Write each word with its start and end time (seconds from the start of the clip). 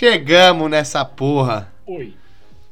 Chegamos 0.00 0.70
nessa 0.70 1.04
porra. 1.04 1.70
Oi. 1.86 2.14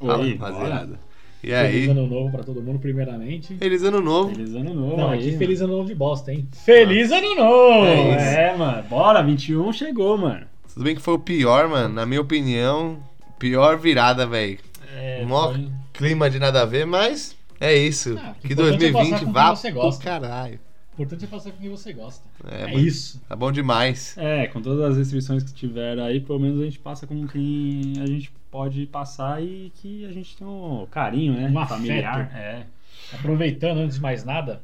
Fala, 0.00 0.20
Oi, 0.20 0.32
rapaziada. 0.38 0.98
E 1.44 1.48
Feliz 1.48 1.74
aí? 1.84 1.90
ano 1.90 2.06
novo 2.06 2.32
pra 2.32 2.42
todo 2.42 2.62
mundo, 2.62 2.78
primeiramente. 2.78 3.54
Feliz 3.56 3.82
ano 3.82 4.00
novo. 4.00 4.34
Feliz 4.34 4.54
ano 4.54 4.72
novo. 4.72 4.96
Não, 4.96 5.10
aí, 5.10 5.18
aqui 5.18 5.26
mano. 5.26 5.38
feliz 5.38 5.60
ano 5.60 5.76
novo 5.76 5.88
de 5.88 5.94
bosta, 5.94 6.32
hein? 6.32 6.48
Feliz 6.64 7.12
ano 7.12 7.34
novo! 7.34 7.84
É 7.84 8.16
isso. 8.16 8.38
É, 8.38 8.56
mano. 8.56 8.82
Bora, 8.84 9.22
21 9.22 9.70
chegou, 9.74 10.16
mano. 10.16 10.46
Tudo 10.72 10.82
bem 10.82 10.94
que 10.96 11.02
foi 11.02 11.12
o 11.12 11.18
pior, 11.18 11.68
mano. 11.68 11.92
Na 11.94 12.06
minha 12.06 12.22
opinião, 12.22 12.98
pior 13.38 13.76
virada, 13.76 14.26
velho. 14.26 14.58
É, 14.96 15.22
Mó 15.26 15.52
foi- 15.52 15.68
clima 15.92 16.30
de 16.30 16.38
nada 16.38 16.62
a 16.62 16.64
ver, 16.64 16.86
mas 16.86 17.36
é 17.60 17.76
isso. 17.76 18.16
Ah, 18.18 18.34
que 18.40 18.54
é 18.54 18.56
2020 18.56 19.10
passar 19.10 19.26
com 19.26 19.32
vá 19.32 19.44
quem 19.54 19.54
você 19.54 19.72
pro 19.72 19.98
caralho. 20.02 20.60
O 20.98 21.02
importante 21.02 21.24
é 21.24 21.28
passar 21.28 21.52
com 21.52 21.58
quem 21.58 21.70
você 21.70 21.92
gosta. 21.92 22.26
É, 22.44 22.64
É, 22.64 22.74
isso. 22.74 23.20
Tá 23.28 23.36
bom 23.36 23.52
demais. 23.52 24.16
É, 24.18 24.46
com 24.48 24.60
todas 24.60 24.90
as 24.90 24.96
restrições 24.98 25.44
que 25.44 25.54
tiveram 25.54 26.02
aí, 26.04 26.20
pelo 26.20 26.40
menos 26.40 26.60
a 26.60 26.64
gente 26.64 26.78
passa 26.78 27.06
com 27.06 27.26
quem 27.28 27.92
a 28.02 28.06
gente 28.06 28.32
pode 28.50 28.84
passar 28.86 29.42
e 29.42 29.70
que 29.76 30.04
a 30.06 30.12
gente 30.12 30.36
tem 30.36 30.46
um 30.46 30.86
carinho, 30.90 31.34
né? 31.34 31.48
Um 31.48 31.66
familiar. 31.66 32.22
afeto. 32.22 32.36
É. 32.36 32.66
Aproveitando, 33.14 33.78
antes 33.78 33.96
de 33.96 34.02
mais 34.02 34.24
nada, 34.24 34.62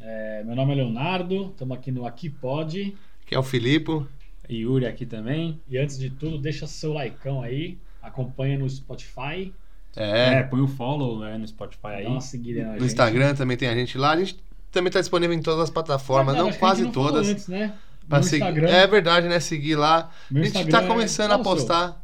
é, 0.00 0.42
meu 0.44 0.56
nome 0.56 0.72
é 0.72 0.76
Leonardo, 0.76 1.50
estamos 1.50 1.76
aqui 1.76 1.90
no 1.92 2.06
Aqui 2.06 2.30
Pode. 2.30 2.96
Que 3.26 3.34
é 3.34 3.38
o 3.38 3.42
Filipe. 3.42 4.04
Yuri 4.50 4.86
aqui 4.86 5.04
também. 5.04 5.60
E 5.68 5.76
antes 5.76 5.98
de 5.98 6.08
tudo, 6.08 6.38
deixa 6.38 6.66
seu 6.66 6.92
likeão 6.94 7.42
aí, 7.42 7.76
acompanha 8.00 8.58
no 8.58 8.68
Spotify, 8.70 9.52
É, 9.98 10.34
É. 10.34 10.42
põe 10.42 10.60
o 10.60 10.68
follow 10.68 11.20
né, 11.20 11.36
no 11.38 11.46
Spotify 11.48 11.82
dá 11.82 11.88
aí. 11.96 12.06
uma 12.06 12.20
seguida 12.20 12.60
na 12.62 12.66
No 12.68 12.72
gente. 12.74 12.86
Instagram 12.86 13.34
também 13.34 13.56
tem 13.56 13.68
a 13.68 13.74
gente 13.74 13.96
lá. 13.98 14.12
A 14.12 14.16
gente 14.18 14.36
também 14.76 14.92
tá 14.92 15.00
disponível 15.00 15.36
em 15.36 15.42
todas 15.42 15.60
as 15.60 15.70
plataformas, 15.70 16.36
não 16.36 16.46
gente 16.50 16.58
quase 16.58 16.82
não 16.84 16.92
todas. 16.92 17.28
Antes, 17.28 17.48
né? 17.48 17.72
Pra 18.08 18.22
seguir. 18.22 18.64
É 18.64 18.86
verdade, 18.86 19.26
né? 19.28 19.40
Seguir 19.40 19.74
lá. 19.74 20.10
meu 20.30 20.42
a 20.42 20.46
gente 20.46 20.56
Instagram 20.56 20.78
tá 20.78 20.84
é- 20.84 20.88
começando 20.88 21.28
Qual 21.28 21.38
a 21.38 21.40
o 21.40 21.44
seu? 21.44 21.52
postar. 21.52 22.02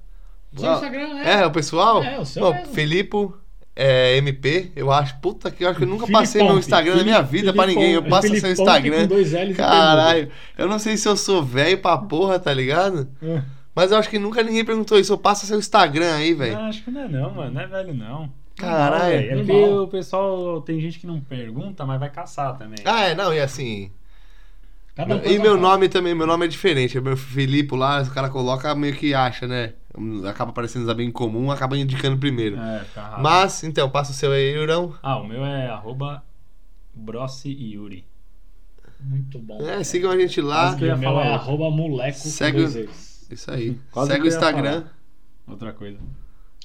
Seu 0.56 0.72
Instagram 0.72 1.18
é. 1.18 1.32
É, 1.42 1.46
o 1.46 1.50
pessoal? 1.50 2.02
É, 2.02 2.18
o 2.18 2.24
seu 2.24 2.52
Bom. 2.52 2.64
Filipe 2.72 3.28
é, 3.76 4.16
MP, 4.16 4.72
eu 4.74 4.90
acho. 4.90 5.16
Puta 5.18 5.50
que 5.50 5.64
eu 5.64 5.68
acho 5.68 5.78
que 5.78 5.84
eu 5.84 5.88
nunca 5.88 6.06
Filipompe. 6.06 6.26
passei 6.26 6.42
meu 6.42 6.58
Instagram 6.58 6.96
na 6.96 7.04
minha 7.04 7.22
vida 7.22 7.52
pra 7.54 7.66
ninguém. 7.66 7.92
Eu 7.92 8.02
passo 8.02 8.28
seu 8.28 8.36
Filipompe 8.40 8.60
Instagram. 8.60 9.08
Caralho, 9.56 10.28
eu 10.58 10.68
não 10.68 10.78
sei 10.78 10.96
se 10.96 11.08
eu 11.08 11.16
sou 11.16 11.42
velho 11.42 11.78
pra 11.78 11.96
porra, 11.98 12.38
tá 12.38 12.52
ligado? 12.52 13.08
bermuda. 13.20 13.42
Mas 13.74 13.90
eu 13.90 13.96
acho 13.96 14.10
que 14.10 14.18
nunca 14.18 14.42
ninguém 14.42 14.64
perguntou 14.64 14.98
isso. 14.98 15.12
Eu 15.12 15.18
passo 15.18 15.46
seu 15.46 15.58
Instagram 15.58 16.14
aí, 16.16 16.34
velho. 16.34 16.54
Não, 16.56 16.64
acho 16.68 16.82
que 16.82 16.90
não 16.90 17.00
é 17.02 17.08
não, 17.08 17.30
mano. 17.32 17.52
Não 17.52 17.60
é 17.62 17.66
velho, 17.66 17.94
não. 17.94 18.30
Caralho. 18.56 19.14
É 19.14 19.34
porque 19.34 19.52
o 19.52 19.88
pessoal 19.88 20.60
tem 20.62 20.80
gente 20.80 20.98
que 20.98 21.06
não 21.06 21.20
pergunta, 21.20 21.84
mas 21.86 21.98
vai 21.98 22.10
caçar 22.10 22.56
também. 22.56 22.78
Ah, 22.84 23.04
é, 23.04 23.14
não, 23.14 23.32
e 23.32 23.40
assim. 23.40 23.90
Cada 24.94 25.16
um 25.16 25.24
e 25.24 25.38
meu 25.38 25.54
uma 25.54 25.60
nome 25.60 25.88
também, 25.88 26.14
meu 26.14 26.26
nome 26.26 26.44
é 26.44 26.48
diferente. 26.48 27.00
Meu 27.00 27.16
Filipe 27.16 27.74
lá, 27.74 28.02
o 28.02 28.10
cara 28.10 28.28
coloca 28.28 28.74
meio 28.74 28.94
que 28.94 29.14
acha, 29.14 29.46
né? 29.46 29.72
Acaba 30.28 30.50
aparecendo 30.50 30.94
bem 30.94 31.10
comum, 31.10 31.50
acaba 31.50 31.76
indicando 31.78 32.18
primeiro. 32.18 32.56
É, 32.56 32.84
rápido. 32.94 33.22
Mas, 33.22 33.64
então, 33.64 33.88
passa 33.90 34.12
o 34.12 34.14
seu 34.14 34.32
aí, 34.32 34.54
Yurão. 34.54 34.94
Ah, 35.02 35.18
o 35.18 35.26
meu 35.26 35.44
é 35.44 35.68
arroba 35.68 36.22
Brossi 36.94 37.50
Yuri. 37.50 38.04
Muito 39.00 39.38
bom. 39.38 39.60
É, 39.66 39.82
sigam 39.82 40.10
a 40.10 40.18
gente 40.18 40.40
lá. 40.40 40.76
Que 40.76 40.84
eu 40.84 40.88
ia 40.88 40.94
o 40.94 40.98
meu 40.98 41.10
falar 41.10 41.26
é 41.26 41.32
arroba 41.34 41.70
moleco 41.70 42.18
Segue 42.18 42.62
o-. 42.62 42.88
Isso 43.32 43.50
aí. 43.50 43.78
Quase 43.90 44.12
Segue 44.12 44.24
o 44.24 44.28
Instagram. 44.28 44.82
falar. 44.82 44.96
Outra 45.46 45.72
coisa. 45.72 45.98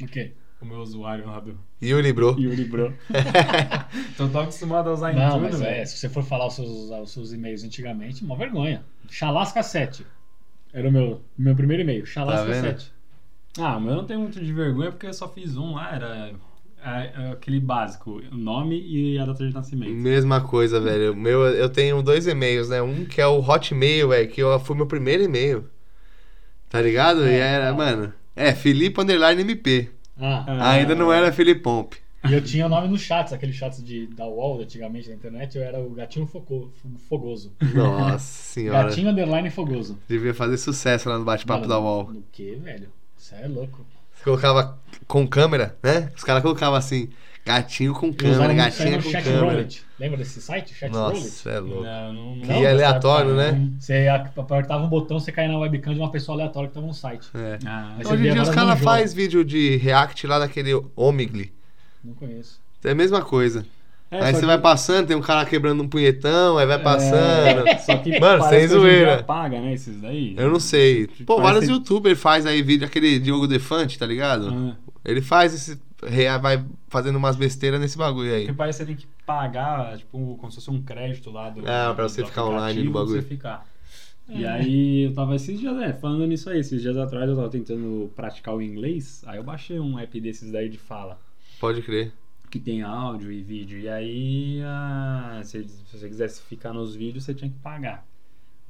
O 0.02 0.06
quê? 0.08 0.34
O 0.60 0.66
meu 0.66 0.80
usuário 0.80 1.28
lá 1.28 1.40
do 1.40 1.58
Yuri 1.82 2.12
Bro. 2.12 2.36
Yuri 2.40 2.66
Bro. 2.66 2.94
Tô 4.18 4.28
tão 4.28 4.42
acostumado 4.42 4.90
a 4.90 4.94
usar 4.94 5.14
em 5.14 5.16
Não, 5.16 5.34
tudo, 5.34 5.42
mas 5.44 5.62
é, 5.62 5.86
se 5.86 5.98
você 5.98 6.10
for 6.10 6.24
falar 6.24 6.48
os 6.48 6.56
seus, 6.56 6.90
os 6.90 7.12
seus 7.12 7.32
e-mails 7.32 7.64
antigamente, 7.64 8.24
uma 8.24 8.36
vergonha. 8.36 8.84
Chalasca7. 9.08 10.04
Era 10.74 10.90
o 10.90 10.92
meu, 10.92 11.22
meu 11.38 11.56
primeiro 11.56 11.84
e-mail. 11.84 12.04
Tá 12.04 12.10
Chalasca7. 12.10 12.90
Ah, 13.60 13.80
mas 13.80 13.90
eu 13.90 13.96
não 13.98 14.06
tenho 14.06 14.20
muito 14.20 14.40
de 14.44 14.52
vergonha 14.52 14.92
porque 14.92 15.08
eu 15.08 15.14
só 15.14 15.28
fiz 15.28 15.58
um 15.58 15.76
lá, 15.76 15.94
era 15.94 16.34
é, 16.84 17.12
é 17.16 17.32
aquele 17.32 17.60
básico, 17.60 18.22
o 18.32 18.38
nome 18.38 18.80
e 18.80 19.18
a 19.20 19.26
data 19.26 19.46
de 19.46 19.54
nascimento. 19.54 19.92
Mesma 19.94 20.42
coisa, 20.42 20.80
velho. 20.80 21.16
Meu, 21.16 21.46
eu 21.46 21.70
tenho 21.70 22.02
dois 22.02 22.28
e-mails, 22.28 22.70
né? 22.70 22.82
Um 22.82 23.06
que 23.06 23.20
é 23.20 23.28
o 23.28 23.40
Hotmail, 23.40 24.10
velho, 24.10 24.30
que 24.30 24.42
eu, 24.42 24.60
foi 24.60 24.76
meu 24.76 24.86
primeiro 24.86 25.24
e-mail. 25.24 25.66
Tá 26.70 26.82
ligado? 26.82 27.26
e 27.26 27.30
É, 27.30 27.40
era, 27.40 27.72
tá. 27.72 27.74
mano. 27.74 28.14
É, 28.36 28.54
Felipe 28.54 29.02
Underline 29.02 29.42
MP. 29.42 29.90
Ah, 30.20 30.44
Ah, 30.48 30.72
Ainda 30.72 30.96
não 30.96 31.12
era 31.14 31.32
Filipompe. 31.32 31.98
e 32.28 32.34
eu 32.34 32.42
tinha 32.42 32.66
o 32.66 32.70
nome 32.70 32.88
nos 32.88 33.02
chats, 33.02 33.32
aqueles 33.34 33.56
chats 33.56 33.84
de, 33.84 34.08
da 34.08 34.26
UOL 34.26 34.62
antigamente 34.62 35.10
na 35.10 35.16
internet, 35.16 35.58
eu 35.58 35.64
era 35.64 35.80
o 35.80 35.90
Gatinho 35.92 36.26
Foco- 36.26 36.72
Fogoso. 37.08 37.54
Nossa 37.74 38.18
senhora. 38.52 38.88
Gatinho 38.90 39.10
Underline 39.12 39.50
Fogoso. 39.50 39.98
Devia 40.08 40.34
fazer 40.34 40.58
sucesso 40.58 41.08
lá 41.10 41.18
no 41.20 41.26
bate-papo 41.26 41.68
da 41.68 41.80
UOL. 41.80 42.12
No 42.12 42.24
que, 42.32 42.56
velho? 42.56 42.90
Isso 43.18 43.36
é 43.36 43.48
louco. 43.48 43.86
Você 44.14 44.24
colocava 44.24 44.80
com 45.08 45.28
câmera, 45.28 45.78
né? 45.84 46.12
Os 46.16 46.24
caras 46.24 46.42
colocavam 46.42 46.76
assim, 46.76 47.10
gatinho 47.46 47.94
com 47.94 48.12
câmera, 48.12 48.54
gatinha 48.54 48.98
no 48.98 49.04
com 49.04 49.12
câmera. 49.12 49.40
Roulette. 49.46 49.87
Lembra 50.00 50.18
desse 50.18 50.40
site? 50.42 50.76
Chat? 50.76 50.92
Nossa, 50.92 51.50
é 51.50 51.60
louco. 51.60 51.84
Não, 51.84 52.14
não, 52.14 52.36
não. 52.36 52.42
Que 52.42 52.48
Não, 52.48 52.68
aleatório, 52.68 53.34
né? 53.36 53.70
Você 53.80 54.08
apertava 54.08 54.84
um 54.84 54.88
botão, 54.88 55.20
você 55.20 55.32
caía 55.32 55.50
na 55.50 55.58
webcam 55.58 55.94
de 55.94 56.00
uma 56.00 56.12
pessoa 56.12 56.36
aleatória 56.38 56.70
que 56.70 56.76
tava 56.76 56.86
no 56.86 56.94
site. 56.94 57.28
É. 57.34 57.58
Ah, 57.66 57.96
você 57.98 58.14
Hoje 58.14 58.28
em 58.28 58.32
dia 58.34 58.42
os 58.44 58.50
caras 58.50 58.80
fazem 58.80 59.16
vídeo 59.16 59.44
de 59.44 59.76
react 59.78 60.28
lá 60.28 60.38
daquele 60.38 60.80
Omigli. 60.96 61.52
Não 62.04 62.14
conheço. 62.14 62.60
É 62.84 62.92
a 62.92 62.96
mesma 62.96 63.24
coisa. 63.24 63.66
é, 64.12 64.24
aí 64.24 64.34
você 64.36 64.42
que- 64.42 64.46
vai 64.46 64.58
passando, 64.60 65.08
tem 65.08 65.18
um 65.18 65.22
cara 65.22 65.44
quebrando 65.46 65.82
um 65.82 65.88
punhetão, 65.88 66.60
aí 66.60 66.68
vai 66.68 66.80
passando. 66.82 67.68
É, 67.68 67.78
só 67.82 67.98
que 67.98 68.20
Mano, 68.20 68.44
sem 68.50 68.68
zoeira. 68.68 69.24
paga, 69.24 69.60
né, 69.60 69.74
esses 69.74 70.00
daí. 70.00 70.36
Eu 70.38 70.50
não 70.52 70.60
sei. 70.60 71.08
Pô, 71.26 71.38
Parece- 71.38 71.54
vários 71.54 71.70
youtubers 71.70 72.20
faz 72.20 72.46
aí 72.46 72.62
vídeo, 72.62 72.86
aquele 72.86 73.18
Diogo 73.20 73.48
Defante, 73.48 73.98
tá 73.98 74.06
ligado? 74.06 74.50
Ah, 74.54 74.76
Ele 75.04 75.22
faz 75.22 75.56
esse. 75.56 75.82
rea- 76.06 76.38
Vai 76.38 76.64
fazendo 76.88 77.16
umas 77.16 77.36
besteiras 77.36 77.80
nesse 77.82 77.98
bagulho 77.98 78.32
aí. 78.32 78.42
Porque 78.46 78.58
parece 78.58 78.78
que 78.78 78.86
você 78.86 78.96
tem 78.96 78.96
que 78.96 79.17
pagar, 79.28 79.98
tipo, 79.98 80.38
como 80.38 80.50
se 80.50 80.56
fosse 80.56 80.72
um 80.72 80.82
crédito 80.82 81.30
lá 81.30 81.50
do. 81.50 81.60
Ah, 81.70 81.94
pra 81.94 82.08
você 82.08 82.26
ficar 82.26 82.46
online 82.46 82.84
no 82.84 82.92
pra 82.92 83.02
bagulho. 83.02 83.22
Você 83.22 83.28
ficar. 83.28 83.68
E 84.30 84.46
aí 84.46 85.04
eu 85.04 85.14
tava 85.14 85.36
esses 85.36 85.60
dias, 85.60 85.78
é, 85.82 85.94
falando 85.94 86.26
nisso 86.26 86.50
aí, 86.50 86.60
esses 86.60 86.82
dias 86.82 86.98
atrás 86.98 87.30
eu 87.30 87.36
tava 87.36 87.50
tentando 87.50 88.12
praticar 88.16 88.56
o 88.56 88.62
inglês, 88.62 89.24
aí 89.26 89.38
eu 89.38 89.44
baixei 89.44 89.80
um 89.80 89.98
app 89.98 90.20
desses 90.20 90.52
daí 90.52 90.68
de 90.68 90.78
fala, 90.78 91.18
Pode 91.60 91.82
crer. 91.82 92.12
que 92.50 92.60
tem 92.60 92.82
áudio 92.82 93.32
e 93.32 93.42
vídeo. 93.42 93.80
E 93.80 93.88
aí, 93.88 94.62
ah, 94.66 95.40
se, 95.44 95.64
se 95.64 95.98
você 95.98 96.08
quisesse 96.08 96.42
ficar 96.42 96.74
nos 96.74 96.94
vídeos, 96.96 97.24
você 97.24 97.34
tinha 97.34 97.50
que 97.50 97.58
pagar 97.60 98.06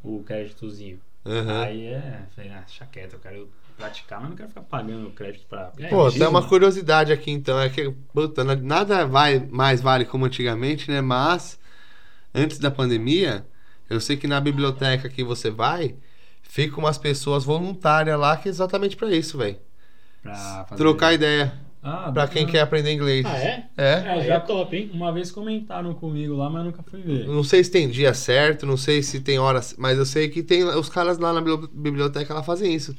o 0.04 0.22
créditozinho. 0.24 1.00
Aham. 1.26 1.64
Aí 1.64 1.86
é, 1.88 2.28
falei, 2.36 2.52
ah, 2.52 2.66
quieto, 2.92 3.14
eu 3.14 3.20
quero 3.20 3.50
praticar, 3.78 4.20
mas 4.20 4.30
não 4.30 4.36
quero 4.38 4.50
ficar 4.50 4.62
pagando 4.62 5.12
crédito 5.12 5.46
pra. 5.48 5.72
É, 5.80 5.88
Pô, 5.90 6.12
tem 6.12 6.22
uma 6.24 6.32
mano. 6.32 6.48
curiosidade 6.48 7.12
aqui 7.14 7.32
então. 7.32 7.60
É 7.60 7.70
que, 7.70 7.90
puta, 8.14 8.44
na- 8.44 8.56
nada 8.56 9.06
vai, 9.06 9.40
mais 9.40 9.82
vale 9.82 10.06
como 10.06 10.26
antigamente, 10.26 10.90
né? 10.92 11.02
Mas, 11.02 11.60
antes 12.34 12.60
da 12.60 12.72
pandemia, 12.72 13.46
eu 13.90 14.00
sei 14.02 14.18
que 14.18 14.28
na 14.28 14.40
biblioteca 14.42 15.10
que 15.10 15.24
você 15.24 15.52
vai, 15.52 15.96
ficam 16.44 16.80
umas 16.80 16.98
pessoas 16.98 17.44
voluntárias 17.46 18.20
lá 18.20 18.38
que 18.38 18.50
é 18.50 18.52
exatamente 18.52 18.96
pra 18.98 19.10
isso, 19.12 19.38
velho. 19.38 19.58
pra 20.22 20.66
fazer- 20.70 20.76
Trocar 20.78 21.14
ideia. 21.14 21.54
Ah, 21.82 22.12
Pra 22.12 22.28
quem 22.28 22.44
ah, 22.44 22.48
quer 22.48 22.60
aprender 22.62 22.92
inglês. 22.92 23.26
Ah, 23.26 23.38
é? 23.38 23.70
É. 23.78 23.94
É, 24.20 24.26
já 24.26 24.40
top, 24.42 24.76
hein? 24.76 24.90
Uma 24.94 25.14
vez 25.14 25.32
comentaram 25.32 25.94
comigo 25.94 26.36
lá, 26.36 26.50
mas 26.50 26.60
eu 26.66 26.72
nunca 26.72 26.84
fui 26.84 27.02
ver. 27.02 27.26
Não 27.28 27.44
sei 27.44 27.64
se 27.64 27.72
tem 27.72 27.90
dia 27.90 28.14
certo, 28.14 28.66
não 28.66 28.76
sei 28.76 29.02
se 29.02 29.22
tem 29.22 29.40
horas, 29.40 29.74
mas 29.78 29.98
eu 29.98 30.06
sei 30.06 30.28
que 30.28 30.44
tem 30.44 30.64
os 30.66 30.90
caras 30.90 31.18
lá 31.18 31.32
na 31.32 31.40
bibli- 31.40 31.70
biblioteca 31.72 32.34
lá 32.34 32.44
fazem 32.44 32.74
isso. 32.74 32.96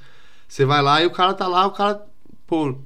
Você 0.49 0.65
vai 0.65 0.83
lá 0.83 1.03
e 1.03 1.07
o 1.07 1.11
cara 1.11 1.35
tá 1.35 1.47
lá, 1.47 1.67
o 1.67 1.71
cara, 1.73 2.05
pô, 2.47 2.77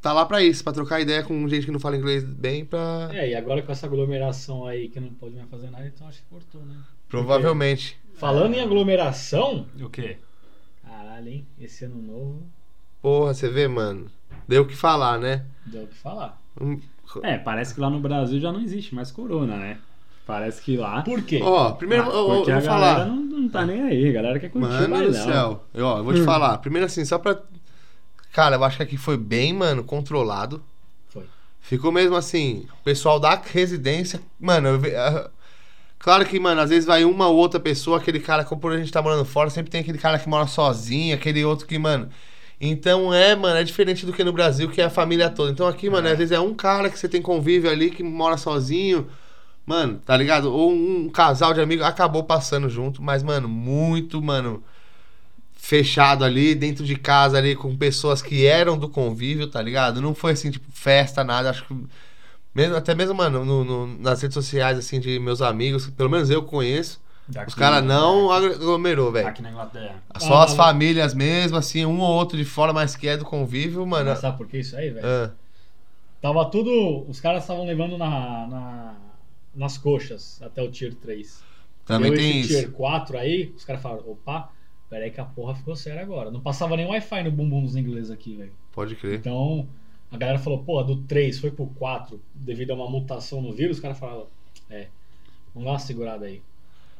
tá 0.00 0.12
lá 0.12 0.26
pra 0.26 0.42
isso, 0.42 0.62
pra 0.64 0.72
trocar 0.72 1.00
ideia 1.00 1.22
com 1.22 1.48
gente 1.48 1.64
que 1.64 1.72
não 1.72 1.78
fala 1.80 1.96
inglês 1.96 2.24
bem, 2.24 2.64
pra. 2.64 3.08
É, 3.12 3.30
e 3.30 3.34
agora 3.34 3.62
com 3.62 3.70
essa 3.72 3.86
aglomeração 3.86 4.66
aí 4.66 4.88
que 4.88 4.98
não 5.00 5.10
pode 5.14 5.36
mais 5.36 5.48
fazer 5.48 5.70
nada, 5.70 5.86
então 5.86 6.06
acho 6.08 6.18
que 6.18 6.28
cortou, 6.28 6.62
né? 6.64 6.76
Provavelmente. 7.08 7.96
Falando 8.14 8.54
em 8.54 8.60
aglomeração, 8.60 9.66
O 9.80 9.88
quê? 9.88 10.18
caralho, 10.84 11.28
hein? 11.28 11.46
Esse 11.58 11.84
ano 11.84 12.00
novo 12.02 12.42
Porra, 13.00 13.34
você 13.34 13.48
vê, 13.48 13.66
mano. 13.66 14.10
Deu 14.46 14.62
o 14.62 14.66
que 14.66 14.76
falar, 14.76 15.18
né? 15.18 15.44
deu 15.66 15.84
o 15.84 15.86
que 15.86 15.94
falar. 15.94 16.40
Hum, 16.60 16.78
É, 17.22 17.38
parece 17.38 17.74
que 17.74 17.80
lá 17.80 17.88
no 17.90 18.00
Brasil 18.00 18.38
já 18.40 18.52
não 18.52 18.60
existe 18.60 18.94
mais 18.94 19.10
corona, 19.10 19.56
né? 19.56 19.78
Parece 20.26 20.62
que 20.62 20.76
lá. 20.76 21.02
Por 21.02 21.22
quê? 21.22 21.40
Ó, 21.42 21.72
primeiro 21.72 22.04
Ah, 22.04 22.06
eu, 22.08 22.12
eu 22.14 22.26
vou 22.26 22.42
a 22.42 22.46
galera 22.46 22.64
falar. 22.64 23.06
não, 23.06 23.16
não 23.16 23.48
tá 23.48 23.66
nem 23.66 23.82
aí, 23.82 24.08
a 24.08 24.12
galera 24.12 24.38
quer 24.38 24.50
curtir 24.50 24.66
o 24.68 24.70
Mano 24.70 24.86
do 24.86 24.90
bailão. 25.12 25.24
céu. 25.32 25.64
Eu, 25.74 25.86
ó, 25.86 25.98
eu 25.98 26.04
vou 26.04 26.14
te 26.14 26.20
Hum. 26.20 26.24
falar. 26.24 26.58
Primeiro 26.58 26.86
assim, 26.86 27.04
só 27.04 27.18
pra. 27.18 27.38
Cara, 28.32 28.56
eu 28.56 28.64
acho 28.64 28.76
que 28.76 28.82
aqui 28.82 28.96
foi 28.96 29.16
bem, 29.16 29.52
mano, 29.52 29.82
controlado. 29.84 30.62
Foi. 31.08 31.24
Ficou 31.60 31.90
mesmo 31.92 32.14
assim, 32.16 32.66
o 32.80 32.84
pessoal 32.84 33.18
da 33.20 33.34
residência. 33.34 34.20
Mano, 34.40 34.68
eu 34.68 34.78
ve- 34.78 34.94
ah, 34.96 35.28
claro 35.98 36.24
que, 36.24 36.38
mano, 36.38 36.60
às 36.60 36.70
vezes 36.70 36.86
vai 36.86 37.04
uma 37.04 37.26
ou 37.28 37.36
outra 37.36 37.58
pessoa, 37.60 37.98
aquele 37.98 38.20
cara, 38.20 38.44
como 38.44 38.60
por 38.60 38.72
a 38.72 38.78
gente 38.78 38.92
tá 38.92 39.02
morando 39.02 39.24
fora, 39.24 39.50
sempre 39.50 39.70
tem 39.70 39.80
aquele 39.80 39.98
cara 39.98 40.18
que 40.18 40.28
mora 40.28 40.46
sozinho, 40.46 41.14
aquele 41.14 41.44
outro 41.44 41.66
que, 41.66 41.76
mano. 41.78 42.08
Então 42.60 43.12
é, 43.12 43.34
mano, 43.34 43.58
é 43.58 43.64
diferente 43.64 44.06
do 44.06 44.12
que 44.12 44.22
no 44.22 44.32
Brasil, 44.32 44.70
que 44.70 44.80
é 44.80 44.84
a 44.84 44.90
família 44.90 45.28
toda. 45.28 45.50
Então 45.50 45.66
aqui, 45.66 45.90
mano, 45.90 46.06
É. 46.06 46.12
às 46.12 46.18
vezes 46.18 46.30
é 46.32 46.38
um 46.38 46.54
cara 46.54 46.88
que 46.88 46.96
você 46.98 47.08
tem 47.08 47.20
convívio 47.20 47.68
ali 47.68 47.90
que 47.90 48.04
mora 48.04 48.36
sozinho. 48.36 49.08
Mano, 49.64 50.00
tá 50.04 50.16
ligado? 50.16 50.52
Ou 50.52 50.72
um 50.72 51.08
casal 51.08 51.54
de 51.54 51.60
amigos 51.60 51.84
acabou 51.86 52.24
passando 52.24 52.68
junto, 52.68 53.00
mas, 53.02 53.22
mano, 53.22 53.48
muito, 53.48 54.20
mano. 54.22 54.62
fechado 55.54 56.24
ali, 56.24 56.54
dentro 56.56 56.84
de 56.84 56.96
casa 56.96 57.38
ali, 57.38 57.54
com 57.54 57.76
pessoas 57.76 58.20
que 58.20 58.44
eram 58.46 58.76
do 58.76 58.88
convívio, 58.88 59.46
tá 59.46 59.62
ligado? 59.62 60.00
Não 60.02 60.12
foi 60.12 60.32
assim, 60.32 60.50
tipo, 60.50 60.66
festa, 60.72 61.22
nada. 61.22 61.50
Acho 61.50 61.64
que. 61.64 61.74
Mesmo, 62.52 62.74
até 62.76 62.94
mesmo, 62.96 63.14
mano, 63.14 63.44
no- 63.44 63.64
no- 63.64 63.86
nas 63.98 64.20
redes 64.20 64.34
sociais, 64.34 64.76
assim, 64.76 64.98
de 64.98 65.20
meus 65.20 65.40
amigos, 65.40 65.86
pelo 65.90 66.10
menos 66.10 66.28
eu 66.30 66.42
conheço, 66.42 67.00
os 67.28 67.34
Daqui- 67.34 67.54
caras 67.54 67.82
não 67.84 68.30
aglomerou, 68.32 69.12
velho. 69.12 69.28
Aqui 69.28 69.40
na 69.40 69.50
Inglaterra. 69.50 70.02
Só 70.18 70.34
Ah, 70.34 70.44
as 70.44 70.50
não. 70.50 70.56
famílias 70.56 71.14
mesmo, 71.14 71.56
assim, 71.56 71.86
um 71.86 72.00
ou 72.00 72.10
outro 72.12 72.36
de 72.36 72.44
fora, 72.44 72.72
mas 72.72 72.96
que 72.96 73.06
é 73.06 73.16
do 73.16 73.24
convívio, 73.24 73.86
mano. 73.86 74.10
Mas 74.10 74.18
sabe 74.18 74.36
por 74.36 74.48
que 74.48 74.58
isso 74.58 74.76
aí, 74.76 74.90
velho? 74.90 75.06
Ah, 75.06 75.30
Tava 76.20 76.44
tudo. 76.46 77.04
Os 77.08 77.20
caras 77.20 77.42
estavam 77.44 77.64
levando 77.64 77.96
na, 77.96 78.46
na- 78.48 78.94
nas 79.54 79.76
coxas 79.78 80.40
até 80.42 80.62
o 80.62 80.70
tier 80.70 80.94
3. 80.94 81.42
também 81.84 82.10
Deu 82.10 82.20
tem 82.20 82.40
esse 82.40 82.52
isso. 82.52 82.60
tier 82.60 82.72
4 82.72 83.18
aí, 83.18 83.52
os 83.56 83.64
caras 83.64 83.82
falaram, 83.82 84.10
opa, 84.10 84.50
peraí 84.88 85.10
que 85.10 85.20
a 85.20 85.24
porra 85.24 85.54
ficou 85.54 85.76
séria 85.76 86.02
agora. 86.02 86.30
Não 86.30 86.40
passava 86.40 86.76
nem 86.76 86.86
Wi-Fi 86.86 87.24
no 87.24 87.30
bumbum 87.30 87.62
dos 87.62 87.76
ingleses 87.76 88.10
aqui, 88.10 88.36
velho. 88.36 88.52
Pode 88.72 88.96
crer. 88.96 89.18
Então, 89.18 89.68
a 90.10 90.16
galera 90.16 90.38
falou, 90.38 90.62
pô, 90.62 90.82
do 90.82 91.02
3 91.04 91.38
foi 91.38 91.50
pro 91.50 91.66
4 91.66 92.20
devido 92.34 92.70
a 92.70 92.74
uma 92.74 92.88
mutação 92.90 93.40
no 93.40 93.52
vírus, 93.52 93.76
os 93.76 93.82
caras 93.82 93.98
falaram, 93.98 94.26
é, 94.70 94.88
vamos 95.54 95.66
dar 95.66 95.72
uma 95.72 95.78
segurada 95.78 96.26
aí. 96.26 96.42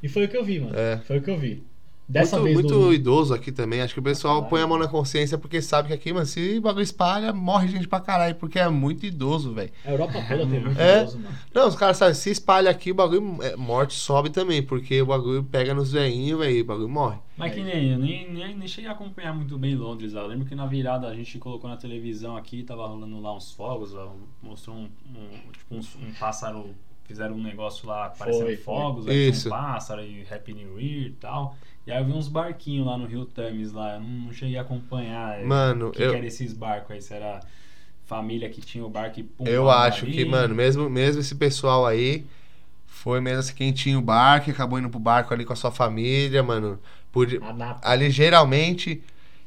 E 0.03 0.09
foi 0.09 0.25
o 0.25 0.29
que 0.29 0.37
eu 0.37 0.45
vi, 0.45 0.59
mano. 0.61 0.77
É. 0.77 0.99
Foi 0.99 1.19
o 1.19 1.23
que 1.23 1.31
eu 1.31 1.39
vi. 1.39 1.63
Dessa 2.13 2.37
muito, 2.39 2.45
vez 2.45 2.55
muito 2.57 2.87
do... 2.87 2.93
idoso 2.93 3.33
aqui 3.35 3.51
também. 3.51 3.81
Acho 3.81 3.95
que 3.95 4.01
o 4.01 4.03
pessoal 4.03 4.35
Caralho. 4.35 4.51
põe 4.51 4.61
a 4.63 4.67
mão 4.67 4.79
na 4.79 4.87
consciência 4.89 5.39
porque 5.39 5.63
sabe 5.63 5.89
que 5.89 5.95
aqui, 5.95 6.13
mano, 6.13 6.27
se 6.27 6.59
o 6.59 6.61
bagulho 6.61 6.83
espalha, 6.83 7.33
morre 7.33 7.69
gente 7.69 7.89
pra 7.89 8.01
caralho, 8.01 8.35
porque 8.35 8.59
é 8.59 8.69
muito 8.69 9.07
idoso, 9.07 9.53
velho. 9.53 9.71
A 9.85 9.91
Europa 9.91 10.13
toda 10.29 10.47
tem 10.47 10.61
muito 10.61 10.79
É. 10.81 11.03
idoso, 11.03 11.19
mano. 11.19 11.35
Não, 11.55 11.69
os 11.69 11.75
caras 11.77 11.97
sabem, 11.97 12.15
se 12.15 12.31
espalha 12.31 12.71
aqui, 12.71 12.91
o 12.91 12.95
bagulho, 12.95 13.39
é, 13.43 13.57
morte 13.57 13.95
sobe 13.95 14.31
também, 14.31 14.63
porque 14.63 15.01
o 15.01 15.07
bagulho 15.07 15.43
pega 15.43 15.73
nos 15.75 15.93
veinhos, 15.93 16.39
velho, 16.39 16.57
e 16.57 16.61
o 16.61 16.65
bagulho 16.65 16.89
morre. 16.89 17.19
Mas 17.37 17.55
que 17.55 17.63
nem 17.63 17.93
eu, 17.93 17.99
nem, 17.99 18.31
nem, 18.31 18.57
nem 18.57 18.69
cheguei 18.69 18.91
a 18.91 18.93
acompanhar 18.93 19.35
muito 19.35 19.57
bem 19.57 19.75
Londres 19.75 20.13
lá. 20.13 20.21
Eu 20.21 20.27
lembro 20.29 20.45
que 20.45 20.55
na 20.55 20.67
virada 20.67 21.09
a 21.09 21.15
gente 21.15 21.39
colocou 21.39 21.69
na 21.69 21.77
televisão 21.79 22.37
aqui, 22.37 22.63
tava 22.63 22.87
rolando 22.87 23.19
lá 23.21 23.35
uns 23.35 23.51
fogos, 23.53 23.93
lá, 23.93 24.13
mostrou 24.43 24.77
um, 24.77 24.83
um- 24.83 25.53
tipo 25.53 25.75
uns- 25.75 25.97
um, 25.97 26.13
pássaro, 26.21 26.67
fizeram 27.05 27.35
um 27.37 27.43
negócio 27.43 27.87
lá 27.89 28.11
parecendo 28.11 28.51
Foi, 28.51 28.57
foi. 28.57 28.65
fogos, 28.65 29.09
aí 29.09 29.27
um 29.29 29.41
pássaro 29.41 30.03
e 30.05 30.27
Happy 30.31 30.55
New 30.55 30.81
Year 30.81 31.07
e 31.09 31.13
tal. 31.15 31.57
E 31.87 31.93
aí 31.93 32.01
eu 32.01 32.07
vi 32.07 32.13
uns 32.13 32.29
barquinhos 32.29 32.87
lá 32.87 32.97
no 32.99 33.07
Rio 33.07 33.27
Thames 33.27 33.73
lá, 33.73 33.95
eu 33.95 34.01
não, 34.01 34.33
cheguei 34.33 34.57
a 34.57 34.63
acompanhar. 34.63 35.39
é, 35.39 35.49
Mano, 35.49 35.89
o 35.89 35.91
que, 35.91 36.05
eu- 36.05 36.11
que 36.11 36.15
era 36.15 36.27
esses 36.27 36.53
barcos 36.53 36.93
aí? 36.93 37.03
Se 37.03 37.15
era 37.15 37.41
família 38.05 38.49
que 38.51 38.61
tinha 38.61 38.85
o 38.85 38.91
barco 38.91 39.21
e 39.21 39.25
pum, 39.25 39.45
Eu 39.45 39.71
acho 39.71 40.07
ali? 40.07 40.09
que, 40.09 40.25
mano, 40.25 40.55
mesmo, 40.55 40.89
mesmo 40.89 41.21
esse 41.21 41.35
pessoal 41.35 41.85
aí, 41.87 42.25
foi 42.87 43.21
mesmo 43.21 43.41
assim, 43.41 43.55
quem 43.55 43.73
tinha 43.73 43.99
o 43.99 44.03
barco, 44.03 44.51
e 44.51 44.53
acabou 44.53 44.79
indo 44.79 44.91
pro 44.91 45.01
barco 45.01 45.35
ali 45.35 45.45
com 45.45 45.53
a 45.53 45.57
sua 45.57 45.73
família, 45.73 46.43
mano. 46.43 46.81
Por, 47.13 47.29
ali 47.83 48.11
geralmente 48.11 49.03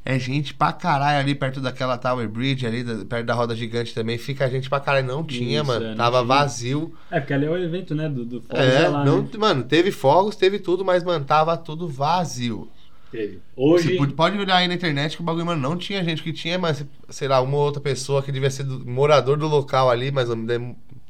é 0.06 0.19
gente 0.19 0.54
pra 0.54 0.72
caralho 0.72 1.19
ali 1.19 1.34
perto 1.34 1.60
daquela 1.60 1.98
Tower 1.98 2.30
Bridge 2.30 2.66
ali, 2.68 2.84
da- 2.84 3.04
perto 3.04 3.25
da 3.25 3.34
roda 3.34 3.56
gigante 3.56 3.94
também. 3.94 4.18
Fica 4.19 4.48
gente 4.50 4.69
pra 4.69 4.80
caralho. 4.80 5.07
Não 5.07 5.24
tinha, 5.24 5.57
Isso, 5.62 5.68
mano. 5.68 5.86
é, 5.86 5.90
não 5.90 5.96
Tava 5.98 6.18
tinha. 6.19 6.28
vazio. 6.28 6.94
É, 7.10 7.19
porque 7.19 7.34
ali 7.34 7.46
é 7.46 7.50
o 7.50 7.57
evento, 7.57 7.96
né, 7.96 8.07
do, 8.07 8.24
do 8.24 8.42
fogos 8.42 8.60
É, 8.63 8.88
lá, 8.88 9.04
não, 9.04 9.24
né? 9.24 9.30
mano, 9.38 9.63
teve 9.63 9.92
fogos, 9.92 10.36
teve 10.36 10.60
tudo, 10.60 10.86
mas, 10.86 11.04
mano, 11.04 11.25
tava 11.25 11.57
tudo 11.57 11.88
vazio. 11.88 12.69
Teve. 13.12 13.36
Você 13.36 13.42
Hoje, 13.56 13.98
pode, 13.98 14.13
pode 14.13 14.38
olhar 14.38 14.57
aí 14.57 14.68
na 14.68 14.74
internet 14.74 15.16
que 15.16 15.22
o 15.22 15.25
bagulho, 15.25 15.46
mano, 15.46 15.62
não 15.62 15.78
tinha 15.78 16.04
gente 16.04 16.22
que 16.22 16.34
tinha, 16.34 16.58
mas, 16.60 16.86
sei 17.10 17.28
lá, 17.28 17.40
uma 17.42 17.56
ou 17.58 17.63
outra 17.63 17.81
pessoa 17.81 18.22
que 18.22 18.31
devia 18.31 18.51
ser 18.51 18.63
do- 18.63 18.86
morador 18.86 19.38
do 19.38 19.48
local 19.48 19.90
ali, 19.90 20.12
mas 20.12 20.28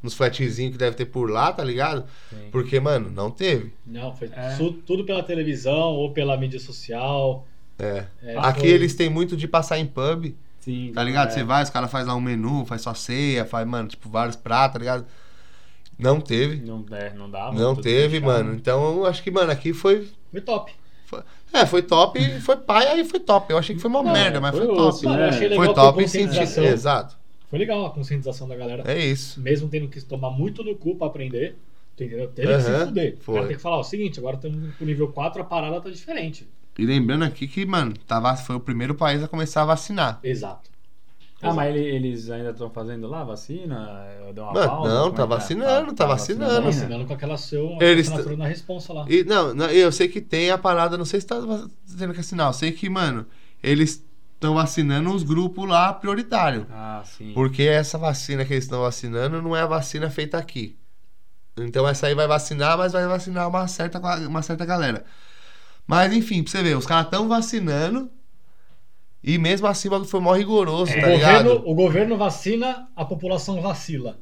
nos 0.03 0.13
flatzinhos 0.13 0.71
que 0.73 0.77
deve 0.77 0.95
ter 0.95 1.05
por 1.05 1.29
lá, 1.29 1.51
tá 1.51 1.63
ligado? 1.63 2.05
Sim. 2.29 2.49
Porque, 2.51 2.79
mano, 2.79 3.09
não 3.09 3.31
teve. 3.31 3.73
não, 3.85 4.15
foi 4.15 4.29
É. 4.33 4.55
tudo 4.85 5.03
pela 5.03 5.23
televisão 5.23 5.73
ou 5.93 6.11
pela 6.13 6.37
mídia 6.37 6.59
social. 6.59 7.47
É. 7.77 8.05
É, 8.23 8.37
Aqui 8.37 8.61
foi- 8.61 8.69
eles 8.69 8.95
têm 8.95 9.09
muito 9.09 9.35
de 9.35 9.47
passar 9.47 9.77
em 9.77 9.85
pub, 9.85 10.33
Sim, 10.59 10.91
tá 10.93 11.03
ligado? 11.03 11.29
é. 11.29 11.31
Você 11.31 11.43
vai, 11.43 11.63
os 11.63 11.69
caras 11.69 11.91
fazem 11.91 12.07
lá 12.07 12.15
um 12.15 12.21
menu, 12.21 12.65
faz 12.65 12.81
sua 12.81 12.95
ceia, 12.95 13.45
faz, 13.45 13.67
mano, 13.67 13.87
tipo, 13.89 14.09
vários 14.09 14.35
pratos, 14.35 14.73
tá 14.73 14.79
ligado? 14.79 15.05
Não 15.97 16.19
teve. 16.19 16.65
Não, 16.65 16.85
é, 16.91 17.13
não 17.13 17.29
dava. 17.29 17.53
Não 17.57 17.75
teve, 17.75 18.19
mano. 18.19 18.53
Então, 18.53 18.97
eu 18.97 19.05
acho 19.05 19.23
que, 19.23 19.31
mano, 19.31 19.51
aqui 19.51 19.73
foi. 19.73 20.07
Foi 20.31 20.41
top. 20.41 20.71
É, 21.53 21.65
foi 21.65 21.81
top, 21.81 22.19
foi 22.41 22.57
pai, 22.57 22.87
aí 22.87 23.05
foi 23.05 23.19
top. 23.19 23.51
Eu 23.51 23.57
achei 23.57 23.75
que 23.75 23.81
foi 23.81 23.89
uma 23.89 24.03
Não, 24.03 24.11
merda, 24.11 24.41
mas 24.41 24.55
foi 24.55 24.65
foi, 24.65 24.75
top. 24.75 25.05
Eu 25.05 25.11
achei 25.11 25.47
legal 25.47 25.65
Foi 25.65 25.73
top 25.73 26.03
em 26.03 26.07
sentido. 26.07 26.65
Exato. 26.65 27.17
Foi 27.49 27.59
legal 27.59 27.85
a 27.85 27.91
conscientização 27.91 28.47
da 28.47 28.55
galera. 28.55 28.83
É 28.85 28.97
isso. 28.99 29.39
Mesmo 29.39 29.69
tendo 29.69 29.87
que 29.87 30.01
tomar 30.01 30.31
muito 30.31 30.63
no 30.63 30.75
cu 30.75 30.95
pra 30.95 31.07
aprender. 31.07 31.55
Entendeu? 31.93 32.27
Teve 32.27 32.53
que 32.55 32.61
se 32.61 32.85
fuder. 32.85 33.13
O 33.13 33.23
foi. 33.23 33.35
cara 33.35 33.47
tem 33.47 33.55
que 33.55 33.61
falar 33.61 33.79
o 33.79 33.83
seguinte, 33.83 34.19
agora 34.19 34.35
estamos 34.35 34.75
pro 34.75 34.85
nível 34.85 35.07
4, 35.13 35.41
a 35.41 35.45
parada 35.45 35.79
tá 35.79 35.89
diferente. 35.89 36.45
E 36.77 36.85
lembrando 36.85 37.23
aqui 37.23 37.47
que, 37.47 37.65
mano, 37.65 37.93
tava, 38.05 38.35
foi 38.35 38.55
o 38.55 38.59
primeiro 38.59 38.95
país 38.95 39.23
a 39.23 39.27
começar 39.27 39.61
a 39.61 39.65
vacinar. 39.65 40.19
Exato. 40.23 40.69
Ah, 41.41 41.53
mas 41.53 41.75
ele- 41.75 41.85
eles 41.85 42.29
ainda 42.29 42.49
estão 42.49 42.69
fazendo 42.69 43.07
lá 43.07 43.23
vacina? 43.23 44.07
Deu 44.33 44.43
uma 44.43 44.53
Mano, 44.53 44.67
pausa? 44.67 44.93
não, 44.93 45.11
tá 45.11 45.21
é 45.21 45.25
que 45.25 45.29
vacinando, 45.29 45.93
tá 45.93 46.05
vacinando. 46.05 46.45
Tá 46.47 46.53
Mano. 46.55 46.65
vacinando 46.65 47.05
com 47.05 47.13
aquela 47.13 47.37
seu 47.37 47.77
Eles- 47.79 48.07
assinatura 48.07 48.37
na 48.37 48.47
responsa 48.47 48.93
lá. 48.93 49.05
E, 49.07 49.23
não, 49.23 49.53
não, 49.53 49.67
eu 49.69 49.91
sei 49.91 50.07
que 50.07 50.21
tem 50.21 50.49
a 50.49 50.57
parada, 50.57 50.97
não 50.97 51.05
sei 51.05 51.21
se 51.21 51.27
tá 51.27 51.35
tendo 51.97 52.13
que 52.13 52.19
assinar. 52.19 52.47
Eu 52.47 52.53
sei 52.53 52.71
que, 52.71 52.89
mano, 52.89 53.25
eles 53.61 54.03
estão 54.33 54.55
vacinando 54.55 55.13
os 55.13 55.23
grupos 55.23 55.67
lá 55.69 55.93
prioritário. 55.93 56.65
Ah, 56.71 57.03
sim. 57.05 57.31
Porque 57.33 57.63
essa 57.63 57.97
vacina 57.97 58.43
que 58.43 58.53
eles 58.53 58.63
estão 58.63 58.81
vacinando 58.81 59.41
não 59.41 59.55
é 59.55 59.61
a 59.61 59.67
vacina 59.67 60.09
feita 60.09 60.37
aqui. 60.37 60.75
Então 61.57 61.87
essa 61.87 62.07
aí 62.07 62.15
vai 62.15 62.27
vacinar, 62.27 62.77
mas 62.77 62.93
vai 62.93 63.05
vacinar 63.07 63.47
uma 63.47 63.67
certa, 63.67 63.99
uma 64.27 64.41
certa 64.41 64.65
galera. 64.65 65.05
Mas 65.87 66.13
enfim, 66.13 66.41
pra 66.41 66.51
você 66.51 66.63
ver, 66.63 66.77
os 66.77 66.85
caras 66.85 67.05
estão 67.05 67.27
vacinando 67.27 68.09
e 69.23 69.37
mesmo 69.37 69.65
assim 69.67 69.87
o 69.87 69.91
bagulho 69.91 70.09
foi 70.09 70.19
mó 70.19 70.33
rigoroso, 70.33 70.91
o, 70.91 71.01
tá 71.01 71.07
ligado? 71.07 71.43
governo, 71.45 71.71
o 71.71 71.75
governo 71.75 72.17
vacina, 72.17 72.87
a 72.95 73.03
população 73.03 73.61
vacila. 73.61 74.19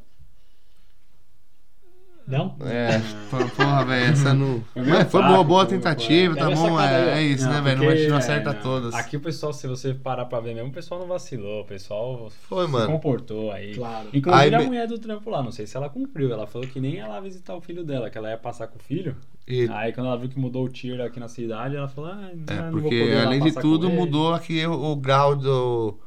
Não? 2.25 2.55
É, 2.61 2.99
pô- 3.29 3.37
porra, 3.55 3.83
velho, 3.83 4.11
essa 4.13 4.33
não. 4.33 4.61
Foi 4.73 4.81
meio 4.81 4.95
Mas 4.95 5.11
foi 5.11 5.21
boa, 5.23 5.43
boa 5.43 5.65
tentativa, 5.65 6.35
tá 6.37 6.49
bom? 6.49 6.71
ó. 6.71 6.81
É, 6.81 7.19
é 7.19 7.21
isso, 7.21 7.47
né, 7.49 7.59
velho? 7.59 7.79
Não, 7.79 7.85
não 7.85 8.15
é, 8.15 8.17
acerta 8.17 8.53
não. 8.53 8.61
todas. 8.61 8.93
Aqui 8.93 9.17
o 9.17 9.19
pessoal, 9.19 9.51
se 9.51 9.67
você 9.67 9.93
parar 9.93 10.25
pra 10.25 10.39
ver 10.39 10.55
mesmo, 10.55 10.69
o 10.69 10.73
pessoal 10.73 11.01
não 11.01 11.07
vacilou. 11.07 11.61
O 11.61 11.65
pessoal 11.65 12.31
Foi, 12.47 12.65
se 12.65 12.71
mano. 12.71 12.87
comportou 12.87 13.51
aí. 13.51 13.75
Claro. 13.75 14.07
Inclusive 14.13 14.55
Aí 14.55 14.63
a 14.63 14.65
mulher 14.65 14.87
do 14.87 14.97
trampo 14.97 15.29
lá, 15.29 15.43
não 15.43 15.51
sei 15.51 15.67
se 15.67 15.75
ela 15.75 15.89
cumpriu. 15.89 16.31
Ela 16.31 16.47
falou 16.47 16.65
que 16.67 16.79
nem 16.79 16.95
ia 16.95 17.07
lá 17.07 17.19
visitar 17.19 17.55
o 17.55 17.61
filho 17.61 17.83
dela, 17.83 18.09
que 18.09 18.17
ela 18.17 18.29
ia 18.29 18.37
passar 18.37 18.67
com 18.67 18.77
o 18.77 18.81
filho. 18.81 19.17
E- 19.45 19.67
Aí 19.71 19.91
quando 19.91 20.07
ela 20.07 20.17
viu 20.17 20.29
que 20.29 20.39
mudou 20.39 20.63
o 20.63 20.69
tier 20.69 21.01
aqui 21.01 21.19
na 21.19 21.27
cidade, 21.27 21.75
ela 21.75 21.89
falou, 21.89 22.11
ah, 22.11 22.29
É, 22.47 22.55
não 22.61 22.71
vou 22.71 22.81
porque 22.83 22.99
poder 23.01 23.15
lá 23.15 23.25
além 23.25 23.41
de 23.41 23.51
tudo 23.51 23.89
mudou 23.89 24.33
aqui 24.33 24.65
o, 24.65 24.71
o 24.71 24.95
grau 24.95 25.35
do, 25.35 25.99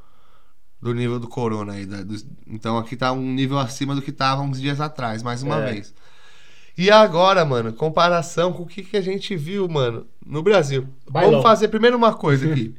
do 0.81 0.95
nível 0.95 1.19
do 1.21 1.29
corona 1.29 1.75
aí. 1.75 1.85
da- 1.85 2.03
dos- 2.03 2.27
então 2.47 2.79
aqui 2.79 2.97
tá 2.97 3.13
um 3.13 3.21
nível 3.35 3.59
acima 3.59 3.95
do 3.95 4.01
que 4.01 4.11
tava 4.13 4.41
uns 4.41 4.59
dias 4.59 4.81
atrás, 4.81 5.23
mais 5.23 5.43
uma 5.43 5.57
É. 5.63 5.73
vez. 5.73 5.95
E 6.77 6.91
agora, 6.91 7.45
mano, 7.45 7.73
comparação 7.73 8.53
com 8.53 8.65
o 8.65 8.67
que, 8.67 8.83
que 8.83 8.97
a 8.97 9.01
gente 9.01 9.35
viu, 9.35 9.67
mano, 9.67 10.07
no 10.25 10.43
Brasil. 10.43 10.87
Bailão. 11.09 11.31
Vamos 11.31 11.45
fazer 11.45 11.69
primeiro 11.69 11.97
uma 11.97 12.13
coisa 12.13 12.51
aqui. 12.51 12.75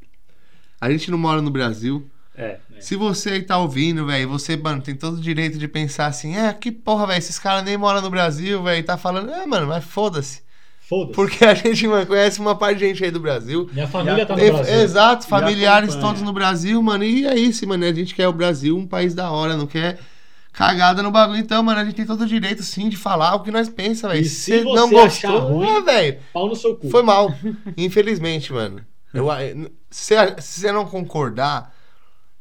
a 0.80 0.90
gente 0.90 1.10
não 1.10 1.18
mora 1.18 1.42
no 1.42 1.50
Brasil. 1.50 2.08
É, 2.34 2.58
Se 2.78 2.94
você 2.94 3.30
aí 3.30 3.42
tá 3.42 3.58
ouvindo, 3.58 4.06
velho, 4.06 4.28
você, 4.28 4.56
mano, 4.56 4.80
tem 4.80 4.94
todo 4.94 5.16
o 5.16 5.20
direito 5.20 5.58
de 5.58 5.66
pensar 5.66 6.06
assim, 6.06 6.36
é, 6.36 6.52
que 6.52 6.70
porra, 6.70 7.08
velho, 7.08 7.18
esses 7.18 7.38
caras 7.38 7.64
nem 7.64 7.76
moram 7.76 8.00
no 8.00 8.08
Brasil, 8.08 8.62
velho, 8.62 8.84
tá 8.84 8.96
falando, 8.96 9.32
é, 9.32 9.44
mano, 9.44 9.66
mas 9.66 9.84
foda-se. 9.84 10.42
Foda-se. 10.88 11.14
Porque 11.14 11.44
a 11.44 11.52
gente, 11.52 11.86
mano, 11.86 12.06
conhece 12.06 12.40
uma 12.40 12.54
parte 12.54 12.78
de 12.78 12.86
gente 12.86 13.04
aí 13.04 13.10
do 13.10 13.20
Brasil. 13.20 13.68
Minha 13.72 13.88
família 13.88 14.24
tá 14.24 14.34
no 14.34 14.42
Brasil. 14.42 14.74
exato, 14.74 15.26
familiares 15.26 15.96
todos 15.96 16.22
no 16.22 16.32
Brasil, 16.32 16.82
mano. 16.82 17.04
E 17.04 17.26
é 17.26 17.36
isso, 17.36 17.68
mano. 17.68 17.84
A 17.84 17.92
gente 17.92 18.14
quer 18.14 18.26
o 18.26 18.32
Brasil 18.32 18.74
um 18.74 18.86
país 18.86 19.14
da 19.14 19.30
hora, 19.30 19.54
não 19.54 19.66
quer 19.66 19.98
cagada 20.58 21.04
no 21.04 21.12
bagulho. 21.12 21.38
Então, 21.38 21.62
mano, 21.62 21.80
a 21.80 21.84
gente 21.84 21.94
tem 21.94 22.04
todo 22.04 22.22
o 22.22 22.26
direito, 22.26 22.64
sim, 22.64 22.88
de 22.88 22.96
falar 22.96 23.36
o 23.36 23.44
que 23.44 23.50
nós 23.52 23.68
pensamos, 23.68 24.16
velho. 24.16 24.26
E 24.26 24.28
Se 24.28 24.60
você 24.60 24.74
não 24.74 24.90
gostou, 24.90 25.38
ruim- 25.38 25.68
é, 25.68 25.80
velho. 25.80 26.18
Pau 26.32 26.48
no 26.48 26.56
seu 26.56 26.74
cu. 26.74 26.90
Foi 26.90 27.00
mal. 27.00 27.32
Infelizmente, 27.78 28.52
mano. 28.52 28.84
Eu, 29.14 29.28
se, 29.88 30.14
você 30.36 30.72
não 30.72 30.84
concordar 30.84 31.72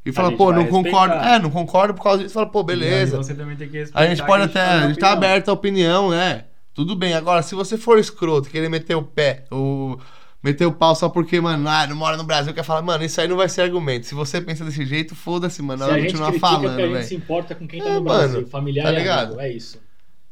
e 0.03 0.11
falar, 0.11 0.29
gente 0.29 0.37
pô, 0.37 0.51
não 0.51 0.65
concordo. 0.65 1.13
respeitar. 1.13 1.35
É, 1.35 1.39
não 1.39 1.51
concordo 1.51 1.93
por 1.93 2.01
causa 2.01 2.23
disso. 2.23 2.33
Fala, 2.33 2.47
pô, 2.49 2.63
beleza. 2.63 3.17
você 3.17 3.35
também 3.35 3.55
tem 3.55 3.69
que 3.69 3.77
respeitar 3.77 3.99
A 3.99 4.07
gente 4.07 4.25
pode 4.25 4.43
até. 4.45 4.61
A 4.61 4.87
gente 4.87 4.99
tá 4.99 5.11
aberto 5.11 5.49
à 5.49 5.53
opinião, 5.53 6.09
né? 6.09 6.45
Tudo 6.73 6.95
bem. 6.95 7.13
Agora, 7.13 7.43
se 7.43 7.53
você 7.53 7.77
for 7.77 7.99
escroto, 7.99 8.49
querer 8.49 8.67
meter 8.67 8.95
o 8.95 9.03
pé, 9.03 9.45
o. 9.51 9.97
Meter 10.43 10.65
o 10.65 10.71
pau 10.71 10.95
só 10.95 11.09
porque, 11.09 11.41
mano, 11.41 11.67
ah, 11.67 11.87
não 11.87 11.95
mora 11.95 12.15
no 12.15 12.23
Brasil, 12.23 12.53
quer 12.53 12.63
falar, 12.63 12.81
mano, 12.81 13.03
isso 13.03 13.19
aí 13.19 13.27
não 13.27 13.35
vai 13.37 13.49
ser 13.49 13.61
argumento. 13.63 14.05
Se 14.05 14.13
você 14.15 14.39
pensa 14.39 14.63
desse 14.63 14.85
jeito, 14.85 15.15
foda-se, 15.15 15.61
mano. 15.61 15.83
Ela 15.83 15.99
gente 15.99 16.11
continuar 16.11 16.33
falando, 16.33 16.61
porque 16.69 16.81
a 16.83 16.87
gente 16.87 17.03
se 17.03 17.09
velho. 17.15 17.23
importa 17.23 17.55
com 17.55 17.67
quem 17.67 17.81
tá 17.81 17.89
É, 17.89 17.93
no 17.95 18.01
Brasil. 18.01 18.35
mano, 18.37 18.47
familiar 18.47 18.83
tá 18.85 18.93
e 18.93 18.95
ligado? 18.95 19.25
amigo, 19.27 19.41
é 19.41 19.51
isso. 19.51 19.81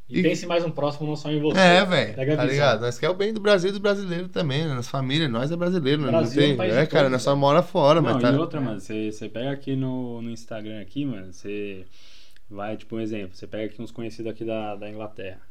E, 0.07 0.19
E- 0.19 0.21
pense 0.21 0.45
mais 0.45 0.63
um 0.63 0.69
próximo, 0.69 1.07
não 1.07 1.15
só 1.15 1.31
em 1.31 1.41
você. 1.41 1.59
É, 1.59 1.83
velho. 1.83 2.15
Tá 2.15 2.45
ligado? 2.45 2.81
Nós 2.81 2.99
quer 2.99 3.09
o 3.09 3.15
bem 3.15 3.33
do 3.33 3.39
Brasil 3.39 3.71
e 3.71 3.73
do 3.73 3.79
brasileiro 3.79 4.29
também, 4.29 4.67
né? 4.67 4.73
Nossa 4.75 4.89
família, 4.91 5.27
nós 5.27 5.51
é 5.51 5.55
brasileiro, 5.55 6.03
né? 6.03 6.11
Não 6.11 6.19
Brasil 6.19 6.41
é 6.41 6.45
um 6.45 6.47
tem. 6.49 6.57
país 6.57 6.73
É, 6.73 6.85
cara, 6.85 7.05
todos, 7.05 7.11
nós 7.13 7.23
só 7.23 7.31
velho. 7.31 7.41
mora 7.41 7.63
fora, 7.63 7.99
Não, 8.01 8.11
mas 8.13 8.21
tá. 8.21 8.31
e 8.31 8.37
outra, 8.37 8.61
mano, 8.61 8.79
você, 8.79 9.11
pega 9.27 9.51
aqui 9.51 9.75
no, 9.75 10.21
no 10.21 10.29
Instagram 10.29 10.79
aqui, 10.81 11.03
mano, 11.05 11.33
você 11.33 11.85
vai, 12.49 12.77
tipo, 12.77 12.95
um 12.95 12.99
exemplo, 12.99 13.35
você 13.35 13.47
pega 13.47 13.65
aqui 13.65 13.81
uns 13.81 13.91
conhecidos 13.91 14.31
aqui 14.31 14.45
da, 14.45 14.75
da 14.75 14.87
Inglaterra. 14.89 15.41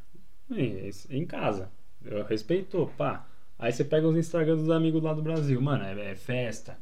E, 0.50 0.88
esse- 0.88 1.12
em 1.14 1.26
casa. 1.26 1.68
Eu 2.04 2.24
respeito, 2.24 2.88
pá. 2.96 3.26
Aí 3.58 3.72
você 3.72 3.84
pega 3.84 4.06
os 4.06 4.16
Instagram 4.16 4.56
dos 4.56 4.70
amigos 4.70 5.02
lá 5.02 5.14
do 5.14 5.22
Brasil, 5.22 5.60
mano, 5.60 5.84
é, 5.84 6.12
é 6.12 6.14
festa, 6.14 6.76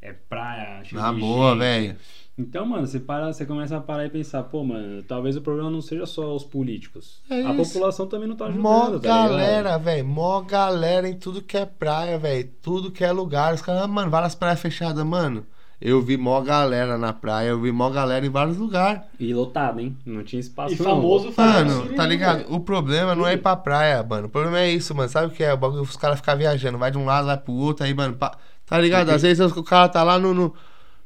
é 0.00 0.12
praia, 0.12 0.84
cheio 0.84 1.00
Na 1.00 1.12
boa, 1.12 1.56
velho. 1.56 1.96
Então, 2.38 2.64
mano, 2.64 2.86
você, 2.86 3.00
para, 3.00 3.32
você 3.32 3.44
começa 3.44 3.76
a 3.76 3.80
parar 3.80 4.06
e 4.06 4.10
pensar, 4.10 4.44
pô, 4.44 4.62
mano, 4.62 5.02
talvez 5.02 5.36
o 5.36 5.40
problema 5.40 5.68
não 5.68 5.80
seja 5.80 6.06
só 6.06 6.36
os 6.36 6.44
políticos. 6.44 7.20
É 7.28 7.42
a 7.42 7.52
população 7.52 8.06
também 8.06 8.28
não 8.28 8.36
tá 8.36 8.44
ajudando, 8.44 8.62
Mó 8.62 8.90
tá 8.92 8.98
galera, 8.98 9.76
velho. 9.76 10.06
Mó 10.06 10.40
galera 10.42 11.08
em 11.08 11.18
tudo 11.18 11.42
que 11.42 11.56
é 11.56 11.66
praia, 11.66 12.16
velho. 12.16 12.48
Tudo 12.62 12.92
que 12.92 13.02
é 13.02 13.10
lugar. 13.10 13.54
Os 13.54 13.60
caras, 13.60 13.82
ah, 13.82 13.88
mano, 13.88 14.08
várias 14.08 14.36
praias 14.36 14.60
fechadas, 14.60 15.04
mano. 15.04 15.44
Eu 15.80 16.02
vi 16.02 16.16
mó 16.16 16.40
galera 16.40 16.98
na 16.98 17.12
praia, 17.12 17.50
eu 17.50 17.60
vi 17.60 17.70
mó 17.70 17.88
galera 17.88 18.26
em 18.26 18.28
vários 18.30 18.56
lugares. 18.56 19.00
E 19.20 19.32
lotado, 19.32 19.78
hein? 19.78 19.96
Não 20.04 20.24
tinha 20.24 20.40
espaço 20.40 20.74
E 20.74 20.78
não. 20.78 20.84
famoso 20.84 21.30
fazendo 21.30 21.68
Mano, 21.70 21.84
isso, 21.86 21.94
tá 21.94 22.02
né, 22.02 22.08
ligado? 22.08 22.44
O 22.52 22.58
problema 22.58 23.14
não 23.14 23.24
é 23.24 23.34
ir 23.34 23.38
pra 23.38 23.54
praia, 23.54 24.02
mano. 24.02 24.26
O 24.26 24.30
problema 24.30 24.58
é 24.58 24.70
isso, 24.70 24.92
mano. 24.94 25.08
Sabe 25.08 25.28
o 25.28 25.30
que 25.30 25.44
é? 25.44 25.54
O 25.54 25.56
bagulho, 25.56 25.82
os 25.82 25.96
caras 25.96 26.18
ficam 26.18 26.36
viajando. 26.36 26.78
Vai 26.78 26.90
de 26.90 26.98
um 26.98 27.04
lado, 27.04 27.26
vai 27.26 27.36
pro 27.36 27.52
outro, 27.52 27.84
aí, 27.84 27.94
mano. 27.94 28.14
pá- 28.14 28.36
Tá 28.66 28.76
ligado? 28.78 29.10
Às 29.10 29.22
vezes 29.22 29.52
o 29.56 29.62
cara 29.62 29.88
tá 29.88 30.02
lá 30.02 30.18
no. 30.18 30.34
no- 30.34 30.52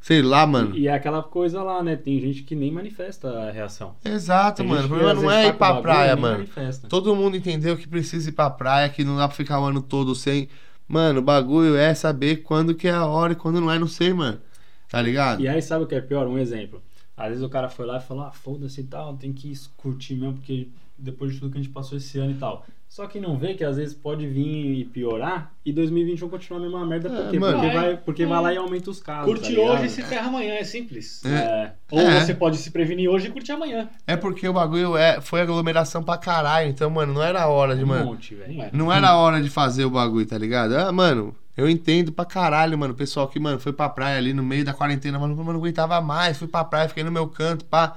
sei 0.01 0.21
lá, 0.23 0.45
mano. 0.47 0.75
E 0.75 0.89
é 0.89 0.95
aquela 0.95 1.23
coisa 1.23 1.63
lá, 1.63 1.81
né? 1.83 1.95
Tem 1.95 2.19
gente 2.19 2.43
que 2.43 2.57
nem 2.57 2.73
manifesta 2.73 3.29
a 3.29 3.51
reação. 3.53 3.95
Exato, 4.05 4.63
Tem 4.63 4.67
mano. 4.67 4.87
O 4.87 4.89
problema 4.89 5.15
não 5.15 5.31
é 5.31 5.49
ir 5.49 5.53
pra 5.53 5.75
praia, 5.83 6.17
mano. 6.17 6.37
manifesta. 6.39 6.89
Todo 6.89 7.15
mundo 7.15 7.37
entendeu 7.37 7.77
que 7.77 7.87
precisa 7.87 8.31
ir 8.31 8.33
pra 8.33 8.49
praia, 8.51 8.89
que 8.89 9.05
não 9.05 9.17
dá 9.19 9.29
pra 9.29 9.37
ficar 9.37 9.61
o 9.61 9.65
ano 9.67 9.83
todo 9.83 10.15
sem. 10.15 10.49
Mano, 10.89 11.21
o 11.21 11.23
bagulho 11.23 11.77
é 11.77 11.95
saber 11.95 12.37
quando 12.43 12.75
que 12.75 12.89
é 12.89 12.93
a 12.93 13.05
hora 13.07 13.35
e 13.35 13.37
quando 13.37 13.61
não 13.61 13.71
é, 13.71 13.79
não 13.79 13.87
sei, 13.87 14.13
mano. 14.15 14.39
Tá 14.93 15.01
ligado? 15.03 15.41
E 15.41 15.49
aí, 15.49 15.61
sabe 15.63 15.85
o 15.85 15.87
que 15.87 15.95
é 15.95 16.01
pior? 16.01 16.27
Um 16.29 16.39
exemplo. 16.39 16.83
Às 17.17 17.29
vezes 17.31 17.43
o 17.43 17.49
cara 17.49 17.69
foi 17.69 17.87
lá 17.87 17.97
e 17.99 18.01
falou, 18.01 18.25
ah, 18.25 18.31
foda-se 18.33 18.81
e 18.81 18.85
tal, 18.85 19.17
tem 19.17 19.33
que 19.33 19.53
curtir 19.77 20.15
mesmo, 20.15 20.35
porque 20.35 20.69
depois 20.99 21.33
de 21.33 21.41
tudo 21.41 21.51
que 21.51 21.59
a 21.59 21.63
gente 21.63 21.73
passou 21.73 21.97
esse 21.99 22.19
ano 22.19 22.33
e 22.33 22.35
tal. 22.35 22.65
Só 22.89 23.07
que 23.07 23.19
não 23.19 23.39
vê 23.39 23.55
que 23.55 23.65
às 23.65 23.79
vezes 23.79 23.95
pode 23.95 24.27
vir 24.27 24.81
e 24.81 24.85
piorar 24.85 25.51
e 25.65 25.73
2021 25.73 26.29
continuar 26.29 26.61
a 26.61 26.63
mesma 26.63 26.85
merda. 26.87 27.09
Por 27.09 27.27
É, 27.27 27.31
quê? 27.31 27.39
mano. 27.39 27.55
porque 27.59 27.67
É, 27.67 27.73
vai, 27.81 27.97
porque 27.97 28.23
é. 28.23 28.27
vai 28.27 28.43
lá 28.43 28.53
e 28.53 28.57
aumenta 28.59 28.91
os 28.91 29.01
casos. 29.01 29.25
Curte 29.25 29.55
tá 29.55 29.61
hoje 29.63 29.87
e 29.87 29.89
se 29.89 30.03
ferra 30.03 30.29
amanhã, 30.29 30.53
é 30.55 30.65
simples. 30.65 31.25
É. 31.25 31.73
Ou 31.91 31.99
É. 32.01 32.21
você 32.21 32.35
pode 32.35 32.59
se 32.59 32.71
prevenir 32.71 33.09
hoje 33.09 33.29
e 33.29 33.31
curtir 33.31 33.53
amanhã. 33.53 33.89
É 34.07 34.15
porque 34.15 34.47
o 34.47 34.53
bagulho 34.53 34.95
é, 34.95 35.23
foi 35.23 35.41
aglomeração 35.41 36.03
pra 36.05 36.19
caralho. 36.19 36.69
Então, 36.69 36.91
mano, 36.91 37.15
não 37.15 37.23
era 37.23 37.41
a 37.43 37.49
hora 37.49 37.75
de, 37.75 37.83
Um 37.83 37.87
mano. 37.87 38.05
monte, 38.05 38.35
velho. 38.35 38.53
Não 38.59 38.63
é. 38.65 38.71
Não 38.75 38.93
era 38.93 39.09
a 39.09 39.17
hora 39.17 39.41
de 39.43 39.49
fazer 39.49 39.87
o 39.87 39.91
bagulho, 39.91 40.27
tá 40.27 40.37
ligado? 40.37 40.75
Ah, 40.77 40.93
mano, 40.93 41.35
eu 41.57 41.69
entendo 41.69 42.13
pra 42.13 42.25
caralho, 42.25 42.77
mano. 42.79 42.93
O 42.95 42.97
pessoal 42.97 43.29
que, 43.29 43.39
mano, 43.41 43.59
foi 43.61 43.73
pra 43.73 43.89
praia 43.89 44.17
ali 44.19 44.33
no 44.33 44.43
meio 44.43 44.65
da 44.65 44.73
quarentena, 44.73 45.19
mano, 45.19 45.37
mano, 45.37 45.53
não 45.53 45.61
aguentava 45.61 46.01
mais. 46.01 46.39
Fui 46.39 46.49
pra 46.49 46.65
praia, 46.65 46.89
fiquei 46.89 47.05
no 47.05 47.13
meu 47.13 47.27
canto, 47.29 47.65
pá. 47.65 47.97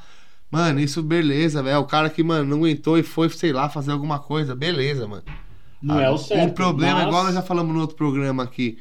Mano, 0.52 0.80
isso 0.80 1.02
beleza, 1.02 1.62
velho. 1.64 1.80
O 1.80 1.86
cara 1.86 2.10
que, 2.10 2.24
mano, 2.24 2.46
não 2.46 2.58
aguentou 2.58 2.98
e 2.98 3.04
foi, 3.04 3.30
sei 3.30 3.52
lá, 3.52 3.68
fazer 3.70 3.92
alguma 3.92 4.20
coisa, 4.20 4.56
beleza, 4.56 5.08
mano. 5.08 5.24
Não 5.82 5.98
Ah, 5.98 6.02
é 6.04 6.10
o 6.10 6.18
certo. 6.18 6.52
O 6.52 6.54
problema, 6.54 7.00
mas- 7.00 7.08
igual 7.08 7.24
nós 7.24 7.34
já 7.34 7.42
falamos 7.42 7.74
no 7.74 7.82
outro 7.82 7.96
programa 7.96 8.44
aqui, 8.44 8.78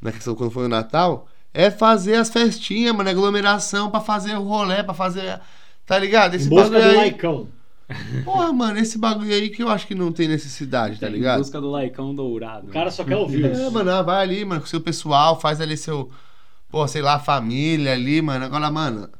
na 0.00 0.12
questão 0.12 0.34
quando 0.34 0.50
foi 0.50 0.66
o 0.66 0.68
Natal, 0.68 1.26
é 1.52 1.70
fazer 1.70 2.16
as 2.16 2.30
festinhas, 2.30 2.94
mano, 2.94 3.08
aglomeração 3.08 3.90
pra 3.90 4.00
fazer 4.00 4.36
o 4.36 4.42
rolê, 4.42 4.82
pra 4.82 4.92
fazer. 4.94 5.40
Tá 5.86 5.98
ligado? 5.98 6.34
Esse 6.34 6.46
Em 6.46 6.50
busca 6.50 6.70
do 6.70 6.76
aí. 6.76 6.96
laicão. 6.96 7.48
Porra, 8.24 8.52
mano, 8.52 8.78
esse 8.78 8.98
bagulho 8.98 9.32
aí 9.34 9.50
que 9.50 9.62
eu 9.62 9.68
acho 9.68 9.86
que 9.86 9.94
não 9.94 10.12
tem 10.12 10.28
necessidade, 10.28 11.00
tá 11.00 11.08
Em 11.08 11.08
ligado? 11.08 11.44
busca 11.44 11.60
do 11.60 11.70
laicão 11.70 12.14
dourado. 12.14 12.66
O 12.66 12.70
cara 12.70 12.90
só 12.90 13.04
quer 13.04 13.16
ouvir 13.16 13.52
É, 13.52 13.52
isso. 13.52 13.70
mano, 13.70 13.90
ah, 13.90 14.02
vai 14.02 14.22
ali, 14.22 14.44
mano, 14.44 14.60
com 14.60 14.66
seu 14.66 14.80
pessoal, 14.80 15.38
faz 15.40 15.60
ali 15.60 15.76
seu, 15.76 16.10
pô, 16.68 16.86
sei 16.88 17.02
lá, 17.02 17.18
família 17.20 17.92
ali, 17.94 18.22
mano. 18.22 18.44
Agora, 18.46 18.70
mano, 18.70 19.10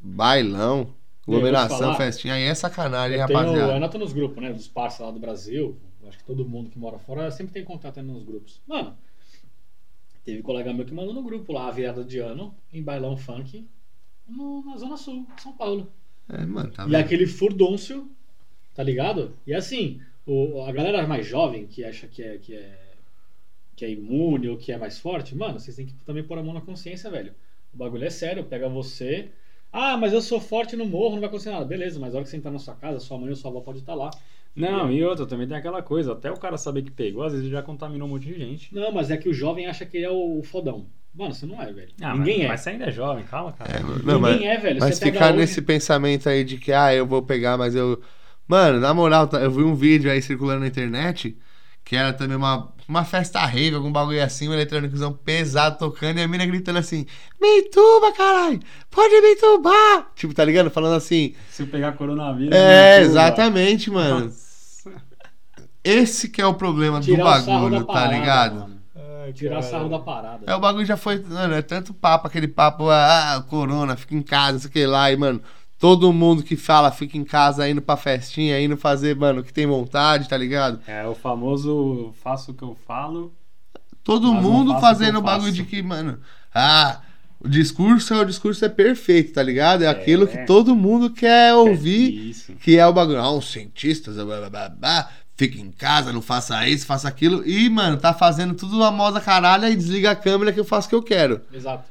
bailão, 0.00 0.94
aglomeração, 1.24 1.94
festinha, 1.94 2.34
aí 2.34 2.44
é 2.44 2.54
sacanagem, 2.54 3.18
Eu 3.18 3.24
tenho, 3.24 3.64
eu 3.68 3.70
rapaziada. 3.70 3.76
anoto 3.76 3.96
nos 3.98 4.12
grupos, 4.12 4.42
né? 4.42 4.52
Dos 4.52 4.66
parceiros 4.68 5.06
lá 5.06 5.12
do 5.12 5.20
Brasil. 5.20 5.80
Acho 6.06 6.18
que 6.18 6.24
todo 6.24 6.48
mundo 6.48 6.68
que 6.70 6.78
mora 6.78 6.98
fora 6.98 7.30
sempre 7.30 7.52
tem 7.52 7.64
contato 7.64 7.98
aí 7.98 8.04
nos 8.04 8.24
grupos. 8.24 8.60
Mano, 8.66 8.96
teve 10.24 10.42
colega 10.42 10.72
meu 10.72 10.84
que 10.86 10.92
mandou 10.94 11.14
no 11.14 11.22
grupo 11.22 11.52
lá 11.52 11.68
a 11.68 11.70
virada 11.70 12.04
de 12.04 12.18
ano 12.18 12.56
em 12.72 12.82
bailão 12.82 13.16
funk 13.16 13.68
no- 14.26 14.64
na 14.64 14.76
Zona 14.78 14.96
Sul, 14.96 15.26
São 15.38 15.56
Paulo. 15.56 15.92
É, 16.28 16.44
mano, 16.46 16.72
tá 16.72 16.84
E 16.84 16.94
vendo? 16.94 16.96
aquele 16.96 17.26
furdúncio, 17.26 18.10
tá 18.74 18.82
ligado? 18.82 19.36
E 19.46 19.54
assim, 19.54 20.00
o, 20.26 20.62
a 20.64 20.72
galera 20.72 21.06
mais 21.06 21.26
jovem 21.26 21.66
que 21.66 21.84
acha 21.84 22.08
que 22.08 22.22
é, 22.22 22.38
que 22.38 22.54
é 22.54 22.78
que 23.76 23.84
é 23.84 23.90
imune 23.90 24.48
ou 24.48 24.56
que 24.58 24.72
é 24.72 24.78
mais 24.78 24.98
forte, 24.98 25.34
mano, 25.34 25.58
vocês 25.60 25.76
têm 25.76 25.86
que 25.86 25.94
também 26.04 26.24
pôr 26.24 26.38
a 26.38 26.42
mão 26.42 26.54
na 26.54 26.60
consciência, 26.60 27.10
velho. 27.10 27.34
O 27.72 27.76
bagulho 27.76 28.04
é 28.04 28.10
sério, 28.10 28.44
pega 28.44 28.68
você. 28.68 29.30
Ah, 29.72 29.96
mas 29.96 30.12
eu 30.12 30.20
sou 30.22 30.40
forte 30.40 30.76
no 30.76 30.86
morro, 30.86 31.12
não 31.14 31.20
vai 31.20 31.28
acontecer 31.28 31.50
nada. 31.50 31.64
Beleza, 31.64 31.98
mas 32.00 32.14
a 32.14 32.18
hora 32.18 32.24
que 32.24 32.30
você 32.30 32.36
entrar 32.36 32.50
na 32.50 32.58
sua 32.58 32.76
casa, 32.76 33.00
sua 33.00 33.18
mãe 33.18 33.30
ou 33.30 33.36
sua 33.36 33.50
avó 33.50 33.60
pode 33.60 33.78
estar 33.78 33.94
lá. 33.94 34.10
Não, 34.54 34.90
e 34.92 35.02
outra, 35.04 35.26
também 35.26 35.46
tem 35.48 35.56
aquela 35.56 35.82
coisa, 35.82 36.12
até 36.12 36.30
o 36.30 36.38
cara 36.38 36.56
saber 36.58 36.82
que 36.82 36.90
pegou, 36.90 37.22
às 37.22 37.32
vezes 37.32 37.48
já 37.50 37.62
contaminou 37.62 38.06
um 38.08 38.10
monte 38.12 38.26
de 38.26 38.34
gente. 38.38 38.74
Não, 38.74 38.90
mas 38.90 39.08
é 39.10 39.16
que 39.16 39.28
o 39.28 39.32
jovem 39.34 39.66
acha 39.68 39.86
que 39.86 39.96
ele 39.98 40.06
é 40.06 40.10
o 40.10 40.42
fodão. 40.42 40.90
Mano, 41.14 41.34
você 41.34 41.44
não 41.44 41.60
é, 41.60 41.70
velho. 41.72 41.88
Ah, 42.00 42.14
Ninguém 42.14 42.38
mas, 42.38 42.44
é. 42.44 42.48
Mas 42.48 42.60
você 42.62 42.70
ainda 42.70 42.84
é 42.86 42.90
jovem, 42.92 43.24
calma, 43.24 43.52
cara. 43.52 43.70
É, 43.70 43.80
mano, 43.80 43.94
Ninguém 43.98 44.12
não, 44.12 44.20
mas, 44.20 44.40
é, 44.42 44.56
velho. 44.58 44.80
mas 44.80 44.98
ficar 44.98 45.28
hoje- 45.30 45.36
nesse 45.38 45.60
pensamento 45.62 46.28
aí 46.28 46.42
de 46.42 46.56
que, 46.56 46.72
ah, 46.72 46.94
eu 46.94 47.06
vou 47.06 47.22
pegar, 47.22 47.56
mas 47.58 47.74
eu. 47.74 48.00
Mano, 48.48 48.80
na 48.80 48.94
moral, 48.94 49.26
tá- 49.28 49.38
eu 49.40 49.50
vi 49.50 49.62
um 49.62 49.74
vídeo 49.74 50.10
aí 50.10 50.20
circulando 50.22 50.60
na 50.60 50.66
internet 50.66 51.36
que 51.84 51.96
era 51.96 52.12
também 52.12 52.36
uma, 52.36 52.72
uma 52.88 53.04
festa 53.04 53.40
rave, 53.44 53.74
algum 53.74 53.90
bagulho 53.90 54.22
assim, 54.22 54.48
um 54.48 54.52
eletrônicozão 54.54 55.12
pesado 55.12 55.78
tocando 55.78 56.18
e 56.18 56.22
a 56.22 56.28
mina 56.28 56.46
gritando 56.46 56.78
assim: 56.78 57.04
Me 57.40 57.58
entuba, 57.58 58.12
caralho! 58.12 58.60
Pode 58.90 59.20
me 59.20 59.32
entubar! 59.32 60.10
Tipo, 60.14 60.32
tá 60.32 60.44
ligado? 60.44 60.70
Falando 60.70 60.94
assim. 60.96 61.34
Se 61.50 61.62
eu 61.62 61.66
pegar 61.66 61.92
coronavírus. 61.92 62.54
É, 62.54 63.00
exatamente, 63.02 63.90
mano. 63.90 64.26
Nossa. 64.26 64.90
Esse 65.84 66.28
que 66.28 66.40
é 66.40 66.46
o 66.46 66.54
problema 66.54 67.00
do 67.00 67.04
Tirar 67.04 67.24
o 67.24 67.40
sarro 67.42 67.68
da 67.70 67.80
bagulho, 67.80 67.84
tá 67.86 68.06
ligado? 68.06 68.54
mano. 68.60 68.71
Ai, 69.32 69.38
Tirar 69.38 69.60
cara. 69.60 69.62
sarro 69.70 69.88
da 69.88 69.98
parada. 69.98 70.44
É, 70.46 70.54
o 70.54 70.60
bagulho 70.60 70.84
já 70.86 70.96
foi. 70.96 71.18
Mano, 71.22 71.54
é 71.54 71.62
tanto 71.62 71.92
papo, 71.94 72.26
aquele 72.26 72.48
papo, 72.48 72.88
ah, 72.90 73.44
corona, 73.48 73.96
fica 73.96 74.14
em 74.14 74.22
casa, 74.22 74.52
não 74.52 74.58
sei 74.60 74.68
o 74.68 74.72
que 74.72 74.86
lá, 74.86 75.10
e, 75.10 75.16
mano, 75.16 75.40
todo 75.78 76.12
mundo 76.12 76.42
que 76.42 76.56
fala 76.56 76.90
fica 76.92 77.16
em 77.18 77.24
casa 77.24 77.68
indo 77.68 77.82
pra 77.82 77.96
festinha, 77.96 78.60
indo 78.60 78.76
fazer, 78.76 79.16
mano, 79.16 79.40
o 79.40 79.44
que 79.44 79.52
tem 79.52 79.66
vontade, 79.66 80.28
tá 80.28 80.36
ligado? 80.36 80.80
É 80.86 81.06
o 81.06 81.14
famoso 81.14 82.12
faço 82.22 82.52
o 82.52 82.54
que 82.54 82.62
eu 82.62 82.76
falo. 82.86 83.32
Todo 84.04 84.32
mundo 84.34 84.78
fazendo 84.80 85.18
o 85.18 85.22
bagulho 85.22 85.52
de 85.52 85.64
que, 85.64 85.80
mano, 85.82 86.18
ah, 86.54 87.00
o 87.40 87.48
discurso 87.48 88.14
é 88.14 88.20
o 88.20 88.24
discurso 88.24 88.64
é 88.64 88.68
perfeito, 88.68 89.32
tá 89.32 89.42
ligado? 89.42 89.82
É, 89.82 89.86
É. 89.86 89.88
aquilo 89.90 90.26
que 90.26 90.38
todo 90.44 90.74
mundo 90.76 91.10
quer 91.10 91.54
ouvir, 91.54 92.30
Isso. 92.30 92.52
que 92.54 92.76
é 92.78 92.86
o 92.86 92.92
bagulho. 92.92 93.20
Ah, 93.20 93.30
os 93.32 93.50
cientistas, 93.50 94.16
blá, 94.16 94.24
blá, 94.24 94.50
blá, 94.50 94.68
blá, 94.68 95.08
fica 95.36 95.58
em 95.60 95.70
casa, 95.70 96.12
não 96.12 96.22
faça 96.22 96.66
isso, 96.68 96.86
faça 96.86 97.08
aquilo. 97.08 97.42
E, 97.46 97.68
mano, 97.68 97.96
tá 97.96 98.12
fazendo 98.12 98.54
tudo 98.54 98.76
uma 98.76 98.90
moda 98.90 99.20
caralho 99.20 99.66
e 99.66 99.76
desliga 99.76 100.10
a 100.10 100.16
câmera 100.16 100.52
que 100.52 100.60
eu 100.60 100.64
faço 100.64 100.86
o 100.86 100.90
que 100.90 100.94
eu 100.94 101.02
quero. 101.02 101.40
Exato. 101.52 101.90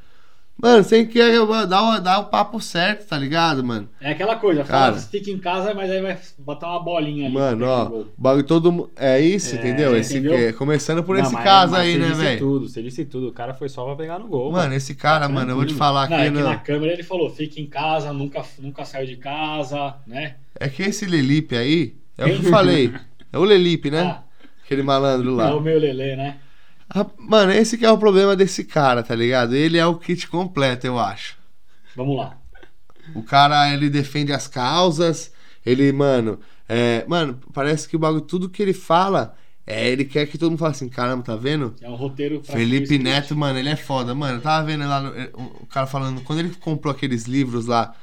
Mano, 0.62 0.84
você 0.84 1.04
quer 1.06 1.32
dar 1.66 1.82
o, 1.82 2.00
dar 2.00 2.20
o 2.20 2.26
papo 2.26 2.60
certo, 2.62 3.08
tá 3.08 3.18
ligado, 3.18 3.64
mano? 3.64 3.90
É 4.00 4.12
aquela 4.12 4.36
coisa, 4.36 4.64
Cara. 4.64 4.94
fala, 4.94 5.08
fica 5.08 5.32
em 5.32 5.40
casa, 5.40 5.74
mas 5.74 5.90
aí 5.90 6.00
vai 6.04 6.20
botar 6.38 6.68
uma 6.70 6.84
bolinha 6.84 7.26
ali. 7.26 7.34
Mano, 7.34 7.58
pra 7.66 7.68
ó, 7.68 8.04
bagulho 8.16 8.44
todo. 8.46 8.92
É 8.96 9.20
isso, 9.20 9.56
É, 9.56 9.58
entendeu? 9.58 9.98
Esse, 9.98 10.20
entendeu? 10.20 10.38
é, 10.38 10.54
começando 10.54 11.04
por 11.04 11.16
Não, 11.18 11.24
esse 11.24 11.34
mas- 11.34 11.44
caso 11.44 11.72
mas 11.72 11.82
aí, 11.82 11.94
você 11.94 11.98
né, 12.00 12.08
disse 12.10 12.22
velho? 12.22 12.40
tudo, 12.40 12.70
você 12.70 12.84
disse 12.84 13.06
tudo. 13.06 13.30
O 13.30 13.34
cara 13.34 13.56
foi 13.56 13.70
só 13.70 13.84
pra 13.86 13.96
pegar 13.96 14.20
no 14.20 14.28
gol. 14.28 14.52
Mano, 14.52 14.72
esse 14.76 14.94
cara, 14.94 15.26
Tá 15.26 15.34
mano, 15.34 15.50
eu 15.52 15.56
vou 15.56 15.66
te 15.66 15.74
falar 15.74 16.08
Não, 16.08 16.18
aqui, 16.18 16.26
é 16.28 16.32
que 16.32 16.38
não. 16.38 16.44
na 16.50 16.58
câmera 16.58 16.94
ele 16.94 17.04
falou, 17.04 17.32
fica 17.32 17.60
em 17.60 17.66
casa, 17.66 18.14
nunca, 18.14 18.44
nunca 18.60 18.86
saiu 18.86 19.08
de 19.08 19.16
casa, 19.16 19.96
né? 20.06 20.36
É 20.60 20.70
que 20.70 20.84
esse 20.84 21.08
Lelipe 21.08 21.58
aí, 21.58 21.96
é 22.16 22.26
o 22.26 22.40
que 22.40 22.46
eu 22.46 22.52
falei. 22.52 22.94
É 23.32 23.38
o 23.40 23.44
Lelipe, 23.44 23.90
né? 23.92 24.02
Ah, 24.02 24.24
Aquele 24.64 24.84
malandro 24.84 25.30
é 25.32 25.44
lá. 25.44 25.56
o 25.56 25.60
meu 25.62 25.78
Lelê, 25.80 26.16
né? 26.16 26.40
Ah, 26.90 27.06
Mano, 27.18 27.52
esse 27.52 27.78
que 27.78 27.86
é 27.86 27.92
o 27.92 27.98
problema 27.98 28.36
desse 28.36 28.64
cara, 28.66 29.02
tá 29.04 29.16
ligado? 29.16 29.56
Ele 29.56 29.78
é 29.78 29.86
o 29.86 29.96
kit 29.98 30.28
completo, 30.28 30.86
eu 30.86 31.00
acho. 31.00 31.38
Vamos 31.96 32.18
lá. 32.18 32.38
O 33.16 33.24
cara, 33.24 33.74
ele 33.74 33.90
defende 33.90 34.32
as 34.32 34.48
causas, 34.48 35.32
ele, 35.66 35.92
mano, 35.92 36.40
é, 36.68 37.06
mano, 37.08 37.40
parece 37.54 37.88
que 37.88 37.96
o 37.96 38.00
bagulho, 38.00 38.22
tudo 38.22 38.50
que 38.50 38.62
ele 38.62 38.74
fala, 38.74 39.36
é, 39.66 39.90
ele 39.90 40.06
quer 40.06 40.26
que 40.28 40.38
todo 40.38 40.52
mundo 40.52 40.60
fale 40.60 40.72
assim, 40.72 40.88
caramba, 40.90 41.24
tá 41.24 41.36
vendo? 41.36 41.76
É 41.82 41.90
um 41.90 41.96
roteiro 41.96 42.40
pra 42.42 42.54
Felipe. 42.56 42.98
Neto, 42.98 43.36
mano, 43.36 43.58
ele 43.60 43.70
é 43.70 43.76
foda, 43.76 44.14
mano. 44.16 44.38
Eu 44.38 44.42
tava 44.42 44.66
vendo 44.66 44.88
lá 44.88 45.02
no- 45.02 45.12
o 45.62 45.66
cara 45.68 45.88
falando, 45.88 46.22
quando 46.22 46.40
ele 46.40 46.50
comprou 46.56 46.92
aqueles 46.94 47.26
livros 47.26 47.66
lá, 47.66 47.94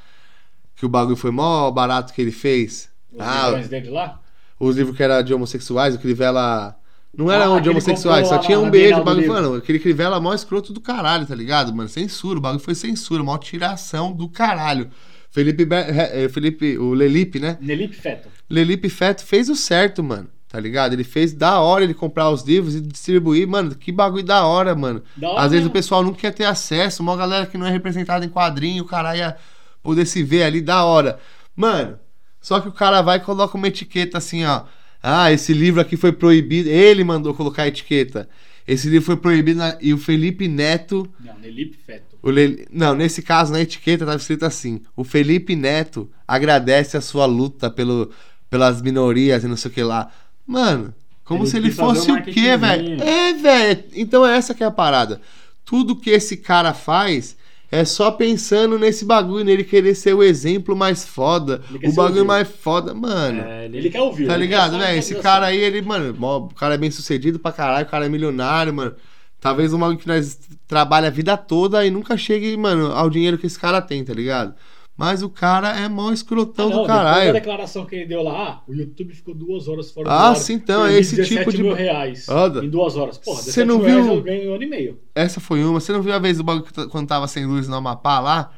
que 0.75 0.85
o 0.85 0.89
bagulho 0.89 1.15
foi 1.15 1.31
mó 1.31 1.69
barato 1.71 2.13
que 2.13 2.21
ele 2.21 2.31
fez. 2.31 2.89
Os 3.11 3.19
Ah, 3.19 3.51
dele 3.51 3.89
lá? 3.89 4.19
Os 4.59 4.75
livros 4.75 4.95
que 4.95 5.03
era 5.03 5.21
de 5.21 5.33
homossexuais, 5.33 5.95
o 5.95 5.99
Crivella. 5.99 6.75
Não 7.17 7.31
era 7.31 7.45
Ah, 7.45 7.51
um 7.51 7.61
de 7.61 7.69
homossexuais, 7.69 8.27
só 8.27 8.37
tinha 8.37 8.59
um 8.59 8.69
beijo, 8.69 8.99
o 8.99 9.03
bagulho, 9.03 9.27
mano. 9.27 9.53
Aquele 9.55 9.79
Crivella 9.79 10.19
mó 10.19 10.33
escroto 10.33 10.71
do 10.71 10.79
caralho, 10.79 11.25
tá 11.25 11.33
ligado, 11.33 11.73
mano? 11.73 11.89
Censura, 11.89 12.37
o 12.37 12.41
bagulho 12.41 12.63
foi 12.63 12.75
censura, 12.75 13.23
mó 13.23 13.37
tiração 13.37 14.11
do 14.11 14.29
caralho. 14.29 14.89
Felipe, 15.31 15.67
eh, 15.71 16.27
Felipe, 16.29 16.77
o 16.77 16.93
Lelipe, 16.93 17.39
né? 17.39 17.57
Nelipe 17.61 17.95
Feto. 17.95 18.29
Lelipe 18.49 18.89
Feto 18.89 19.23
fez 19.25 19.49
o 19.49 19.55
certo, 19.55 20.03
mano. 20.03 20.27
Tá 20.47 20.59
ligado? 20.59 20.93
Ele 20.93 21.03
fez 21.03 21.31
da 21.31 21.59
hora 21.59 21.83
ele 21.83 21.93
comprar 21.93 22.29
os 22.31 22.41
livros 22.41 22.73
e 22.75 22.81
distribuir, 22.81 23.47
mano. 23.47 23.75
Que 23.75 23.91
bagulho 23.91 24.23
da 24.23 24.45
hora, 24.47 24.75
mano. 24.75 25.03
Da 25.15 25.29
hora 25.29 25.41
Às 25.41 25.51
vezes 25.51 25.67
o 25.67 25.69
pessoal 25.69 26.01
não 26.03 26.11
quer 26.13 26.33
ter 26.33 26.45
acesso, 26.45 27.03
uma 27.03 27.15
galera 27.15 27.45
que 27.45 27.55
não 27.57 27.67
é 27.67 27.71
representada 27.71 28.25
em 28.25 28.29
quadrinho, 28.29 28.83
o 28.83 28.87
cara 28.87 29.15
ia 29.15 29.35
poder 29.83 30.05
se 30.07 30.23
ver 30.23 30.43
ali 30.43 30.59
da 30.61 30.83
hora. 30.83 31.19
Mano, 31.55 31.99
só 32.41 32.59
que 32.59 32.67
o 32.67 32.71
cara 32.71 33.01
vai 33.01 33.17
e 33.17 33.21
coloca 33.21 33.57
uma 33.57 33.67
etiqueta 33.67 34.17
assim, 34.17 34.45
ó. 34.45 34.63
Ah, 35.01 35.31
esse 35.31 35.53
livro 35.53 35.79
aqui 35.79 35.95
foi 35.95 36.11
proibido. 36.11 36.69
Ele 36.69 37.03
mandou 37.03 37.33
colocar 37.33 37.63
a 37.63 37.67
etiqueta. 37.67 38.27
Esse 38.67 38.89
livro 38.89 39.05
foi 39.05 39.15
proibido 39.17 39.59
na- 39.59 39.77
e 39.81 39.93
o 39.93 39.97
Felipe 39.97 40.47
Neto. 40.47 41.09
Não, 41.19 41.37
Nelipe 41.39 41.77
Feto. 41.77 42.17
o 42.21 42.29
Le- 42.29 42.67
Não, 42.71 42.93
nesse 42.93 43.21
caso, 43.21 43.51
na 43.53 43.61
etiqueta 43.61 44.03
estava 44.03 44.17
escrito 44.17 44.45
assim: 44.45 44.81
o 44.95 45.03
Felipe 45.03 45.55
Neto 45.55 46.09
agradece 46.27 46.97
a 46.97 47.01
sua 47.01 47.25
luta 47.25 47.69
pelo, 47.69 48.11
pelas 48.49 48.81
minorias 48.81 49.43
e 49.43 49.47
não 49.47 49.55
sei 49.57 49.71
o 49.71 49.73
que 49.73 49.81
lá. 49.83 50.11
Mano, 50.45 50.93
como 51.23 51.43
Ele 51.43 51.49
se 51.49 51.57
ele 51.57 51.71
fosse 51.71 52.11
o 52.11 52.21
quê, 52.23 52.57
velho? 52.57 53.01
É, 53.01 53.33
velho. 53.33 53.83
Então 53.93 54.25
é 54.25 54.35
essa 54.37 54.53
que 54.53 54.63
é 54.63 54.67
a 54.67 54.71
parada. 54.71 55.21
Tudo 55.63 55.95
que 55.95 56.09
esse 56.09 56.37
cara 56.37 56.73
faz 56.73 57.37
é 57.71 57.85
só 57.85 58.09
pensando 58.11 58.79
nesse 58.79 59.05
bagulho, 59.05 59.45
nele 59.45 59.63
querer 59.63 59.93
ser 59.95 60.13
o 60.15 60.23
exemplo 60.23 60.75
mais 60.75 61.05
foda, 61.05 61.61
o 61.83 61.93
bagulho 61.93 62.25
mais 62.25 62.47
foda. 62.47 62.93
Mano, 62.93 63.41
É, 63.41 63.65
ele, 63.65 63.77
Ele 63.77 63.89
quer 63.89 64.01
ouvir. 64.01 64.27
Tá 64.27 64.35
ligado, 64.35 64.77
velho? 64.77 64.97
Esse 64.97 65.13
validação. 65.13 65.21
cara 65.21 65.45
aí, 65.47 65.57
ele, 65.57 65.81
mano, 65.81 66.15
o 66.19 66.53
cara 66.55 66.73
é 66.75 66.77
bem 66.77 66.89
sucedido 66.91 67.37
pra 67.39 67.51
caralho, 67.51 67.85
o 67.85 67.89
cara 67.89 68.05
é 68.05 68.09
milionário, 68.09 68.73
mano. 68.73 68.95
Talvez 69.39 69.71
uma 69.71 69.95
que 69.95 70.07
nós 70.07 70.37
trabalha 70.67 71.07
a 71.07 71.11
vida 71.11 71.37
toda 71.37 71.85
e 71.85 71.89
nunca 71.89 72.17
chegue, 72.17 72.57
mano, 72.57 72.91
ao 72.91 73.09
dinheiro 73.09 73.37
que 73.37 73.47
esse 73.47 73.57
cara 73.57 73.81
tem, 73.81 74.03
tá 74.03 74.13
ligado? 74.13 74.53
Mas 74.99 75.23
o 75.23 75.29
cara 75.29 75.79
é 75.79 75.87
mó 75.87 76.09
Ah, 76.09 76.13
escrotão 76.13 76.69
não, 76.69 76.81
do 76.81 76.85
caralho. 76.87 77.31
declaração 77.31 77.85
que 77.85 77.95
ele 77.95 78.05
deu 78.05 78.21
lá, 78.21 78.33
ah, 78.49 78.61
o 78.67 78.73
YouTube 78.75 79.13
ficou 79.13 79.33
duas 79.33 79.69
horas 79.69 79.89
fora 79.89 80.09
Ah, 80.11 80.17
do 80.17 80.23
ar. 80.31 80.35
sim, 80.35 80.53
então, 80.55 80.85
é 80.85 80.99
esse 80.99 81.15
17 81.15 81.37
tipo 81.39 81.51
de- 81.51 81.63
mil 81.63 81.73
reais 81.73 82.27
Roda. 82.27 82.65
em 82.65 82.69
duas 82.69 82.97
horas. 82.97 83.17
Porra, 83.17 83.37
Você 83.41 83.63
17 83.63 83.67
não 83.67 83.79
viu- 83.79 84.15
eu 84.15 84.21
ganho 84.21 84.51
um 84.51 84.55
ano 84.55 84.63
e 84.63 84.67
meio. 84.67 84.99
Essa 85.15 85.39
foi 85.39 85.63
uma. 85.63 85.79
Você 85.79 85.93
não 85.93 86.01
viu 86.01 86.13
a 86.13 86.19
vez 86.19 86.37
do 86.37 86.43
bagulho 86.43 86.65
quando 86.89 87.07
tava 87.07 87.27
sem 87.27 87.45
luz 87.45 87.67
no 87.69 87.75
Amapá 87.77 88.19
lá? 88.19 88.51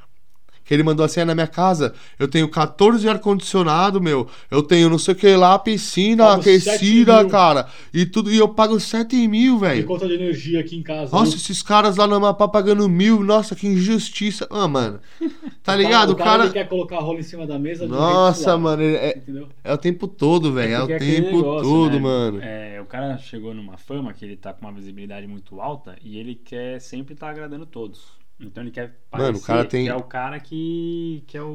Que 0.63 0.73
ele 0.73 0.83
mandou 0.83 1.05
assim, 1.05 1.19
é 1.21 1.25
na 1.25 1.33
minha 1.35 1.47
casa, 1.47 1.93
eu 2.19 2.27
tenho 2.27 2.47
14 2.47 3.01
de 3.01 3.09
ar-condicionado, 3.09 3.99
meu. 3.99 4.27
Eu 4.49 4.61
tenho 4.63 4.89
não 4.89 4.97
sei 4.99 5.13
o 5.13 5.17
que 5.17 5.35
lá, 5.35 5.57
piscina 5.59 6.25
Pago 6.25 6.41
aquecida, 6.41 7.13
7 7.17 7.23
mil. 7.23 7.29
cara. 7.29 7.67
E 7.93 8.05
tudo, 8.05 8.31
e 8.31 8.37
eu 8.37 8.47
pago 8.49 8.79
7 8.79 9.27
mil, 9.27 9.59
Tem 9.59 9.69
velho. 9.69 9.85
conta 9.87 10.07
de 10.07 10.13
energia 10.13 10.59
aqui 10.59 10.75
em 10.77 10.83
casa. 10.83 11.11
Nossa, 11.15 11.31
viu? 11.31 11.37
esses 11.37 11.61
caras 11.61 11.97
lá 11.97 12.05
no 12.07 12.15
Amapá 12.15 12.47
pagando 12.47 12.87
mil, 12.87 13.21
nossa, 13.23 13.55
que 13.55 13.67
injustiça. 13.67 14.47
Ah, 14.49 14.67
mano. 14.67 14.99
Tá 15.63 15.73
O 15.73 15.77
ligado? 15.77 16.11
O 16.11 16.15
cara. 16.15 16.43
ele 16.45 16.53
quer 16.53 16.67
colocar 16.69 16.97
a 16.97 17.01
rola 17.01 17.19
em 17.19 17.23
cima 17.23 17.45
da 17.45 17.57
mesa. 17.59 17.87
Nossa, 17.87 18.57
mano, 18.57 18.81
ele 18.83 18.95
é, 18.97 19.17
Entendeu? 19.17 19.49
é 19.63 19.73
o 19.73 19.77
tempo 19.77 20.07
todo, 20.07 20.53
velho. 20.53 20.73
É, 20.73 20.77
o 20.77 20.79
porque 20.81 20.93
aquele 20.93 21.21
tempo 21.21 21.37
negócio, 21.37 21.63
todo, 21.69 21.93
né? 21.93 21.99
mano. 21.99 22.39
É, 22.41 22.79
o 22.81 22.85
cara 22.85 23.17
chegou 23.17 23.53
numa 23.53 23.77
fama 23.77 24.13
que 24.13 24.23
ele 24.23 24.35
tá 24.37 24.53
com 24.53 24.65
uma 24.65 24.71
visibilidade 24.71 25.27
muito 25.27 25.59
alta 25.59 25.95
e 26.03 26.17
ele 26.17 26.35
quer 26.35 26.79
sempre 26.79 27.13
estar 27.13 27.29
agradando 27.29 27.65
todos. 27.65 28.20
Então 28.41 28.63
ele 28.63 28.71
quer 28.71 28.97
parecer 29.09 29.27
Mano, 29.31 29.37
o 29.37 29.41
cara 29.41 29.65
tem- 29.65 29.83
que 29.85 29.89
é 29.91 29.95
o 29.95 30.03
cara 30.03 30.39
que, 30.39 31.23
que 31.27 31.37
é 31.37 31.41
o, 31.41 31.45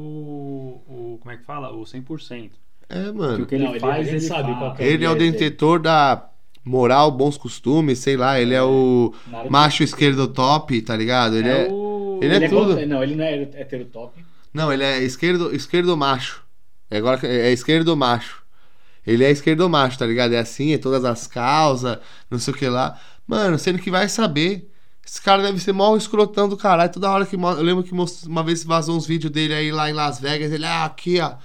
o. 0.87 1.17
Como 1.21 1.31
é 1.33 1.37
que 1.37 1.43
fala? 1.43 1.71
O 1.73 1.83
100%. 1.83 2.51
É, 2.89 3.03
Que 3.03 3.09
o 3.09 3.15
mano. 3.15 3.45
que 3.45 3.55
ele 3.55 3.63
Não, 3.65 3.71
ele- 3.71 3.79
faz, 3.79 4.07
ele 4.07 4.19
sabe 4.21 4.55
que 4.75 4.83
é 4.83 4.87
Ele 4.87 5.05
é 5.05 5.09
o 5.09 5.13
viés 5.15 5.19
dele. 5.19 5.31
detentor 5.31 5.79
da 5.79 6.29
moral, 6.63 7.11
bons 7.11 7.37
costumes, 7.37 7.99
sei 7.99 8.15
lá. 8.15 8.39
Ele 8.39 8.53
é 8.53 8.63
o 8.63 9.13
Nada- 9.27 9.49
macho 9.49 9.83
esquerdo 9.83 10.27
top, 10.27 10.81
tá 10.81 10.95
ligado? 10.95 11.35
Ele 11.35 11.49
é. 11.49 11.67
o... 11.69 12.19
ele 12.21 12.33
é 12.33 12.37
Ele 12.37 12.49
tudo. 12.49 12.69
contra- 12.69 12.85
Não, 12.85 13.03
ele 13.03 13.15
não 13.15 13.23
é 13.25 13.33
hétero 13.41 13.85
top. 13.85 14.23
Não, 14.53 14.71
ele 14.71 14.83
é 14.83 15.03
esquerdo, 15.03 15.53
esquerdo 15.53 15.95
macho. 15.97 16.43
É 16.89 16.97
Agora 16.97 17.19
é 17.27 17.51
esquerdo 17.51 17.95
macho. 17.97 18.41
Ele 19.05 19.23
é 19.23 19.31
esquerdo 19.31 19.69
macho, 19.69 19.99
tá 19.99 20.05
ligado? 20.05 20.33
É 20.33 20.39
assim, 20.39 20.73
é 20.73 20.77
todas 20.77 21.03
as 21.05 21.27
causas, 21.27 21.97
não 22.29 22.39
sei 22.39 22.53
o 22.53 22.57
que 22.57 22.67
lá. 22.67 22.99
Mano, 23.25 23.57
sendo 23.59 23.79
que 23.79 23.91
vai 23.91 24.07
saber. 24.09 24.69
Esse 25.09 25.21
cara 25.21 25.41
deve 25.41 25.57
ser 25.59 25.71
mó 25.71 25.95
escrotão 25.95 26.49
do 26.49 26.57
caralho. 26.57 26.91
Toda 26.91 27.09
hora 27.09 27.25
que. 27.25 27.35
Eu 27.35 27.61
lembro 27.63 27.81
que 27.83 27.93
uma 28.27 28.43
vez 28.43 28.63
vazou 28.65 28.97
uns 28.97 29.05
vídeos 29.07 29.31
dele 29.31 29.53
aí 29.53 29.71
lá 29.71 29.89
em 29.89 29.93
Las 29.93 30.19
Vegas. 30.19 30.51
Ele, 30.51 30.65
ah, 30.65 30.83
aqui, 30.83 31.19
ó. 31.21 31.35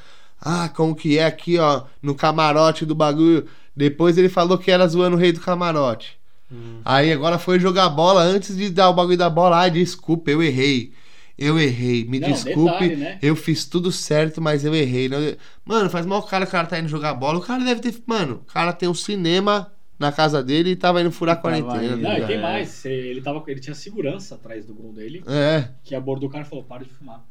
Ah, 0.41 0.69
como 0.69 0.97
que 0.97 1.17
é 1.17 1.25
aqui, 1.25 1.59
ó. 1.59 1.85
No 2.03 2.15
camarote 2.17 2.85
do 2.85 2.95
bagulho. 2.95 3.47
Depois 3.75 4.19
ele 4.19 4.29
falou 4.29 4.59
que 4.59 4.71
era 4.71 4.87
zoando 4.89 5.17
o 5.17 5.19
rei 5.19 5.31
do 5.31 5.41
camarote. 5.41 6.19
Hum. 6.51 6.81
Aí 6.85 7.13
agora 7.13 7.39
foi 7.39 7.61
jogar 7.61 7.89
bola 7.89 8.23
antes 8.23 8.57
de 8.57 8.69
dar 8.69 8.91
o 8.91 8.95
bagulho 8.95 9.17
da 9.17 9.31
bola. 9.31 9.59
Ai, 9.59 9.71
desculpa, 9.71 10.31
eu 10.31 10.43
errei. 10.43 10.93
Eu 11.39 11.59
errei. 11.59 12.05
Me 12.05 12.19
Não, 12.21 12.29
desculpe. 12.31 12.73
detalhe, 12.89 12.97
né? 12.97 13.19
Eu 13.23 13.35
fiz 13.37 13.65
tudo 13.65 13.91
certo, 13.93 14.41
mas 14.43 14.65
eu 14.65 14.75
errei. 14.75 15.09
Não- 15.09 15.19
Mano, 15.65 15.89
faz 15.89 16.05
mal 16.05 16.19
o 16.19 16.23
cara, 16.25 16.45
o 16.45 16.49
cara 16.49 16.67
tá 16.67 16.79
indo 16.79 16.89
jogar 16.89 17.15
bola. 17.15 17.39
O 17.39 17.43
cara 17.43 17.65
deve 17.65 17.81
ter. 17.81 17.95
Mano, 18.07 18.43
o 18.47 18.53
cara 18.53 18.73
tem 18.73 18.89
um 18.89 18.95
cinema 18.95 19.73
na 20.03 20.13
casa 20.13 20.43
dele 20.43 20.71
e 20.71 20.77
tava 20.77 21.01
indo 21.01 21.11
furar 21.11 21.37
a 21.37 21.41
quarentena. 21.41 21.97
tá 21.97 21.97
Não, 21.97 22.19
e 22.19 22.27
tem 22.27 22.37
É. 22.37 22.41
mais. 22.43 22.85
Ele, 22.85 23.23
tava, 23.23 23.43
ele 23.47 23.61
tinha 23.61 23.75
segurança 23.75 24.35
atrás 24.35 24.67
do 24.67 24.75
gol 24.75 24.93
dele, 24.93 25.23
É, 25.27 25.71
que 25.83 25.95
abordou 25.95 26.29
o 26.29 26.33
cara 26.33 26.45
e 26.45 26.49
falou: 26.49 26.63
para 26.65 26.85
de 26.85 26.91
fumar. 26.91 27.25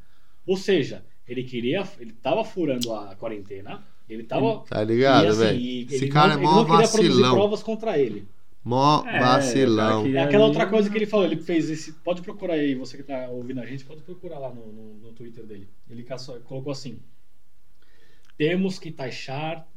Ou 0.47 0.57
seja, 0.57 1.03
ele 1.27 1.43
queria. 1.43 1.87
Ele 1.99 2.13
tava 2.13 2.43
furando 2.43 2.91
a 2.93 3.15
quarentena. 3.15 3.83
Ele 4.09 4.23
tava. 4.23 4.63
tá 4.67 4.83
ligado, 4.83 5.25
e, 5.25 5.27
assim, 5.27 5.39
velho? 5.39 5.59
Esse 5.85 5.95
ele 6.05 6.07
cara 6.11 6.29
não, 6.29 6.33
é 6.33 6.37
ele 6.37 6.45
mó 6.45 6.55
não 6.55 6.65
queria 6.65 6.87
produzir 6.89 7.07
vacilão. 7.09 7.35
provas 7.35 7.63
contra 7.63 7.97
ele. 7.99 8.27
Mó 8.63 9.03
É, 9.07 9.19
vacilão. 9.19 10.05
É 10.07 10.19
aquela 10.19 10.45
outra 10.45 10.67
coisa 10.67 10.89
que 10.89 10.97
ele 10.97 11.05
falou, 11.05 11.25
ele 11.25 11.37
fez 11.37 11.69
esse. 11.69 11.93
Pode 11.93 12.21
procurar 12.21 12.53
aí, 12.55 12.75
você 12.75 12.97
que 12.97 13.03
tá 13.03 13.27
ouvindo 13.29 13.59
a 13.61 13.65
gente, 13.65 13.83
pode 13.85 14.01
procurar 14.01 14.37
lá 14.39 14.49
no, 14.49 14.67
no, 14.67 14.93
no 14.95 15.11
Twitter 15.13 15.45
dele. 15.45 15.67
Ele 15.89 16.03
caçou- 16.03 16.39
colocou 16.41 16.71
assim: 16.71 16.99
temos 18.37 18.79
que 18.79 18.91
taxar. 18.91 19.67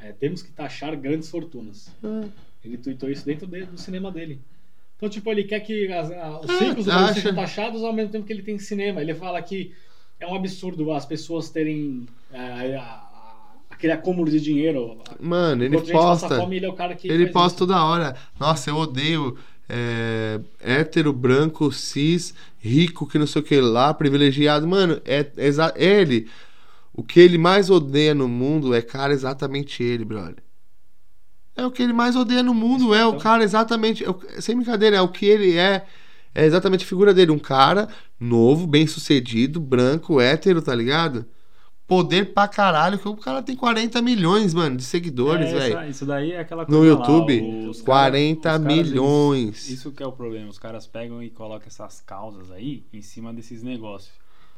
É, 0.00 0.12
temos 0.12 0.42
que 0.42 0.50
taxar 0.50 0.96
grandes 0.96 1.28
fortunas. 1.30 1.90
É. 2.02 2.28
Ele 2.64 2.76
tweetou 2.78 3.08
isso 3.10 3.24
dentro 3.24 3.46
de- 3.46 3.64
do 3.66 3.78
cinema 3.78 4.10
dele. 4.10 4.40
Então, 4.96 5.08
tipo, 5.08 5.30
ele 5.30 5.44
quer 5.44 5.60
que 5.60 5.92
as- 5.92 6.10
a- 6.10 6.40
os 6.40 6.60
ricos 6.60 6.88
acha. 6.88 7.14
sejam 7.14 7.34
taxados 7.34 7.82
ao 7.84 7.92
mesmo 7.92 8.10
tempo 8.10 8.26
que 8.26 8.32
ele 8.32 8.42
tem 8.42 8.58
cinema. 8.58 9.00
Ele 9.00 9.14
fala 9.14 9.40
que 9.40 9.72
é 10.18 10.26
um 10.26 10.34
absurdo 10.34 10.90
as 10.92 11.06
pessoas 11.06 11.48
terem 11.50 12.06
é, 12.32 12.74
a- 12.76 13.54
aquele 13.70 13.92
acúmulo 13.92 14.28
de 14.30 14.40
dinheiro. 14.40 14.98
Mano, 15.20 15.62
ele 15.64 15.80
posta. 15.80 16.36
fome, 16.36 16.56
ele 16.56 16.66
é 16.66 16.68
o 16.68 16.72
cara 16.72 16.94
que 16.96 17.08
Ele 17.08 17.28
posta 17.28 17.48
isso. 17.48 17.56
toda 17.58 17.82
hora. 17.84 18.16
Nossa, 18.40 18.70
eu 18.70 18.76
odeio 18.76 19.36
é, 19.70 20.40
hétero, 20.60 21.12
branco, 21.12 21.70
cis, 21.70 22.34
rico, 22.58 23.06
que 23.06 23.18
não 23.18 23.26
sei 23.26 23.42
o 23.42 23.44
que 23.44 23.60
lá, 23.60 23.92
privilegiado. 23.94 24.66
Mano, 24.66 25.00
é, 25.04 25.26
é 25.36 26.00
ele. 26.00 26.26
O 26.98 27.02
que 27.04 27.20
ele 27.20 27.38
mais 27.38 27.70
odeia 27.70 28.12
no 28.12 28.26
mundo 28.26 28.74
é 28.74 28.82
cara 28.82 29.12
exatamente 29.12 29.84
ele, 29.84 30.04
brother. 30.04 30.42
É 31.54 31.64
o 31.64 31.70
que 31.70 31.80
ele 31.80 31.92
mais 31.92 32.16
odeia 32.16 32.42
no 32.42 32.52
mundo, 32.52 32.92
é 32.92 33.04
o 33.06 33.10
Então. 33.10 33.20
cara 33.20 33.44
exatamente. 33.44 34.02
é 34.04 34.10
o- 34.10 34.18
sem 34.40 34.56
brincadeira, 34.56 34.96
é 34.96 35.00
o 35.00 35.06
que 35.08 35.24
ele 35.24 35.56
é. 35.56 35.86
É 36.34 36.44
exatamente 36.44 36.84
a 36.84 36.88
figura 36.88 37.14
dele. 37.14 37.30
Um 37.30 37.38
cara 37.38 37.88
novo, 38.18 38.66
bem 38.66 38.84
sucedido, 38.86 39.60
branco, 39.60 40.20
hétero, 40.20 40.60
tá 40.60 40.74
ligado? 40.74 41.24
Poder 41.86 42.34
pra 42.34 42.48
caralho, 42.48 42.98
que 42.98 43.08
o 43.08 43.16
cara 43.16 43.42
tem 43.42 43.54
40 43.54 44.02
milhões, 44.02 44.52
mano, 44.52 44.76
de 44.76 44.82
seguidores, 44.84 45.50
É, 45.50 45.54
velho. 45.70 45.90
Isso 45.90 46.04
daí 46.04 46.32
é 46.32 46.40
aquela 46.40 46.62
No 46.62 46.68
coisa 46.78 46.94
lá, 46.94 47.00
YouTube, 47.00 47.66
os 47.68 47.80
40 47.80 48.42
caras- 48.50 48.60
os 48.60 48.66
caras, 48.66 48.86
milhões. 48.88 49.70
isso 49.70 49.92
que 49.92 50.02
é 50.02 50.06
o 50.06 50.12
problema. 50.12 50.48
Os 50.50 50.58
caras 50.58 50.84
pegam 50.84 51.22
e 51.22 51.30
colocam 51.30 51.68
essas 51.68 52.00
causas 52.00 52.50
aí 52.50 52.84
em 52.92 53.02
cima 53.02 53.32
desses 53.32 53.62
negócios. 53.62 54.12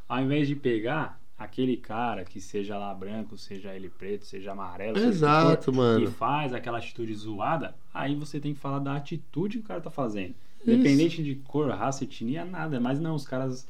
Ao 0.09 0.21
invés 0.23 0.49
de 0.49 0.57
pegar 0.57 1.20
aquele 1.41 1.77
cara 1.77 2.25
que 2.25 2.41
seja 2.41 2.77
lá 2.79 2.93
branco, 2.95 3.37
seja 3.39 3.75
ele 3.75 3.89
preto, 3.89 4.25
seja 4.27 4.53
amarelo, 4.53 4.97
seja 4.97 5.09
Exato, 5.09 5.65
for, 5.73 5.75
mano. 5.75 6.05
e 6.05 6.07
faz 6.07 6.53
aquela 6.53 6.79
atitude 6.79 7.15
zoada, 7.15 7.75
aí 7.93 8.15
você 8.15 8.39
tem 8.39 8.53
que 8.55 8.61
falar 8.61 8.79
da 8.79 8.95
atitude 8.95 9.59
que 9.59 9.65
o 9.65 9.69
cara 9.69 9.81
tá 9.81 9.91
fazendo. 9.91 10.35
Independente 10.67 11.23
de 11.23 11.35
cor, 11.37 11.71
raça, 11.71 12.05
etnia, 12.05 12.45
nada. 12.45 12.79
Mas 12.79 13.01
não, 13.01 13.15
os 13.15 13.27
caras. 13.27 13.67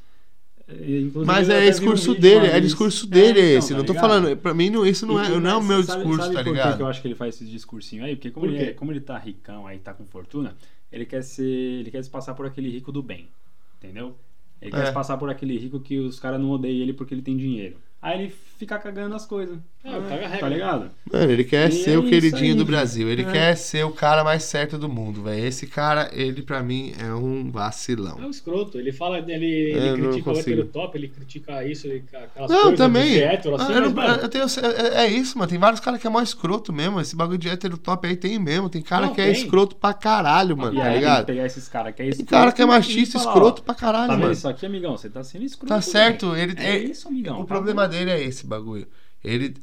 eh, 0.67 0.99
inclusive, 0.99 1.25
Mas 1.25 1.47
é 1.49 1.61
um 1.61 1.69
discurso 1.69 2.13
vídeo 2.13 2.21
dele, 2.21 2.47
é 2.47 2.59
discurso 2.59 3.07
dele 3.07 3.39
É, 3.39 3.43
então, 3.51 3.57
esse. 3.59 3.69
tá 3.71 3.77
não 3.77 3.85
tô 3.85 3.93
ligado? 3.93 4.09
falando, 4.09 4.37
pra 4.37 4.53
mim 4.53 4.69
não, 4.69 4.85
isso 4.85 5.05
não 5.05 5.17
é, 5.17 5.29
não 5.39 5.49
é 5.49 5.55
o 5.55 5.63
meu 5.63 5.81
sabe- 5.83 5.99
discurso, 6.03 6.23
sabe 6.23 6.35
tá 6.35 6.43
por 6.43 6.49
ligado? 6.51 6.75
que 6.75 6.83
eu 6.83 6.87
acho 6.87 7.01
que 7.01 7.07
ele 7.07 7.15
faz 7.15 7.35
esse 7.35 7.45
discursinho 7.45 8.03
aí? 8.03 8.15
Porque 8.17 8.29
como, 8.31 8.45
Por 8.45 8.53
ele, 8.53 8.63
é- 8.65 8.73
como 8.73 8.91
ele 8.91 8.99
tá 8.99 9.17
ricão 9.17 9.65
aí, 9.65 9.79
tá 9.79 9.93
com 9.93 10.05
fortuna, 10.05 10.55
ele 10.91 11.05
quer 11.05 11.21
ser. 11.23 11.45
Ele 11.45 11.89
quer 11.89 12.03
se 12.03 12.09
passar 12.09 12.33
por 12.33 12.45
aquele 12.45 12.69
rico 12.69 12.91
do 12.91 13.01
bem. 13.01 13.29
Entendeu? 13.77 14.17
Ele 14.61 14.71
É. 14.71 14.75
quer 14.75 14.85
se 14.85 14.93
passar 14.93 15.17
por 15.17 15.29
aquele 15.29 15.57
rico 15.57 15.79
que 15.81 15.99
os 15.99 16.19
caras 16.19 16.39
não 16.39 16.51
odeiam 16.51 16.81
ele 16.83 16.93
porque 16.93 17.13
ele 17.13 17.21
tem 17.21 17.37
dinheiro. 17.37 17.77
Aí 18.01 18.19
ele 18.21 18.29
fica 18.61 18.77
cagando 18.77 19.15
as 19.15 19.25
coisas. 19.25 19.57
É, 19.83 19.89
a 19.89 19.99
regra. 19.99 20.37
tá 20.37 20.47
ligado? 20.49 20.91
Mano, 21.11 21.31
ele 21.31 21.43
quer 21.43 21.69
E 21.69 21.71
ser 21.71 21.91
é 21.93 21.97
o 21.97 22.03
queridinho 22.03 22.51
aí. 22.51 22.53
do 22.53 22.63
Brasil. 22.63 23.09
Ele 23.09 23.23
É. 23.23 23.31
quer 23.31 23.55
ser 23.57 23.83
o 23.83 23.89
cara 23.89 24.23
mais 24.23 24.43
certo 24.43 24.77
do 24.77 24.87
mundo, 24.87 25.23
velho. 25.23 25.43
Esse 25.43 25.65
cara, 25.65 26.07
ele 26.13 26.43
pra 26.43 26.61
mim 26.61 26.93
é 26.99 27.11
um 27.15 27.47
É 27.47 27.51
vacilão. 27.51 28.17
um 28.19 28.29
escroto. 28.29 28.77
Ele 28.77 28.91
fala, 28.91 29.17
ele, 29.17 29.33
ele 29.33 29.87
É, 29.89 29.93
critica 29.93 30.29
o 30.31 30.37
hétero 30.37 30.65
top, 30.65 30.95
ele 30.95 31.07
critica 31.07 31.65
isso, 31.65 31.87
ele, 31.87 32.03
aquelas 32.13 32.51
Não, 32.51 32.61
coisas 32.61 32.77
também. 32.77 33.11
de 33.13 33.23
hétero, 33.23 33.55
assim, 33.55 33.65
Ah, 33.73 33.75
eu 33.75 33.81
mas, 33.81 33.93
não- 33.93 34.03
mano, 34.03 34.21
eu 34.21 34.29
tenho- 34.29 34.45
é, 34.45 35.03
é 35.05 35.07
isso, 35.07 35.35
mano. 35.39 35.49
Tem 35.49 35.57
vários 35.57 35.79
caras 35.79 35.99
que 35.99 36.05
é 36.05 36.09
mó 36.11 36.21
escroto 36.21 36.71
mesmo. 36.71 37.01
Esse 37.01 37.15
bagulho 37.15 37.39
de 37.39 37.49
hétero 37.49 37.75
top 37.75 38.07
aí 38.07 38.15
tem 38.15 38.37
mesmo. 38.37 38.69
Tem 38.69 38.83
cara 38.83 39.07
Não, 39.07 39.15
que 39.15 39.21
é 39.21 39.31
tem. 39.31 39.33
escroto 39.33 39.75
pra 39.75 39.95
caralho, 39.95 40.55
mano, 40.55 40.75
e 40.75 40.77
tá 40.77 40.83
tem 40.85 40.93
ligado? 40.93 41.25
pegar 41.25 41.45
esses 41.47 41.67
caras 41.67 41.95
que 41.95 42.03
é 42.03 42.05
Tem 42.05 42.09
escroto. 42.11 42.29
cara 42.29 42.51
que 42.51 42.61
é 42.61 42.65
machista, 42.67 43.17
falar, 43.17 43.31
escroto 43.33 43.61
ó, 43.61 43.65
pra 43.65 43.73
caralho, 43.73 44.07
Tá 44.09 44.13
vendo 44.13 44.21
mano. 44.21 44.33
isso 44.33 44.47
aqui, 44.47 44.63
amigão? 44.67 44.95
Você 44.95 45.09
tá 45.09 45.23
sendo 45.23 45.43
escroto. 45.43 45.73
Tá 45.73 45.81
certo, 45.81 46.35
ele 46.35 46.53
É 46.59 46.75
é- 46.75 46.83
isso, 46.83 47.07
amigão. 47.07 47.37
O 47.37 47.39
tá 47.39 47.45
problema 47.47 47.87
dele 47.87 48.11
é 48.11 48.21
esse 48.23 48.45
bagulho. 48.51 48.87
Ele 49.23 49.55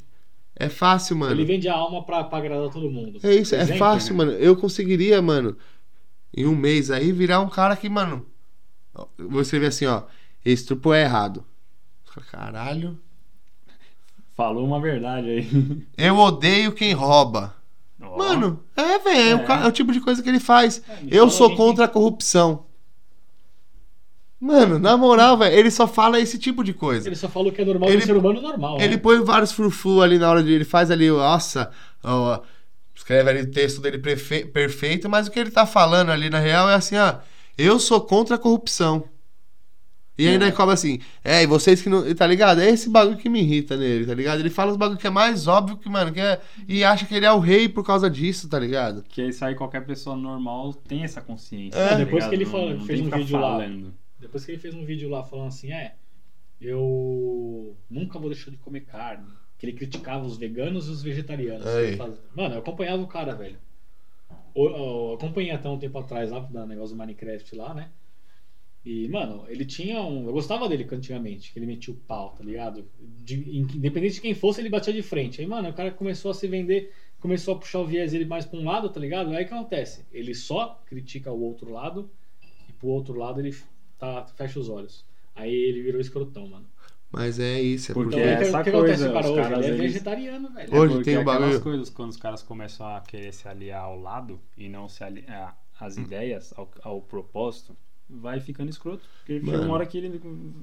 é 0.57 0.68
fácil, 0.68 1.16
mano. 1.16 1.33
ele 1.33 1.44
vende 1.44 1.68
a 1.68 1.74
alma 1.74 2.03
pra, 2.03 2.24
pra 2.24 2.38
agradar 2.38 2.68
todo 2.70 2.90
mundo. 2.90 3.20
É 3.22 3.35
isso, 3.35 3.55
é 3.55 3.61
Exemplo, 3.61 3.79
fácil, 3.79 4.12
né? 4.16 4.24
mano. 4.24 4.33
Eu 4.38 4.57
conseguiria, 4.57 5.22
mano, 5.22 5.57
em 6.37 6.46
um 6.46 6.57
mês 6.57 6.90
aí, 6.90 7.12
virar 7.12 7.40
um 7.40 7.48
cara 7.48 7.77
que, 7.77 7.88
mano. 7.88 8.27
Vou 9.16 9.40
escrever 9.40 9.66
assim, 9.68 9.87
ó. 9.87 10.03
Esse 10.44 10.66
trupo 10.66 10.92
é 10.92 11.03
errado. 11.03 11.44
Caralho. 12.33 12.98
Falou 14.35 14.64
uma 14.66 14.81
verdade 14.81 15.29
aí. 15.29 15.87
Eu 15.96 16.16
odeio 16.16 16.72
quem 16.72 16.92
rouba. 16.92 17.55
Ó, 18.01 18.16
Mano, 18.16 18.61
é, 18.77 18.98
velho, 18.98 19.31
é, 19.31 19.35
o 19.37 19.53
É. 19.53 19.64
é 19.64 19.66
o 19.66 19.72
tipo 19.72 19.92
de 19.92 20.01
coisa 20.01 20.22
que 20.22 20.29
ele 20.29 20.38
faz. 20.40 20.83
É, 20.88 20.98
Eu 21.11 21.27
fala 21.27 21.31
sou 21.31 21.57
contra 21.57 21.85
a 21.85 21.88
corrupção. 21.88 22.64
Mano, 24.40 24.79
na 24.79 24.96
moral, 24.96 25.37
velho, 25.37 25.55
ele 25.57 25.70
só 25.70 25.88
fala 25.88 26.20
esse 26.20 26.38
tipo 26.38 26.62
de 26.62 26.72
coisa. 26.72 27.09
Ele 27.09 27.16
só 27.16 27.29
falou 27.29 27.51
que 27.51 27.61
é 27.61 27.64
normal 27.64 27.88
Ele- 27.88 27.98
do 28.01 28.07
ser 28.07 28.16
humano 28.16 28.40
normal. 28.40 28.77
Ele 28.81 28.94
né? 28.94 29.03
põe 29.03 29.20
vários 29.24 29.51
frufru 29.51 30.01
ali 30.01 30.16
na 30.18 30.31
hora 30.31 30.42
de. 30.42 30.53
Ele 30.53 30.64
faz 30.64 30.90
ali, 30.92 31.11
nossa, 31.11 31.70
ó, 32.05 32.40
escreve 32.94 33.31
ali 33.31 33.40
o 33.42 33.51
texto 33.51 33.81
dele 33.81 33.98
prefe- 33.98 34.44
perfeito, 34.44 35.09
mas 35.09 35.27
o 35.27 35.31
que 35.33 35.40
ele 35.40 35.51
tá 35.51 35.66
falando 35.66 36.11
ali 36.11 36.31
na 36.31 36.38
real 36.38 36.70
é 36.70 36.74
assim, 36.74 36.96
ó. 36.96 37.16
Eu 37.57 37.81
sou 37.81 38.01
contra 38.01 38.37
a 38.37 38.38
corrupção. 38.38 39.03
E 40.16 40.27
ainda 40.27 40.44
É. 40.46 40.48
ele 40.48 40.57
cobra 40.57 40.74
assim, 40.74 40.98
é, 41.24 41.42
e 41.44 41.46
vocês 41.46 41.81
que 41.81 41.88
não. 41.88 42.12
Tá 42.14 42.27
ligado? 42.27 42.61
É 42.61 42.68
esse 42.68 42.88
bagulho 42.90 43.16
que 43.16 43.29
me 43.29 43.40
irrita 43.40 43.77
nele, 43.77 44.05
tá 44.07 44.14
ligado? 44.14 44.40
Ele 44.40 44.51
fala 44.51 44.70
os 44.72 44.77
bagulho 44.77 44.98
que 44.98 45.07
é 45.07 45.11
mais 45.11 45.46
óbvio 45.46 45.77
que, 45.77 45.88
mano, 45.88 46.12
que 46.12 46.20
é. 46.20 46.40
E 46.68 46.83
acha 46.85 47.07
que 47.07 47.14
ele 47.14 47.24
é 47.27 47.31
o 47.33 47.38
rei 47.40 47.68
por 47.68 47.85
causa 47.85 48.09
disso, 48.11 48.48
tá 48.48 48.59
ligado? 48.59 49.05
Que 49.09 49.22
isso 49.29 49.44
aí 49.44 49.55
qualquer 49.55 49.85
pessoa 49.87 50.16
normal 50.16 50.74
tem 50.74 51.03
essa 51.05 51.20
consciência. 51.20 51.77
É. 51.79 51.88
tá 51.90 51.94
Depois 51.96 52.24
ligado? 52.24 52.31
que 52.31 52.35
ele 52.37 52.44
Não- 52.44 52.51
fala- 52.53 52.74
não 52.74 52.85
fez 52.85 53.01
um 53.01 53.11
vídeo 53.11 53.38
lá. 53.40 53.59
Depois 54.18 54.44
que 54.44 54.52
ele 54.52 54.59
fez 54.59 54.74
um 54.74 54.85
vídeo 54.85 55.09
lá 55.09 55.22
falando 55.24 55.48
assim, 55.48 55.72
é, 55.72 55.94
eu 56.61 57.76
nunca 57.88 58.18
vou 58.18 58.28
deixar 58.31 58.50
de 58.50 58.57
comer 58.57 58.81
carne. 58.83 59.33
Que 59.57 59.66
ele 59.66 59.72
criticava 59.76 60.24
os 60.24 60.37
veganos 60.37 60.87
e 60.87 60.90
os 60.90 61.02
vegetarianos. 61.02 61.66
Faz- 61.96 62.20
Mano, 62.35 62.54
eu 62.54 62.59
acompanhava 62.61 63.02
o 63.02 63.09
cara, 63.09 63.35
velho. 63.35 63.59
Eu, 64.54 64.64
eu 64.64 65.12
acompanhei 65.14 65.50
até 65.50 65.68
um 65.68 65.78
tempo 65.78 65.98
atrás 65.98 66.31
lá, 66.31 66.38
do 66.40 66.66
negócio 66.66 66.94
do 66.94 66.98
Minecraft 66.98 67.54
lá, 67.57 67.74
né? 67.74 67.90
E, 68.85 69.09
mano, 69.09 69.44
ele 69.48 69.64
tinha 69.64 70.00
um. 70.00 70.26
Eu 70.26 70.33
gostava 70.33 70.68
dele 70.68 70.87
antigamente, 70.92 71.52
que 71.52 71.59
ele 71.59 71.66
metia 71.66 71.92
o 71.92 71.96
pau, 71.96 72.31
tá 72.31 72.44
ligado? 72.44 72.88
De- 73.00 73.59
independente 73.59 74.14
de 74.14 74.20
quem 74.20 74.35
fosse, 74.35 74.61
ele 74.61 74.70
batia 74.70 74.92
de 74.92 75.02
frente. 75.02 75.40
Aí, 75.40 75.46
mano, 75.46 75.68
o 75.68 75.72
cara 75.74 75.90
começou 75.90 76.31
a 76.31 76.35
se 76.35 76.46
vender, 76.46 76.92
começou 77.20 77.54
a 77.54 77.59
puxar 77.59 77.81
o 77.81 77.87
viés 77.87 78.12
dele 78.12 78.24
mais 78.24 78.46
pra 78.46 78.59
um 78.59 78.64
lado, 78.64 78.88
tá 78.88 79.00
ligado? 79.00 79.31
Aí 79.35 79.44
o 79.44 79.48
que 79.48 79.52
acontece? 79.52 80.07
Ele 80.12 80.35
só 80.35 80.81
critica 80.87 81.33
o 81.33 81.40
outro 81.42 81.70
lado 81.72 82.09
e 82.68 82.72
pro 82.72 82.88
outro 82.88 83.14
lado 83.18 83.40
ele 83.40 83.52
tá, 83.98 84.24
fecha 84.37 84.58
os 84.61 84.68
olhos. 84.68 85.04
Aí 85.34 85.52
ele 85.52 85.82
virou 85.82 86.00
escrotão, 86.00 86.48
mano. 86.48 86.66
Mas 87.11 87.38
é 87.40 87.61
isso, 87.61 87.90
é 87.92 87.94
Porque 87.94 88.11
porque. 88.16 88.26
Então, 88.28 88.48
essa 88.48 88.62
que 88.64 88.70
coisa, 88.70 89.11
hoje? 89.12 89.34
caras, 89.40 89.64
ele 89.64 89.64
é 89.64 89.68
eles- 89.68 89.92
vegetariano, 89.92 90.52
velho. 90.52 90.74
Hoje 90.76 91.00
É 91.00 91.02
tem 91.04 91.18
um 91.18 91.24
bagulho- 91.24 91.61
coisas, 91.61 91.88
quando 91.90 92.11
os 92.11 92.16
caras 92.18 92.42
começam 92.42 92.87
a 92.87 93.00
querer 93.00 93.32
se 93.32 93.48
aliar 93.48 93.82
ao 93.82 93.98
lado 93.98 94.38
e 94.56 94.68
não 94.68 94.88
se 94.88 95.02
aliar 95.02 95.58
às 95.80 95.96
Hum. 95.96 96.02
ideias, 96.02 96.52
ao, 96.56 96.70
ao 96.82 97.00
propósito, 97.00 97.74
vai 98.11 98.40
ficando 98.40 98.68
escroto. 98.68 99.04
Porque 99.20 99.40
chega 99.40 99.52
Mano, 99.52 99.64
uma 99.64 99.74
hora 99.74 99.87
que 99.87 99.96
ele 99.96 100.20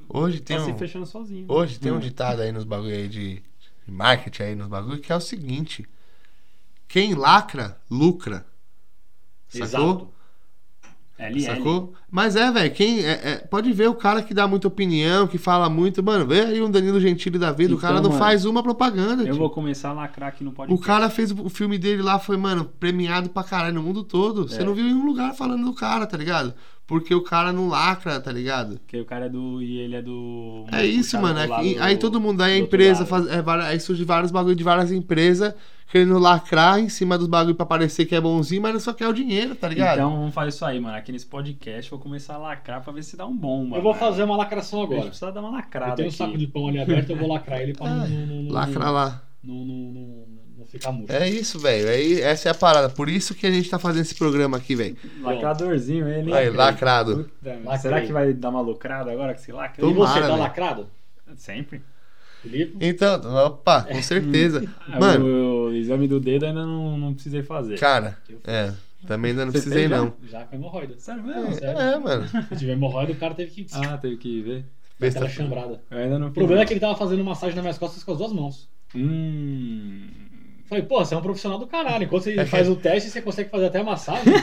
Hoje 0.08 0.40
tá 0.40 0.46
tem 0.56 0.60
se 0.60 0.72
um. 0.72 0.78
fechando 0.78 1.06
sozinho. 1.08 1.46
Hoje 1.50 1.80
tem 1.80 1.92
um 1.92 1.96
Hum. 1.96 2.00
ditado 2.00 2.42
aí 2.42 2.52
nos 2.52 2.64
bagulho 2.64 2.94
aí 2.94 3.08
de, 3.08 3.42
de 3.86 3.92
marketing 3.92 4.44
aí 4.44 4.56
nos 4.56 4.68
bagulho 4.68 5.00
que 5.02 5.12
é 5.12 5.16
o 5.16 5.20
seguinte: 5.22 5.88
quem 6.88 7.16
lacra, 7.16 7.82
lucra. 7.90 8.46
Sacou? 9.48 9.66
Exato. 9.66 10.15
LL. 11.18 11.40
Sacou? 11.42 11.94
Mas 12.12 12.36
é, 12.36 12.52
velho, 12.52 12.74
quem. 12.74 13.00
é- 13.06 13.22
é- 13.24 13.36
pode 13.50 13.72
ver 13.72 13.88
o 13.90 13.96
cara 13.96 14.22
que 14.22 14.34
dá 14.34 14.48
muita 14.48 14.68
opinião, 14.68 15.28
que 15.28 15.38
fala 15.38 15.70
muito. 15.70 16.04
Mano, 16.04 16.26
vê 16.26 16.42
aí 16.42 16.62
um 16.62 16.70
Danilo 16.70 17.00
Gentili 17.00 17.40
da 17.40 17.52
vida. 17.52 17.74
o 17.74 17.78
Então, 17.78 17.80
cara 17.90 18.02
não 18.02 18.10
mano, 18.10 18.20
faz 18.20 18.44
uma 18.46 18.62
propaganda. 18.62 19.24
Eu 19.24 19.28
tio. 19.28 19.36
vou 19.38 19.50
começar 19.50 19.90
a 19.90 19.94
lacrar 19.94 20.30
aqui 20.30 20.44
no 20.44 20.52
podcast. 20.52 20.82
O 20.84 20.86
cara 20.86 21.10
fez 21.10 21.32
o 21.32 21.48
filme 21.50 21.78
dele 21.78 22.02
lá, 22.02 22.20
foi, 22.20 22.36
mano, 22.36 22.66
premiado 22.80 23.30
pra 23.30 23.44
caralho 23.44 23.76
no 23.76 23.84
mundo 23.84 24.04
todo. 24.04 24.48
Você 24.48 24.62
É. 24.62 24.66
não 24.66 24.74
viu 24.76 24.86
em 24.86 24.94
um 24.94 25.06
lugar 25.06 25.34
falando 25.34 25.64
do 25.64 25.74
cara, 25.74 26.06
tá 26.06 26.18
ligado? 26.18 26.54
Porque 26.88 27.16
o 27.16 27.22
cara 27.22 27.52
não 27.52 27.68
lacra, 27.68 28.20
tá 28.20 28.32
ligado? 28.32 28.78
Porque 28.80 29.00
o 29.00 29.06
cara 29.06 29.26
é 29.26 29.30
do. 29.30 29.62
E 29.62 29.78
ele 29.80 29.96
é 29.96 30.02
do. 30.02 30.66
É 30.72 30.86
isso, 30.86 31.20
mano. 31.20 31.36
do 31.48 31.54
é 31.54 31.80
aí 31.80 31.98
todo 31.98 32.20
mundo, 32.22 32.42
aí 32.42 32.54
a 32.54 32.60
do 32.60 32.66
empresa 32.66 33.06
faz. 33.06 33.26
É, 33.28 33.42
aí 33.64 33.80
surge 33.80 34.04
vários 34.04 34.32
bagulho 34.32 34.56
de 34.56 34.64
várias 34.64 34.92
empresas 34.92 35.54
querendo 35.92 36.18
lacrar 36.20 36.80
em 36.80 36.90
cima 36.90 37.18
dos 37.18 37.28
bagulho 37.28 37.56
pra 37.56 37.66
parecer 37.66 38.06
que 38.06 38.16
é 38.16 38.22
bonzinho, 38.22 38.62
mas 38.62 38.82
só 38.84 38.94
quer 38.94 39.08
o 39.08 39.14
dinheiro, 39.14 39.56
tá 39.56 39.68
ligado? 39.70 39.98
Então 39.98 40.12
vamos 40.18 40.34
fazer 40.34 40.50
isso 40.50 40.66
aí, 40.66 40.80
mano. 40.80 40.98
Aqui 40.98 41.12
nesse 41.12 41.26
podcast 41.26 41.92
eu 41.92 41.98
vou 41.98 42.04
começar 42.04 42.36
a 42.36 42.38
lacrar 42.38 42.82
pra 42.84 42.92
ver 42.92 43.04
se 43.04 43.16
dá 43.16 43.26
um 43.26 43.36
bom, 43.36 43.64
mano. 43.64 43.76
Eu 43.78 43.82
vou 43.82 43.94
fazer 43.94 44.24
uma 44.24 44.36
lacração 44.36 44.80
A 44.80 44.82
gente 44.84 44.94
agora. 44.94 45.08
precisa 45.10 45.32
dar 45.32 45.40
uma 45.42 45.50
Eu 45.50 45.54
lacrada 45.54 45.96
tenho 45.96 46.08
um 46.08 46.10
aqui. 46.10 46.18
saco 46.18 46.38
de 46.38 46.48
pão 46.48 46.68
ali 46.68 46.80
aberto, 46.80 47.10
eu 47.12 47.16
vou 47.18 47.30
lacrar 47.30 47.62
ele 47.62 47.74
pra 47.74 47.88
não, 47.90 48.04
Ah, 48.04 48.08
não, 48.08 48.26
não, 48.26 48.44
não, 48.44 48.52
Lacra 48.52 48.90
lá. 48.90 49.24
não, 49.44 49.56
não, 49.56 49.76
não, 49.92 50.26
não 50.58 50.66
ficar 50.66 50.92
murcho. 50.92 51.14
É 51.14 51.30
isso, 51.30 51.60
velho. 51.60 51.88
É, 51.88 52.22
essa 52.22 52.50
é 52.50 52.52
a 52.52 52.56
parada. 52.56 52.90
Por 52.90 53.08
isso 53.08 53.36
que 53.36 53.46
a 53.46 53.52
gente 53.52 53.70
tá 53.70 53.78
fazendo 53.80 54.02
esse 54.02 54.16
programa 54.16 54.58
aqui, 54.58 54.76
velho. 54.76 54.98
Lacradorzinho 55.22 56.08
ele. 56.08 56.34
Aí, 56.34 56.48
hein? 56.48 56.54
lacrado. 56.56 57.30
Puta. 57.44 57.78
Será 57.78 58.02
que 58.02 58.12
vai 58.12 58.34
dar 58.34 58.50
uma 58.50 58.62
lucrada 58.62 59.12
agora 59.12 59.34
que 59.34 59.42
se 59.42 59.52
lacra? 59.52 59.86
E 59.86 59.94
você, 59.94 60.14
Tomara, 60.16 60.28
tá 60.28 60.36
lacrado? 60.36 60.88
Sempre. 61.38 61.82
Felipe? 62.50 62.78
Então, 62.80 63.22
opa, 63.46 63.84
com 63.84 64.02
certeza. 64.02 64.64
Ah, 64.88 65.00
Mano, 65.00 65.26
O, 65.26 65.66
o 65.70 65.74
exame 65.74 66.08
do 66.08 66.20
dedo 66.20 66.46
ainda 66.46 66.66
não, 66.66 66.98
não 66.98 67.14
precisei 67.14 67.42
fazer. 67.44 67.78
cara, 67.80 68.18
é. 68.46 68.72
Também 69.08 69.32
ainda 69.32 69.46
não 69.46 69.52
Você 69.52 69.60
precisei, 69.60 69.88
já? 69.88 69.98
não. 69.98 70.14
Já 70.28 70.44
com 70.46 70.56
hemorroida. 70.56 70.96
Sério 70.98 71.24
mesmo? 71.24 71.54
sério. 71.54 71.80
É, 71.80 72.00
mano. 72.00 72.28
Se 72.50 72.56
tiver 72.56 72.72
hemorroida, 72.74 73.12
o 73.12 73.16
cara 73.16 73.36
teve 73.36 73.52
que 73.52 73.68
Ah, 73.74 73.98
teve 73.98 74.18
que 74.18 74.42
ver. 74.42 74.66
aquela 74.98 75.26
Besta- 75.26 75.30
chambrada. 75.30 75.82
Eu 75.92 75.98
ainda 76.00 76.18
não 76.18 76.28
O 76.30 76.32
problema 76.32 76.64
é 76.64 76.66
que 76.66 76.74
ele 76.74 76.80
tava 76.80 76.96
fazendo 76.98 77.24
massagem 77.24 77.56
nas 77.56 77.64
minhas 77.64 77.78
costas 77.78 78.04
com 78.04 78.14
as 78.14 78.18
duas 78.18 78.34
mãos. 78.34 78.68
Hum. 78.96 80.08
Falei, 80.68 80.84
pô, 80.84 80.98
você 81.06 81.14
é 81.14 81.18
um 81.18 81.22
profissional 81.22 81.60
do 81.60 81.68
caralho. 81.68 82.06
Enquanto 82.06 82.24
você 82.24 82.32
É 82.40 82.44
que- 82.44 82.50
faz 82.50 82.68
o 82.68 82.76
teste, 82.76 83.12
você 83.12 83.22
consegue 83.22 83.52
fazer 83.52 83.68
até 83.68 83.80
a 83.80 83.84
massagem. 83.84 84.24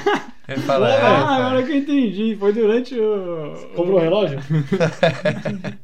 Ele 0.48 0.60
fala, 0.62 0.86
Pô, 0.88 0.92
é, 0.92 0.96
velho, 0.96 1.06
Ah, 1.06 1.36
agora 1.36 1.62
que 1.64 1.72
eu 1.72 1.76
entendi. 1.76 2.36
Foi 2.38 2.52
durante 2.52 2.94
o. 2.98 3.54
Comprou 3.74 3.96
o 3.96 4.00
relógio? 4.00 4.38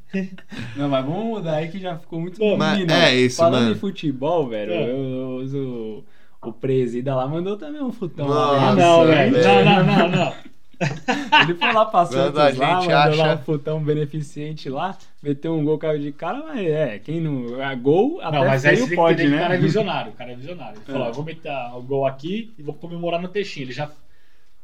Não, 0.76 0.88
mas 0.88 1.04
vamos 1.04 1.24
mudar 1.24 1.56
aí 1.56 1.68
que 1.68 1.78
já 1.78 1.96
ficou 1.98 2.20
muito 2.20 2.40
menino. 2.40 2.92
é 2.92 3.14
isso, 3.14 3.36
Falando 3.36 3.62
mano. 3.62 3.74
em 3.74 3.78
futebol, 3.78 4.48
velho, 4.48 4.72
É. 4.72 4.90
eu, 4.90 5.44
eu- 5.52 6.04
o, 6.42 6.48
o 6.48 6.52
presida 6.52 7.14
lá 7.14 7.26
mandou 7.26 7.56
também 7.56 7.82
um 7.82 7.92
futão 7.92 8.26
Nossa. 8.28 8.66
Ah, 8.66 8.74
não, 8.74 9.06
velho. 9.06 9.32
Não, 9.42 9.64
não, 9.64 9.84
não, 9.84 10.08
não. 10.08 10.32
Ele 11.42 11.54
foi 11.54 11.72
lá 11.72 11.82
a 11.82 12.66
lá, 12.66 12.80
gente 12.80 12.90
mandou 12.90 13.16
lá 13.18 13.24
acha- 13.24 13.34
um 13.34 13.38
futão 13.44 13.82
beneficente 13.82 14.68
lá, 14.70 14.96
meteu 15.22 15.54
um 15.56 15.64
gol 15.64 15.78
caiu 15.78 16.00
de 16.00 16.12
cara, 16.12 16.42
mas 16.46 16.66
é, 16.66 16.98
quem 16.98 17.20
não... 17.20 17.60
A 17.60 17.74
gol 17.74 18.20
até 18.20 18.38
Não, 18.38 18.46
mas 18.46 18.64
aí 18.64 18.76
você 18.76 18.80
tem 18.82 18.90
que 18.90 18.96
pode, 18.96 19.26
né? 19.28 19.36
o 19.36 19.40
cara 19.40 19.54
é 19.56 19.58
visionário. 19.58 20.12
O 20.12 20.14
cara 20.14 20.32
é 20.32 20.36
visionário. 20.36 20.76
Ele 20.78 20.84
falou, 20.84 21.06
É. 21.06 21.10
ó, 21.10 21.12
vou 21.12 21.24
meter 21.24 21.52
o 21.74 21.82
gol 21.82 22.06
aqui 22.06 22.52
e 22.58 22.62
vou 22.62 22.74
comemorar 22.74 23.20
no 23.20 23.28
peixinho. 23.28 23.64
Ele 23.64 23.72
já 23.72 23.90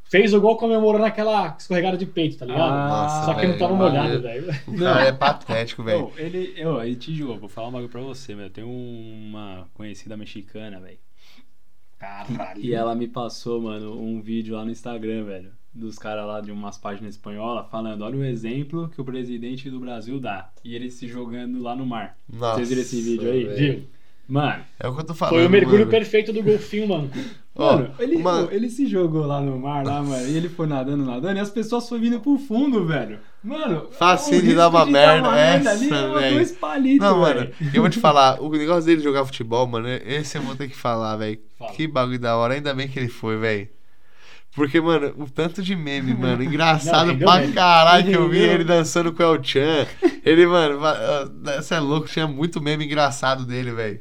fez 0.04 0.32
o 0.32 0.40
gol 0.40 0.56
comemorando 0.56 1.04
aquela 1.06 1.56
escorregada 1.58 1.96
de 1.96 2.06
peito, 2.06 2.36
tá 2.38 2.46
ligado? 2.46 2.72
Ah, 2.72 2.88
Nossa, 2.88 3.24
Só 3.24 3.34
que 3.34 3.42
não 3.42 3.48
velho, 3.48 3.58
tava 3.58 3.74
molhado, 3.74 4.22
velho. 4.22 4.50
O 4.68 4.78
cara 4.78 5.02
é 5.06 5.12
patético, 5.12 5.82
velho. 5.82 6.12
Ele, 6.16 6.52
eu, 6.56 6.80
ele 6.82 6.94
te 6.94 7.12
jogou, 7.14 7.38
vou 7.38 7.48
falar 7.48 7.68
um 7.68 7.72
bagulho 7.72 7.90
pra 7.90 8.00
você, 8.02 8.34
meu. 8.34 8.44
Eu 8.44 8.50
tenho 8.50 8.68
uma 8.68 9.66
conhecida 9.74 10.16
mexicana, 10.16 10.78
velho. 10.78 10.98
Caralho. 11.98 12.60
E 12.60 12.74
ela 12.74 12.94
me 12.94 13.08
passou, 13.08 13.60
mano, 13.62 13.98
um 14.00 14.20
vídeo 14.20 14.54
lá 14.54 14.64
no 14.64 14.70
Instagram, 14.70 15.24
velho. 15.24 15.52
Dos 15.74 15.98
caras 15.98 16.24
lá 16.26 16.40
de 16.40 16.52
umas 16.52 16.78
páginas 16.78 17.14
espanholas 17.14 17.66
falando: 17.70 18.02
olha 18.02 18.16
o 18.16 18.24
exemplo 18.24 18.88
que 18.94 19.00
o 19.00 19.04
presidente 19.04 19.68
do 19.68 19.80
Brasil 19.80 20.20
dá. 20.20 20.50
E 20.64 20.74
ele 20.74 20.88
se 20.90 21.08
jogando 21.08 21.60
lá 21.60 21.74
no 21.74 21.84
mar. 21.84 22.16
Nossa, 22.32 22.56
Vocês 22.56 22.68
viram 22.68 22.82
esse 22.82 23.00
vídeo 23.02 23.30
aí? 23.30 23.44
velho. 23.44 23.56
Viu? 23.56 23.88
Mano, 24.26 24.62
É 24.80 24.88
o 24.88 24.94
que 24.94 25.00
eu 25.00 25.04
tô 25.04 25.14
falando. 25.14 25.34
Foi 25.34 25.46
o 25.46 25.50
mergulho 25.50 25.80
mano. 25.80 25.90
perfeito 25.90 26.32
do 26.32 26.42
golfinho, 26.42 26.88
mano. 26.88 27.10
Mano, 27.56 27.94
ele, 28.00 28.18
mano, 28.18 28.48
ele 28.50 28.68
se 28.68 28.84
jogou 28.84 29.24
lá 29.24 29.40
no 29.40 29.56
mar, 29.56 29.86
lá, 29.86 30.02
mano, 30.02 30.26
e 30.26 30.36
ele 30.36 30.48
foi 30.48 30.66
nadando, 30.66 31.04
nadando, 31.04 31.36
e 31.36 31.40
as 31.40 31.50
pessoas 31.50 31.88
foram 31.88 32.02
vindo 32.02 32.18
pro 32.18 32.36
fundo, 32.36 32.84
velho. 32.84 33.20
Mano, 33.44 33.86
Facinho 33.92 34.40
o 34.40 34.42
de 34.42 34.54
dar 34.56 34.70
uma 34.70 34.84
de 34.84 34.90
merda, 34.90 35.28
ali 35.28 35.86
essa, 35.86 35.94
é 35.94 36.14
velho. 36.18 36.34
dois 36.34 36.50
palitos, 36.50 37.06
Não, 37.08 37.18
mano, 37.20 37.40
velho. 37.42 37.54
eu 37.72 37.80
vou 37.80 37.88
te 37.88 38.00
falar, 38.00 38.42
o 38.42 38.48
negócio 38.50 38.84
dele 38.86 39.00
jogar 39.00 39.24
futebol, 39.24 39.68
mano, 39.68 39.86
esse 39.88 40.36
eu 40.36 40.42
vou 40.42 40.56
ter 40.56 40.66
que 40.68 40.74
falar, 40.74 41.14
velho. 41.16 41.38
Fala. 41.56 41.70
Que 41.74 41.86
bagulho 41.86 42.18
da 42.18 42.36
hora, 42.36 42.54
ainda 42.54 42.74
bem 42.74 42.88
que 42.88 42.98
ele 42.98 43.06
foi, 43.08 43.36
velho. 43.38 43.68
Porque, 44.54 44.80
mano, 44.80 45.12
o 45.18 45.28
tanto 45.28 45.62
de 45.62 45.74
meme, 45.74 46.14
mano, 46.14 46.42
engraçado 46.44 47.08
Não, 47.08 47.18
pra 47.18 47.50
caralho 47.50 48.06
que 48.06 48.16
eu 48.16 48.28
vi 48.28 48.38
ele 48.38 48.64
dançando 48.64 49.12
com 49.12 49.22
o 49.22 49.34
El 49.34 49.42
Chan. 49.42 49.86
Ele, 50.24 50.46
mano, 50.46 50.78
você 51.56 51.74
é 51.74 51.80
louco, 51.80 52.06
tinha 52.06 52.26
muito 52.26 52.60
meme 52.60 52.84
engraçado 52.84 53.44
dele, 53.44 53.72
velho. 53.72 54.00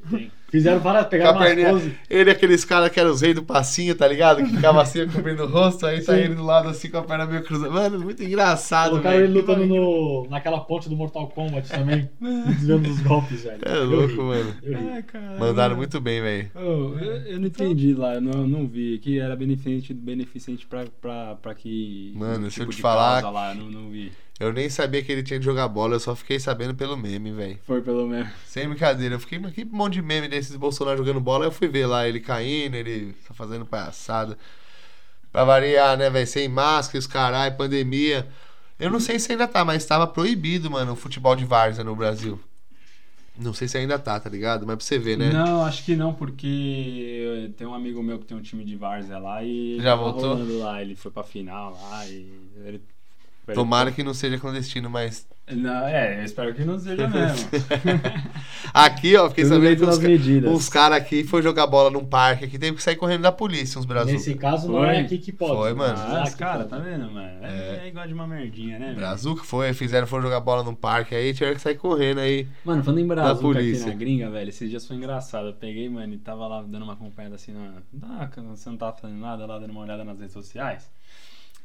Fizeram 0.53 0.79
várias, 0.79 1.07
pegaram 1.07 1.39
a 1.39 1.41
umas 1.41 1.63
poses. 1.63 1.93
Ele 2.07 2.29
é 2.29 2.33
aqueles 2.33 2.63
caras 2.63 2.91
que 2.91 2.99
eram 2.99 3.09
os 3.09 3.21
reis 3.21 3.33
do 3.33 3.41
passinho, 3.41 3.95
tá 3.95 4.07
ligado? 4.07 4.43
Que 4.43 4.51
ficava 4.55 4.83
assim, 4.83 5.03
cobrindo 5.09 5.45
o 5.45 5.47
rosto, 5.47 5.83
aí 5.87 5.99
tá 5.99 6.15
ele 6.15 6.35
do 6.35 6.43
lado 6.43 6.69
assim 6.69 6.91
com 6.91 6.99
a 6.99 7.01
perna 7.01 7.25
meio 7.25 7.43
cruzada. 7.43 7.71
Mano, 7.71 7.99
muito 7.99 8.21
engraçado, 8.23 8.91
Colocaram 8.91 9.15
velho. 9.17 9.25
ele 9.31 9.33
lutando 9.39 9.65
no, 9.65 10.27
naquela 10.29 10.59
ponte 10.59 10.87
do 10.87 10.95
Mortal 10.95 11.27
Kombat 11.29 11.67
também, 11.67 12.07
desviando 12.21 12.87
dos 12.87 12.99
golpes, 12.99 13.43
velho. 13.45 13.61
É 13.65 13.77
Eu 13.77 13.85
louco, 13.85 14.07
ri, 14.13 14.17
mano. 14.21 14.55
Eu 14.61 14.77
ri. 14.77 14.89
Ai, 14.91 15.01
caralho. 15.01 15.39
Mandaram 15.39 15.75
muito 15.75 15.99
bem, 15.99 16.21
velho. 16.21 16.51
Ô, 16.53 16.59
eu, 16.99 17.15
eu 17.25 17.39
não 17.39 17.47
entendi 17.47 17.95
lá, 17.95 18.13
eu 18.13 18.21
não, 18.21 18.45
não 18.47 18.67
vi. 18.67 18.99
Que 18.99 19.17
era 19.19 19.35
beneficente, 19.35 19.91
beneficente 19.91 20.67
pra, 20.67 20.85
pra, 21.01 21.33
pra 21.41 21.55
que. 21.55 22.13
Mano, 22.15 22.51
se 22.51 22.59
eu 22.61 22.67
te 22.67 22.75
de 22.75 22.81
falar- 22.83 23.27
Lá, 23.27 23.55
eu 23.55 23.55
não, 23.63 23.71
não 23.71 23.89
vi. 23.89 24.11
Eu 24.39 24.51
nem 24.51 24.67
sabia 24.67 25.03
que 25.03 25.11
ele 25.11 25.23
tinha 25.23 25.39
de 25.39 25.45
jogar 25.45 25.67
bola, 25.67 25.95
eu 25.95 25.99
só 25.99 26.15
fiquei 26.15 26.39
sabendo 26.39 26.73
pelo 26.73 26.97
meme, 26.97 27.31
velho. 27.31 27.59
Foi 27.65 27.81
pelo 27.81 28.07
menos. 28.07 28.29
Sem 28.45 28.67
brincadeira, 28.67 29.15
eu 29.15 29.19
fiquei, 29.19 29.37
mas 29.39 29.53
que 29.53 29.63
monte 29.63 29.93
de 29.93 30.01
meme 30.01 30.27
desses 30.27 30.55
Bolsonaro 30.55 30.97
jogando 30.97 31.19
bola, 31.19 31.45
eu 31.45 31.51
fui 31.51 31.67
ver 31.67 31.85
lá 31.85 32.07
ele 32.07 32.19
caindo, 32.19 32.75
ele 32.75 33.15
só 33.27 33.33
fazendo 33.33 33.65
palhaçada. 33.65 34.37
Pra 35.31 35.43
variar, 35.43 35.97
né, 35.97 36.09
velho? 36.09 36.27
Sem 36.27 36.47
máscara, 36.47 36.99
os 36.99 37.07
caralho, 37.07 37.55
pandemia. 37.55 38.27
Eu 38.79 38.89
não 38.89 38.99
sei 38.99 39.19
se 39.19 39.31
ainda 39.31 39.47
tá, 39.47 39.63
mas 39.63 39.85
tava 39.85 40.07
proibido, 40.07 40.69
mano, 40.69 40.93
o 40.93 40.95
futebol 40.95 41.35
de 41.35 41.45
várzea 41.45 41.83
no 41.83 41.95
Brasil. 41.95 42.39
Não 43.37 43.53
sei 43.53 43.67
se 43.67 43.77
ainda 43.77 43.97
tá, 43.97 44.19
tá 44.19 44.29
ligado? 44.29 44.65
Mas 44.67 44.75
pra 44.75 44.85
você 44.85 44.99
ver, 44.99 45.17
né? 45.17 45.31
Não, 45.31 45.63
acho 45.63 45.83
que 45.83 45.95
não, 45.95 46.13
porque 46.13 47.51
tem 47.57 47.65
um 47.65 47.73
amigo 47.73 48.03
meu 48.03 48.19
que 48.19 48.25
tem 48.25 48.37
um 48.37 48.41
time 48.41 48.63
de 48.63 48.75
várzea 48.75 49.17
lá 49.17 49.43
e 49.43 49.77
Já 49.79 49.95
tava 49.97 50.11
voltou? 50.11 50.59
lá, 50.59 50.81
ele 50.81 50.95
foi 50.95 51.11
pra 51.11 51.23
final 51.23 51.71
lá 51.71 52.05
e 52.07 52.31
ele 52.65 52.81
Tomara 53.53 53.91
que 53.91 54.03
não 54.03 54.13
seja 54.13 54.37
clandestino, 54.37 54.89
mas. 54.89 55.27
Não, 55.51 55.85
é, 55.85 56.19
eu 56.19 56.23
espero 56.23 56.53
que 56.53 56.63
não 56.63 56.79
seja 56.79 57.05
mesmo. 57.09 57.49
Aqui, 58.73 59.15
ó, 59.17 59.27
fiquei 59.29 59.43
Tudo 59.43 59.55
sabendo 59.55 59.77
que 59.99 60.47
uns, 60.47 60.55
uns 60.55 60.69
caras 60.69 60.97
aqui 60.99 61.23
foi 61.25 61.41
jogar 61.41 61.67
bola 61.67 61.91
num 61.91 62.05
parque 62.05 62.45
aqui, 62.45 62.57
teve 62.57 62.77
que 62.77 62.81
sair 62.83 62.95
correndo 62.95 63.23
da 63.23 63.31
polícia, 63.31 63.77
uns 63.77 63.85
brazucas. 63.85 64.13
Nesse 64.13 64.35
caso, 64.35 64.67
não 64.71 64.79
Foi? 64.79 64.87
é 64.95 64.99
aqui 65.01 65.17
que 65.17 65.33
pode. 65.33 65.53
Foi, 65.53 65.73
mano. 65.73 65.97
Não 65.97 66.17
é 66.17 66.21
Ah, 66.21 66.23
pode. 66.23 66.69
tá 66.69 66.77
vendo, 66.79 67.11
mano? 67.11 67.43
É, 67.43 67.81
é 67.83 67.87
igual 67.89 68.07
de 68.07 68.13
uma 68.13 68.25
merdinha, 68.25 68.79
né? 68.79 68.85
velho? 68.87 68.97
Brazuca 68.97 69.43
foi, 69.43 69.73
fizeram, 69.73 70.07
foram 70.07 70.23
jogar 70.23 70.39
bola 70.39 70.63
num 70.63 70.73
parque 70.73 71.13
aí, 71.13 71.33
tiveram 71.33 71.55
que 71.55 71.61
sair 71.61 71.75
correndo 71.75 72.19
aí. 72.21 72.47
Mano, 72.63 72.81
falando 72.81 72.99
em 73.01 73.07
Brazuca 73.07 73.33
aqui 73.33 73.41
polícia. 73.41 73.87
na 73.87 73.93
gringa, 73.95 74.29
velho, 74.29 74.49
esses 74.49 74.69
dias 74.69 74.87
foi 74.87 74.95
engraçado. 74.95 75.47
Eu 75.47 75.53
peguei, 75.53 75.89
mano, 75.89 76.13
e 76.13 76.17
tava 76.17 76.47
lá 76.47 76.61
dando 76.63 76.83
uma 76.83 76.93
acompanhada 76.93 77.35
assim, 77.35 77.51
na... 77.51 77.73
Ah, 78.03 78.29
você 78.55 78.69
não 78.69 78.77
tava 78.77 78.95
fazendo 78.95 79.19
nada 79.19 79.45
lá, 79.45 79.59
dando 79.59 79.71
uma 79.71 79.81
olhada 79.81 80.05
nas 80.05 80.17
redes 80.17 80.33
sociais. 80.33 80.89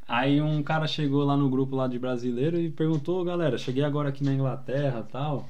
Aí 0.09 0.41
um 0.41 0.63
cara 0.63 0.87
chegou 0.87 1.23
lá 1.23 1.37
no 1.37 1.51
grupo 1.51 1.77
lá 1.77 1.87
de 1.87 1.99
brasileiro 1.99 2.59
e 2.59 2.71
perguntou, 2.71 3.23
galera, 3.23 3.59
cheguei 3.59 3.85
agora 3.85 4.09
aqui 4.09 4.25
na 4.25 4.33
Inglaterra 4.33 5.05
e 5.07 5.13
tal, 5.13 5.47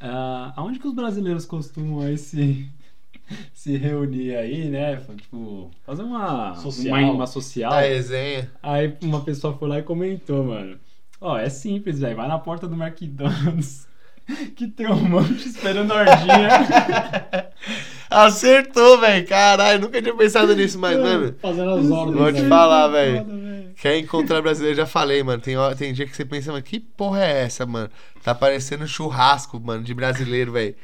ah, 0.00 0.52
aonde 0.54 0.78
que 0.78 0.86
os 0.86 0.94
brasileiros 0.94 1.44
costumam 1.44 2.00
aí 2.06 2.16
se, 2.16 2.70
se 3.52 3.76
reunir 3.76 4.36
aí, 4.36 4.70
né? 4.70 4.96
Tipo, 5.16 5.72
fazer 5.84 6.04
uma 6.04 6.54
Social. 6.54 6.96
uma, 6.96 7.10
uma 7.10 7.26
social. 7.26 7.72
A 7.72 7.80
resenha. 7.80 8.48
Aí 8.62 8.96
uma 9.02 9.22
pessoa 9.22 9.56
foi 9.58 9.68
lá 9.68 9.78
e 9.80 9.82
comentou, 9.82 10.44
mano. 10.44 10.78
Ó, 11.20 11.36
é 11.36 11.48
simples, 11.48 11.98
velho. 11.98 12.14
Vai 12.14 12.28
na 12.28 12.38
porta 12.38 12.68
do 12.68 12.80
McDonald's. 12.80 13.88
Que 14.56 14.66
tem 14.66 14.86
um 14.88 15.08
monte 15.08 15.46
esperando 15.46 15.92
a 15.92 15.96
ordinha. 15.96 16.48
Acertou, 18.10 18.98
velho. 19.00 19.26
Caralho, 19.26 19.80
nunca 19.80 20.00
tinha 20.00 20.14
pensado 20.14 20.54
nisso, 20.54 20.78
mas, 20.78 20.98
mano. 20.98 21.34
Fazendo 21.40 21.70
as 21.70 21.90
ordens. 21.90 22.16
Vou 22.18 22.32
te 22.32 22.40
aí. 22.40 22.48
falar, 22.48 22.88
velho. 22.88 23.74
Quer 23.80 23.98
encontrar 23.98 24.40
brasileiro, 24.42 24.76
já 24.76 24.86
falei, 24.86 25.22
mano. 25.22 25.40
Tem, 25.42 25.56
hora- 25.56 25.76
tem 25.76 25.92
dia 25.92 26.06
que 26.06 26.16
você 26.16 26.24
pensa, 26.24 26.50
mano, 26.50 26.62
que 26.62 26.80
porra 26.80 27.24
é 27.24 27.42
essa, 27.44 27.66
mano? 27.66 27.90
Tá 28.22 28.34
parecendo 28.34 28.86
churrasco, 28.86 29.60
mano, 29.60 29.82
de 29.84 29.94
brasileiro, 29.94 30.52
velho. 30.52 30.74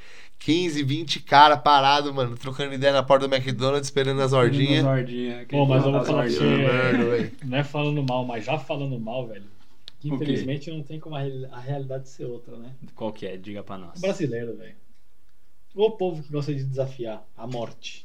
15, 0.41 0.83
20 0.83 1.21
cara 1.21 1.57
parado, 1.57 2.13
mano, 2.13 2.37
trocando 2.37 2.75
ideia 2.75 2.93
na 2.93 3.03
porta 3.03 3.29
do 3.29 3.35
McDonald's, 3.35 3.87
esperando 3.87 4.21
as 4.21 4.33
ordinhas. 4.33 4.85
As 4.85 4.91
ordinhas. 4.91 5.47
Pô, 5.49 5.65
mas 5.65 5.85
eu 5.85 5.93
vou 5.93 6.01
As 6.01 6.07
falar 6.07 6.23
velho. 6.27 7.33
Não 7.45 7.59
é 7.59 7.63
falando 7.65 8.03
mal, 8.03 8.25
mas 8.25 8.45
já 8.45 8.59
falando 8.59 8.99
mal, 8.99 9.27
velho. 9.29 9.45
Que 10.03 10.09
infelizmente 10.09 10.71
não 10.71 10.83
tem 10.83 10.99
como 10.99 11.15
a, 11.17 11.21
a 11.53 11.61
realidade 11.61 12.09
ser 12.09 12.25
outra, 12.25 12.57
né? 12.57 12.75
Qual 12.95 13.13
que 13.13 13.27
é? 13.27 13.37
Diga 13.37 13.63
pra 13.63 13.79
nós. 13.79 13.99
O 13.99 14.01
brasileiro, 14.03 14.57
velho. 14.57 14.75
O 15.75 15.91
povo 15.93 16.23
que 16.23 16.31
gosta 16.33 16.53
de 16.55 16.65
desafiar 16.65 17.27
a 17.37 17.47
morte. 17.47 18.05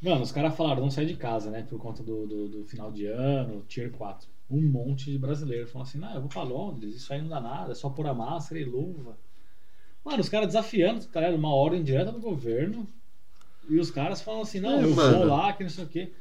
Mano, 0.00 0.22
os 0.22 0.32
caras 0.32 0.56
falaram, 0.56 0.82
não 0.82 0.90
sai 0.90 1.06
de 1.06 1.14
casa, 1.16 1.50
né? 1.50 1.62
Por 1.68 1.78
conta 1.78 2.02
do, 2.02 2.26
do, 2.26 2.48
do 2.48 2.64
final 2.64 2.90
de 2.90 3.06
ano, 3.06 3.62
Tier 3.68 3.90
4. 3.90 4.28
Um 4.50 4.62
monte 4.62 5.10
de 5.10 5.18
brasileiro 5.18 5.66
falando 5.66 5.88
assim, 5.88 5.98
não, 5.98 6.14
eu 6.14 6.20
vou 6.20 6.28
pra 6.28 6.42
Londres, 6.42 6.94
isso 6.94 7.12
aí 7.12 7.20
não 7.20 7.28
dá 7.28 7.40
nada, 7.40 7.72
é 7.72 7.74
só 7.74 7.90
pôr 7.90 8.06
a 8.06 8.14
máscara 8.14 8.60
e 8.60 8.64
luva. 8.64 9.16
Mano, 10.04 10.20
os 10.20 10.28
caras 10.28 10.46
desafiando, 10.48 11.04
tá 11.06 11.20
ligado? 11.20 11.36
Uma 11.36 11.52
ordem 11.54 11.82
direta 11.82 12.12
do 12.12 12.20
governo. 12.20 12.86
E 13.68 13.78
os 13.80 13.90
caras 13.90 14.20
falam 14.22 14.42
assim, 14.42 14.60
não, 14.60 14.78
É, 14.78 14.84
eu 14.84 14.94
mano. 14.94 15.18
vou 15.18 15.26
lá, 15.26 15.52
que 15.52 15.64
não 15.64 15.70
sei 15.70 15.84
o 15.84 15.88
quê. 15.88 16.12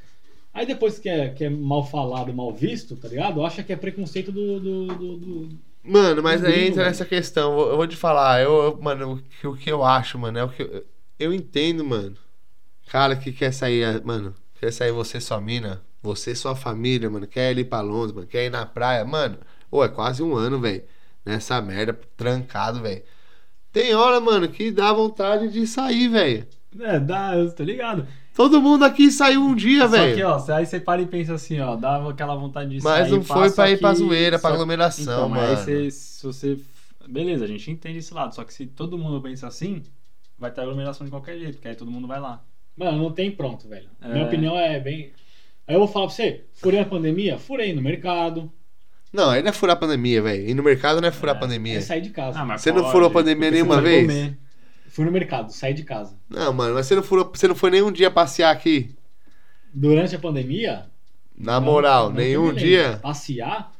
Aí 0.56 0.66
depois 0.66 1.00
que 1.00 1.10
é, 1.10 1.30
que 1.30 1.44
é 1.46 1.50
mal 1.50 1.86
falado, 1.86 2.34
mal 2.34 2.54
visto, 2.54 2.98
tá 2.98 3.08
ligado? 3.10 3.46
Acha 3.46 3.64
que 3.64 3.74
é 3.74 3.76
preconceito 3.76 4.32
do- 4.32 4.60
do- 4.60 4.88
do- 4.88 5.18
do, 5.18 5.60
Mano, 5.84 6.24
mas 6.24 6.44
aí 6.44 6.54
Gringo, 6.54 6.68
entra 6.70 6.84
velho. 6.84 6.88
nessa 6.88 7.06
questão. 7.06 7.60
Eu 7.60 7.76
vou 7.78 7.88
te 7.88 7.96
falar, 7.96 8.42
eu, 8.42 8.52
eu- 8.64 8.82
mano, 8.82 9.14
o 9.14 9.22
que, 9.22 9.48
o 9.48 9.56
que 9.56 9.72
eu 9.72 9.84
acho, 9.84 10.18
mano, 10.18 10.40
é 10.40 10.44
o 10.44 10.50
que 10.50 10.64
eu, 10.64 10.86
eu 11.20 11.34
entendo, 11.34 11.86
mano. 11.86 12.18
Cara 12.88 13.16
que 13.16 13.34
quer 13.34 13.54
sair, 13.54 14.04
mano, 14.06 14.36
quer 14.60 14.72
sair 14.74 14.92
você 14.92 15.22
sua 15.22 15.42
mina, 15.42 15.84
você 16.02 16.36
sua 16.36 16.56
família, 16.56 17.10
mano, 17.10 17.28
quer 17.28 17.58
ir 17.58 17.66
pra 17.66 17.82
Londres, 17.82 18.14
mano, 18.14 18.28
quer 18.28 18.46
ir 18.46 18.52
na 18.52 18.66
praia, 18.66 19.06
mano. 19.06 19.40
Ô, 19.72 19.84
é 19.84 19.90
quase 19.90 20.24
um 20.24 20.36
ano, 20.36 20.60
velho, 20.62 20.84
nessa 21.26 21.62
merda, 21.62 21.94
trancado, 22.18 22.82
velho. 22.82 23.04
Tem 23.72 23.94
hora, 23.96 24.20
mano, 24.22 24.50
que 24.50 24.72
dá 24.72 24.94
vontade 24.94 25.50
de 25.52 25.68
sair, 25.68 26.10
velho. 26.10 26.48
É, 26.80 27.00
dá, 27.00 27.36
eu 27.38 27.54
tô 27.54 27.64
ligado. 27.64 28.08
Todo 28.36 28.62
mundo 28.62 28.84
aqui 28.84 29.10
saiu 29.10 29.42
um 29.42 29.56
dia, 29.56 29.88
Só 29.88 29.96
que, 29.96 29.98
velho. 30.14 30.28
ó, 30.28 30.46
aí 30.54 30.66
você 30.66 30.80
para 30.80 31.02
e 31.02 31.06
pensa 31.06 31.34
assim, 31.36 31.60
ó, 31.62 31.76
dava 31.76 32.12
aquela 32.12 32.36
vontade 32.36 32.70
de 32.78 32.84
Mas 32.84 33.08
sair. 33.08 33.12
não 33.12 33.24
pá, 33.24 33.34
foi 33.36 33.52
pra 33.52 33.72
ir 33.72 33.80
pra 33.80 33.94
zoeira, 33.94 34.38
pra 34.38 34.50
só- 34.50 34.56
aglomeração, 34.56 35.04
então, 35.04 35.30
mas 35.30 35.42
aí 35.42 35.48
mano. 35.56 35.64
você, 35.66 35.92
se 35.92 36.26
você. 36.26 36.58
Beleza, 37.08 37.46
a 37.46 37.48
gente 37.48 37.72
entende 37.72 38.00
esse 38.00 38.14
lado. 38.14 38.36
Só 38.36 38.44
que 38.44 38.54
se 38.54 38.66
todo 38.66 38.98
mundo 38.98 39.22
pensa 39.22 39.48
assim, 39.48 39.84
vai 40.38 40.52
ter 40.52 40.62
aglomeração 40.62 41.06
de 41.06 41.12
qualquer 41.12 41.38
jeito, 41.40 41.54
porque 41.54 41.68
aí 41.70 41.76
todo 41.76 41.90
mundo 41.90 42.08
vai 42.08 42.20
lá. 42.20 42.44
Mano, 42.76 42.98
não 42.98 43.12
tem 43.12 43.32
pronto, 43.32 43.70
velho. 43.70 43.88
É. 44.02 44.10
Minha 44.12 44.26
opinião 44.26 44.58
é 44.58 44.80
bem. 44.80 45.14
Aí 45.68 45.76
eu 45.76 45.80
vou 45.80 45.88
falar 45.88 46.08
pra 46.08 46.16
você, 46.16 46.44
furei 46.54 46.80
a 46.82 46.86
pandemia? 46.86 47.38
Furei 47.38 47.74
no 47.74 47.82
mercado. 47.82 48.52
Não, 49.14 49.30
aí 49.30 49.42
não 49.42 49.50
é 49.50 49.54
furar 49.54 49.78
a 49.78 49.80
pandemia, 49.80 50.22
velho. 50.22 50.50
Ir 50.50 50.54
no 50.54 50.62
mercado 50.62 51.00
não 51.00 51.08
é 51.08 51.12
furar 51.12 51.36
a 51.36 51.38
É, 51.38 51.42
pandemia. 51.42 51.78
É 51.78 51.82
sair 51.82 52.02
de 52.02 52.10
casa. 52.10 52.38
Ah, 52.40 52.44
mas 52.44 52.62
Você 52.62 52.72
não 52.74 52.92
furou 52.92 53.08
a 53.08 53.12
pandemia 53.12 53.50
nenhuma 53.50 53.80
vez? 53.82 54.02
comer. 54.06 54.38
Fui 54.96 55.04
no 55.04 55.12
mercado, 55.12 55.52
saí 55.52 55.74
de 55.74 55.84
casa. 55.84 56.16
Não, 56.30 56.54
mano, 56.54 56.74
mas 56.74 56.86
você 56.88 56.96
não, 56.96 57.04
furou, 57.04 57.30
você 57.34 57.50
não 57.50 57.54
foi 57.56 57.70
nenhum 57.70 57.92
dia 57.92 58.10
passear 58.10 58.50
aqui? 58.50 58.96
Durante 59.74 60.16
a 60.16 60.20
pandemia. 60.20 60.86
Na 61.38 61.60
não- 61.60 61.68
moral, 61.68 62.08
não 62.08 62.16
nenhum 62.16 62.54
dia? 62.54 62.98
Passear? 63.04 63.74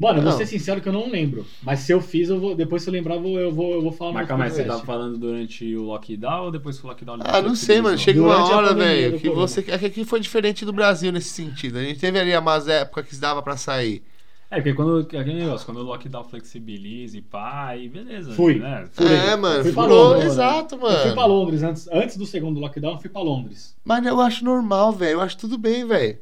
Mano, 0.00 0.18
eu 0.18 0.22
vou 0.24 0.32
ser 0.32 0.46
sincero 0.46 0.80
que 0.80 0.88
eu 0.88 0.92
não 0.92 1.08
lembro. 1.08 1.46
Mas 1.62 1.80
se 1.80 1.92
eu 1.92 2.00
fiz, 2.00 2.28
eu 2.28 2.40
vou, 2.40 2.56
depois 2.56 2.82
se 2.82 2.88
eu 2.88 2.92
lembrar, 2.92 3.14
eu 3.14 3.22
vou, 3.22 3.38
eu 3.38 3.52
vou, 3.52 3.74
eu 3.74 3.82
vou 3.82 3.92
falar 3.92 4.12
Mas 4.14 4.22
no 4.22 4.28
calma 4.28 4.48
você 4.50 4.62
podcast. 4.62 4.84
falando 4.86 5.16
durante 5.18 5.76
o 5.76 5.82
lockdown 5.84 6.44
ou 6.46 6.50
depois 6.50 6.76
que 6.78 6.84
o 6.84 6.88
lockdown 6.88 7.18
Ah, 7.20 7.40
não 7.40 7.54
sei, 7.54 7.80
mano. 7.80 7.96
Chega 7.96 8.20
uma 8.20 8.34
Durante 8.34 8.52
hora, 8.52 8.74
velho, 8.74 9.12
que 9.18 9.28
corona. 9.28 9.46
você. 9.46 9.64
É 9.68 9.78
que 9.78 9.86
aqui 9.86 10.04
foi 10.04 10.18
diferente 10.18 10.64
do 10.64 10.72
Brasil 10.72 11.12
nesse 11.12 11.30
sentido. 11.30 11.78
A 11.78 11.82
gente 11.84 12.00
teve 12.00 12.18
ali 12.18 12.36
umas 12.36 12.66
épocas 12.66 13.06
que 13.08 13.14
dava 13.16 13.42
pra 13.42 13.56
sair. 13.56 14.02
É, 14.50 14.56
porque 14.56 14.72
quando 14.72 15.00
aquele 15.00 15.34
negócio, 15.34 15.66
quando 15.66 15.78
o 15.78 15.82
lockdown 15.82 16.24
flexibiliza 16.24 17.18
e 17.18 17.20
pá, 17.22 17.66
aí 17.68 17.88
beleza. 17.88 18.32
Fui. 18.32 18.58
Né? 18.58 18.88
Furei. 18.92 19.14
É, 19.16 19.36
mano, 19.36 19.62
Fui 19.62 19.72
pra 19.72 19.82
furou, 19.82 20.08
Londres, 20.14 20.32
exato, 20.32 20.74
Eu 20.74 20.80
fui 20.80 21.12
pra 21.12 21.14
mano. 21.16 21.34
Londres 21.34 21.62
antes, 21.62 21.88
antes 21.88 22.16
do 22.16 22.24
segundo 22.24 22.58
lockdown, 22.58 22.92
eu 22.94 22.98
fui 22.98 23.10
pra 23.10 23.20
Londres. 23.20 23.76
Mas 23.84 24.06
eu 24.06 24.20
acho 24.20 24.44
normal, 24.44 24.92
velho. 24.92 25.12
Eu 25.12 25.20
acho 25.20 25.36
tudo 25.36 25.58
bem, 25.58 25.86
velho. 25.86 26.18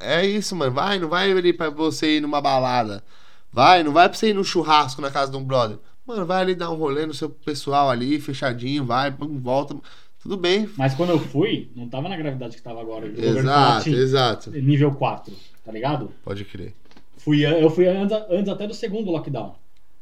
É 0.00 0.26
isso, 0.26 0.54
mano. 0.54 0.72
Vai, 0.72 0.98
não 0.98 1.08
vai 1.08 1.30
ali 1.32 1.52
pra 1.52 1.70
você 1.70 2.18
ir 2.18 2.20
numa 2.20 2.40
balada. 2.40 3.02
Vai, 3.50 3.82
não 3.82 3.92
vai 3.92 4.08
pra 4.08 4.18
você 4.18 4.28
ir 4.28 4.34
num 4.34 4.44
churrasco 4.44 5.00
na 5.00 5.10
casa 5.10 5.30
de 5.30 5.36
um 5.38 5.44
brother. 5.44 5.78
Mano, 6.06 6.26
vai 6.26 6.42
ali 6.42 6.54
dar 6.54 6.70
um 6.70 6.76
rolê 6.76 7.06
no 7.06 7.14
seu 7.14 7.30
pessoal 7.30 7.88
ali, 7.90 8.20
fechadinho, 8.20 8.84
vai, 8.84 9.10
volta. 9.10 9.74
Tudo 10.22 10.36
bem. 10.36 10.68
Mas 10.76 10.94
quando 10.94 11.10
eu 11.10 11.18
fui, 11.18 11.70
não 11.74 11.88
tava 11.88 12.08
na 12.08 12.16
gravidade 12.16 12.56
que 12.56 12.62
tava 12.62 12.80
agora. 12.80 13.06
O 13.06 13.10
governo 13.10 13.48
falou 13.48 13.78
Exato, 13.78 13.88
exato. 13.90 14.50
nível 14.50 14.90
4, 14.94 15.32
tá 15.64 15.72
ligado? 15.72 16.10
Pode 16.24 16.44
crer. 16.44 16.74
Fui, 17.18 17.44
eu 17.44 17.68
fui 17.70 17.86
antes, 17.86 18.16
antes 18.30 18.48
até 18.48 18.66
do 18.66 18.74
segundo 18.74 19.10
lockdown. 19.10 19.54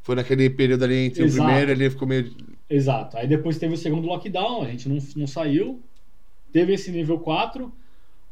Foi 0.03 0.15
naquele 0.15 0.49
período 0.49 0.83
ali 0.85 0.95
entre 1.07 1.23
Exato. 1.23 1.41
o 1.43 1.45
primeiro 1.45 1.71
ele 1.71 1.89
ficou 1.89 2.07
meio. 2.07 2.31
Exato. 2.69 3.17
Aí 3.17 3.27
depois 3.27 3.57
teve 3.57 3.73
o 3.73 3.77
segundo 3.77 4.07
lockdown, 4.07 4.63
a 4.63 4.67
gente 4.69 4.87
não, 4.87 4.97
não 5.15 5.27
saiu. 5.27 5.81
Teve 6.51 6.73
esse 6.73 6.91
nível 6.91 7.19
4. 7.19 7.71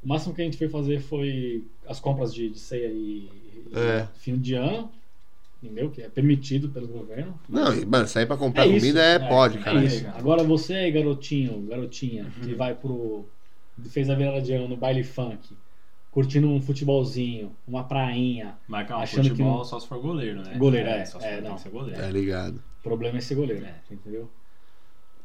O 0.04 0.08
máximo 0.08 0.34
que 0.34 0.41
a 0.41 0.45
gente 0.45 0.58
foi 0.58 0.69
fazer 0.69 1.00
foi 1.02 1.63
as 1.88 2.00
compras 2.00 2.34
de, 2.34 2.50
de 2.50 2.60
ceia 2.60 2.88
e, 2.88 3.30
e 3.71 3.78
É. 3.78 4.08
fim 4.15 4.38
de 4.38 4.54
ano. 4.54 4.89
Entendeu? 5.63 5.89
Que 5.89 6.04
é 6.04 6.10
permitido 6.10 6.69
pelo 6.69 6.88
governo. 6.88 7.39
Não, 7.50 7.74
e, 7.74 7.86
mano, 7.86 8.08
sair 8.08 8.28
pra 8.28 8.38
comprar 8.38 8.67
isso, 8.67 8.80
comida 8.80 9.02
é, 9.02 9.17
pode, 9.17 9.58
é 9.58 9.62
cara. 9.62 9.84
isso. 9.84 10.06
Agora 10.15 10.43
você 10.43 10.76
aí, 10.76 10.91
garotinho, 10.91 11.60
garotinha, 11.62 12.32
que 12.43 12.52
Uhum. 12.52 12.58
vai 12.58 12.76
pro. 12.76 13.26
fez 13.89 14.10
a 14.10 14.15
virada 14.15 14.39
de 14.41 14.54
ano 14.54 14.67
no 14.67 14.78
baile 14.78 15.04
funk, 15.04 15.39
curtindo 16.15 16.47
um 16.47 16.62
futebolzinho, 16.62 17.54
uma 17.67 17.84
prainha. 17.84 18.58
Mas 18.69 18.88
calma, 18.88 19.04
Achando 19.04 19.23
que 19.23 19.30
futebol 19.32 19.58
não- 19.58 19.65
só 19.65 19.78
se 19.82 19.86
for 19.86 19.99
goleiro, 19.99 20.41
né? 20.41 20.56
Goleiro, 20.58 20.88
é, 20.88 21.04
Só 21.06 21.19
se 21.19 21.25
é, 21.25 21.36
for, 21.36 21.43
não. 21.43 21.56
que 21.56 21.62
ser 21.62 21.69
goleiro. 21.69 21.99
Tá 22.01 22.10
ligado. 22.10 22.56
O 22.80 22.84
problema 22.84 23.17
é 23.17 23.21
ser 23.21 23.36
goleiro, 23.36 23.65
É. 23.65 23.75
entendeu? 23.91 24.32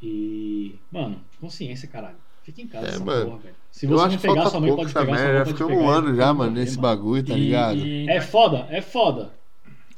E. 0.03 0.75
Mano, 0.91 1.21
consciência, 1.41 1.87
caralho. 1.89 2.17
Fica 2.43 2.61
em 2.63 2.67
casa, 2.67 2.87
É, 2.87 2.89
essa 2.91 3.05
mano. 3.05 3.25
porra, 3.27 3.39
velho. 3.39 3.55
Se 3.71 3.87
Eu 3.87 3.91
você 3.91 4.01
acho 4.05 4.11
não 4.11 4.17
que 4.17 4.23
pegar, 4.23 4.35
falta 4.35 4.51
sua 4.51 4.61
mãe 4.61 4.69
pouco 4.71 4.83
pode 4.83 4.95
pegar, 4.95 5.07
sua 5.07 5.25
merda. 5.27 5.39
Já 5.39 5.45
ficamos 5.47 5.73
pegar. 5.75 5.85
um 5.85 5.89
ano 5.91 6.17
já, 6.17 6.35
mano, 6.35 6.51
nesse 6.53 6.73
problema. 6.73 6.97
bagulho, 6.97 7.25
tá 7.27 7.35
E- 7.35 7.41
ligado? 7.41 7.77
E, 7.79 8.09
É 8.11 8.21
foda, 8.21 8.67
é 8.71 8.81
foda. 8.83 9.33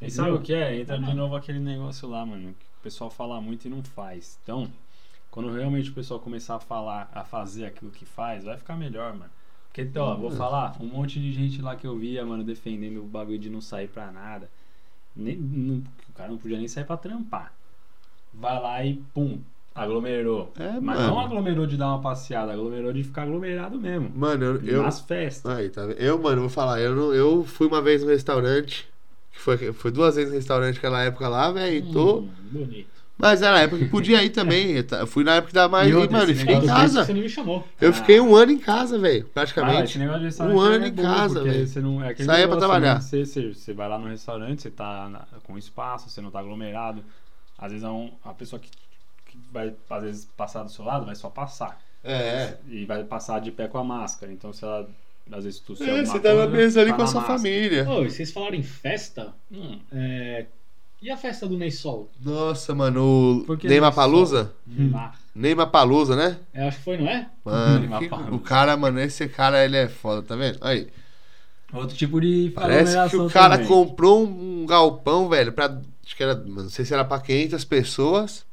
E 0.01 0.11
sabe 0.11 0.33
o 0.33 0.41
que 0.41 0.53
é? 0.53 0.79
Entra 0.81 0.99
de 0.99 1.15
novo 1.15 1.37
aquele 1.37 1.61
negócio 1.61 2.09
lá, 2.09 2.27
mano, 2.27 2.49
que 2.59 2.67
o 2.81 2.83
pessoal 2.83 3.09
fala 3.09 3.41
muito 3.41 3.65
e 3.67 3.71
não 3.71 3.83
faz. 3.83 4.39
Então, 4.43 4.69
quando 5.31 5.51
realmente 5.53 5.91
o 5.91 5.95
pessoal 5.95 6.21
começar 6.21 6.57
a 6.57 6.61
falar, 6.61 7.09
a 7.15 7.25
fazer 7.25 7.65
aquilo 7.65 7.91
que 7.93 8.05
faz, 8.05 8.45
vai 8.45 8.59
ficar 8.59 8.77
melhor, 8.77 9.15
mano. 9.15 9.31
Porque, 9.73 9.81
então, 9.81 10.05
ó, 10.05 10.15
vou 10.15 10.31
falar, 10.31 10.77
um 10.79 10.85
monte 10.85 11.19
de 11.19 11.33
gente 11.33 11.63
lá 11.63 11.75
que 11.75 11.87
eu 11.87 11.97
via, 11.97 12.27
mano, 12.27 12.45
defendendo 12.45 12.99
o 13.03 13.07
bagulho 13.07 13.39
de 13.39 13.49
não 13.49 13.63
sair 13.63 13.89
pra 13.89 14.13
nada. 14.13 14.51
Nem, 15.17 15.35
não- 15.35 15.79
o 16.11 16.13
cara 16.15 16.29
não 16.31 16.37
podia 16.37 16.59
nem 16.59 16.69
sair 16.69 16.85
pra 16.85 16.99
trampar. 16.99 17.55
Vai 18.35 18.61
lá 18.61 18.85
e 18.85 18.97
pum, 19.15 19.41
aglomerou. 19.75 20.53
É, 20.59 20.73
Mas 20.79 20.99
mano. 20.99 21.09
não 21.09 21.21
aglomerou 21.21 21.67
de 21.67 21.79
dar 21.79 21.89
uma 21.89 22.03
passeada, 22.03 22.53
aglomerou 22.53 22.93
de 22.93 23.03
ficar 23.03 23.23
aglomerado 23.23 23.81
mesmo. 23.81 24.13
Mano, 24.15 24.45
eu. 24.45 24.63
eu... 24.63 24.83
Nas 24.83 25.01
festas. 25.01 25.51
Aí, 25.51 25.71
tá? 25.71 25.81
Eu, 25.83 26.19
mano, 26.19 26.43
vou 26.43 26.51
falar. 26.51 26.79
Eu, 26.79 26.95
não, 26.95 27.15
eu 27.15 27.43
fui 27.43 27.67
uma 27.67 27.81
vez 27.81 28.03
no 28.03 28.11
restaurante. 28.11 28.87
Que 29.33 29.39
foi, 29.41 29.73
foi 29.73 29.91
duas 29.91 30.17
vezes 30.17 30.31
no 30.31 30.37
restaurante 30.37 30.75
naquela 30.75 31.03
época 31.03 31.27
lá, 31.29 31.51
velho. 31.51 31.77
E 31.77 31.93
tô. 31.93 32.19
Hum, 32.19 32.29
bonito. 32.51 33.02
Mas 33.23 33.41
era 33.41 33.57
a 33.57 33.61
época 33.61 33.79
que 33.85 33.89
podia 33.89 34.23
ir 34.23 34.31
também. 34.31 34.73
Eu 34.73 34.83
ta- 34.87 34.99
eu 34.99 35.07
fui 35.07 35.23
na 35.25 35.37
época 35.37 35.53
da 35.53 35.69
mais. 35.69 35.89
E 35.89 35.93
mano, 36.09 36.35
fiquei 36.35 36.57
em 36.57 36.67
casa. 36.67 37.05
Você 37.05 37.15
não 37.15 37.21
me 37.23 37.29
chamou. 37.29 37.67
Eu 37.81 37.93
fiquei 37.93 38.21
um 38.21 38.35
ano 38.35 38.51
em 38.53 38.59
casa, 38.59 38.99
velho. 38.99 39.25
Ah, 39.27 39.31
Praticamente. 39.33 39.85
esse 39.85 39.99
negócio 39.99 40.21
de 40.21 40.27
restaurante 40.27 40.57
Um 40.57 40.61
ano 40.61 40.85
é 40.85 40.89
em 40.89 40.95
casa, 40.95 41.35
porque 41.37 41.51
velho. 41.51 41.67
Você 41.69 41.81
não, 41.81 42.05
é 42.05 42.15
Saía 42.17 42.27
pra 42.27 42.37
negócio, 42.37 42.59
trabalhar. 42.59 42.95
né? 42.97 43.01
Você, 43.01 43.25
você, 43.25 43.55
você 43.55 43.73
vai 43.73 43.89
lá 43.89 43.99
no 43.99 44.09
restaurante, 44.09 44.61
você 44.63 44.71
tá 44.71 45.09
na- 45.09 45.25
com 45.45 45.57
espaço, 45.57 46.11
você 46.11 46.21
não 46.21 46.31
tá 46.33 46.41
aglomerado. 46.41 47.03
Às 47.57 47.71
vezes 47.71 47.87
é 47.87 47.89
um, 47.91 48.11
a 48.25 48.35
pessoa 48.35 48.59
que, 48.59 48.69
que 49.27 49.39
vai, 49.53 49.73
às 49.89 50.03
vezes, 50.03 50.29
passar 50.37 50.65
do 50.65 50.71
seu 50.73 50.85
lado 50.85 51.07
vai 51.07 51.15
só 51.15 51.31
passar. 51.31 51.81
É. 52.05 52.55
E 52.69 52.85
vai 52.85 53.05
passar 53.05 53.41
de 53.41 53.53
pé 53.53 53.69
com 53.69 53.79
a 53.79 53.85
máscara. 53.85 54.33
Então, 54.33 54.53
se 54.53 54.65
ela, 54.65 54.91
às 55.31 55.45
vezes, 55.45 55.61
tossir 55.61 55.89
É, 55.89 56.05
você 56.05 56.19
tá 56.19 56.31
na 56.31 56.35
coisa, 56.43 56.49
mesa 56.51 56.81
ali 56.81 56.91
tá 56.91 56.97
com 56.97 57.03
a 57.03 57.07
sua 57.07 57.21
máscara. 57.21 57.39
família. 57.39 57.89
Ô, 57.89 58.03
e 58.05 58.11
vocês 58.11 58.33
falaram 58.33 58.57
em 58.57 58.65
festa? 58.65 59.33
Hum, 59.53 59.79
É, 59.93 60.47
E 61.03 61.11
a 61.11 61.17
festa 61.17 61.47
do 61.49 61.59
Ney 61.59 61.71
Sol? 61.73 62.09
Nossa, 62.25 62.75
mano, 62.75 63.45
o 63.49 63.57
Neymar 63.67 63.93
Palusa? 63.93 64.53
Neymar. 64.67 65.19
Neymar 65.35 65.67
Palusa, 65.71 66.15
né? 66.15 66.37
Eu 66.55 66.69
acho 66.69 66.79
que 66.79 66.85
foi, 66.85 66.97
não 66.99 67.09
é? 67.09 67.29
Mano, 67.45 67.99
que- 67.99 68.09
o 68.35 68.39
cara, 68.39 68.77
mano, 68.77 69.01
esse 69.01 69.27
cara, 69.29 69.65
ele 69.65 69.77
é 69.77 69.89
foda, 69.89 70.23
tá 70.23 70.37
vendo? 70.37 70.59
Aí, 70.61 70.89
Outro 71.73 71.97
tipo 71.97 72.21
de 72.21 72.53
parece 72.55 72.93
que 73.11 73.17
o 73.17 73.29
cara 73.31 73.55
também. 73.57 73.67
comprou 73.67 74.25
um, 74.27 74.63
um 74.63 74.67
galpão, 74.67 75.29
velho, 75.29 75.53
pra, 75.53 75.67
acho 76.05 76.15
que 76.17 76.23
era, 76.23 76.35
não 76.35 76.69
sei 76.69 76.85
se 76.85 76.93
era 76.95 77.05
pra 77.05 77.19
500 77.19 77.65
pessoas. 77.65 78.45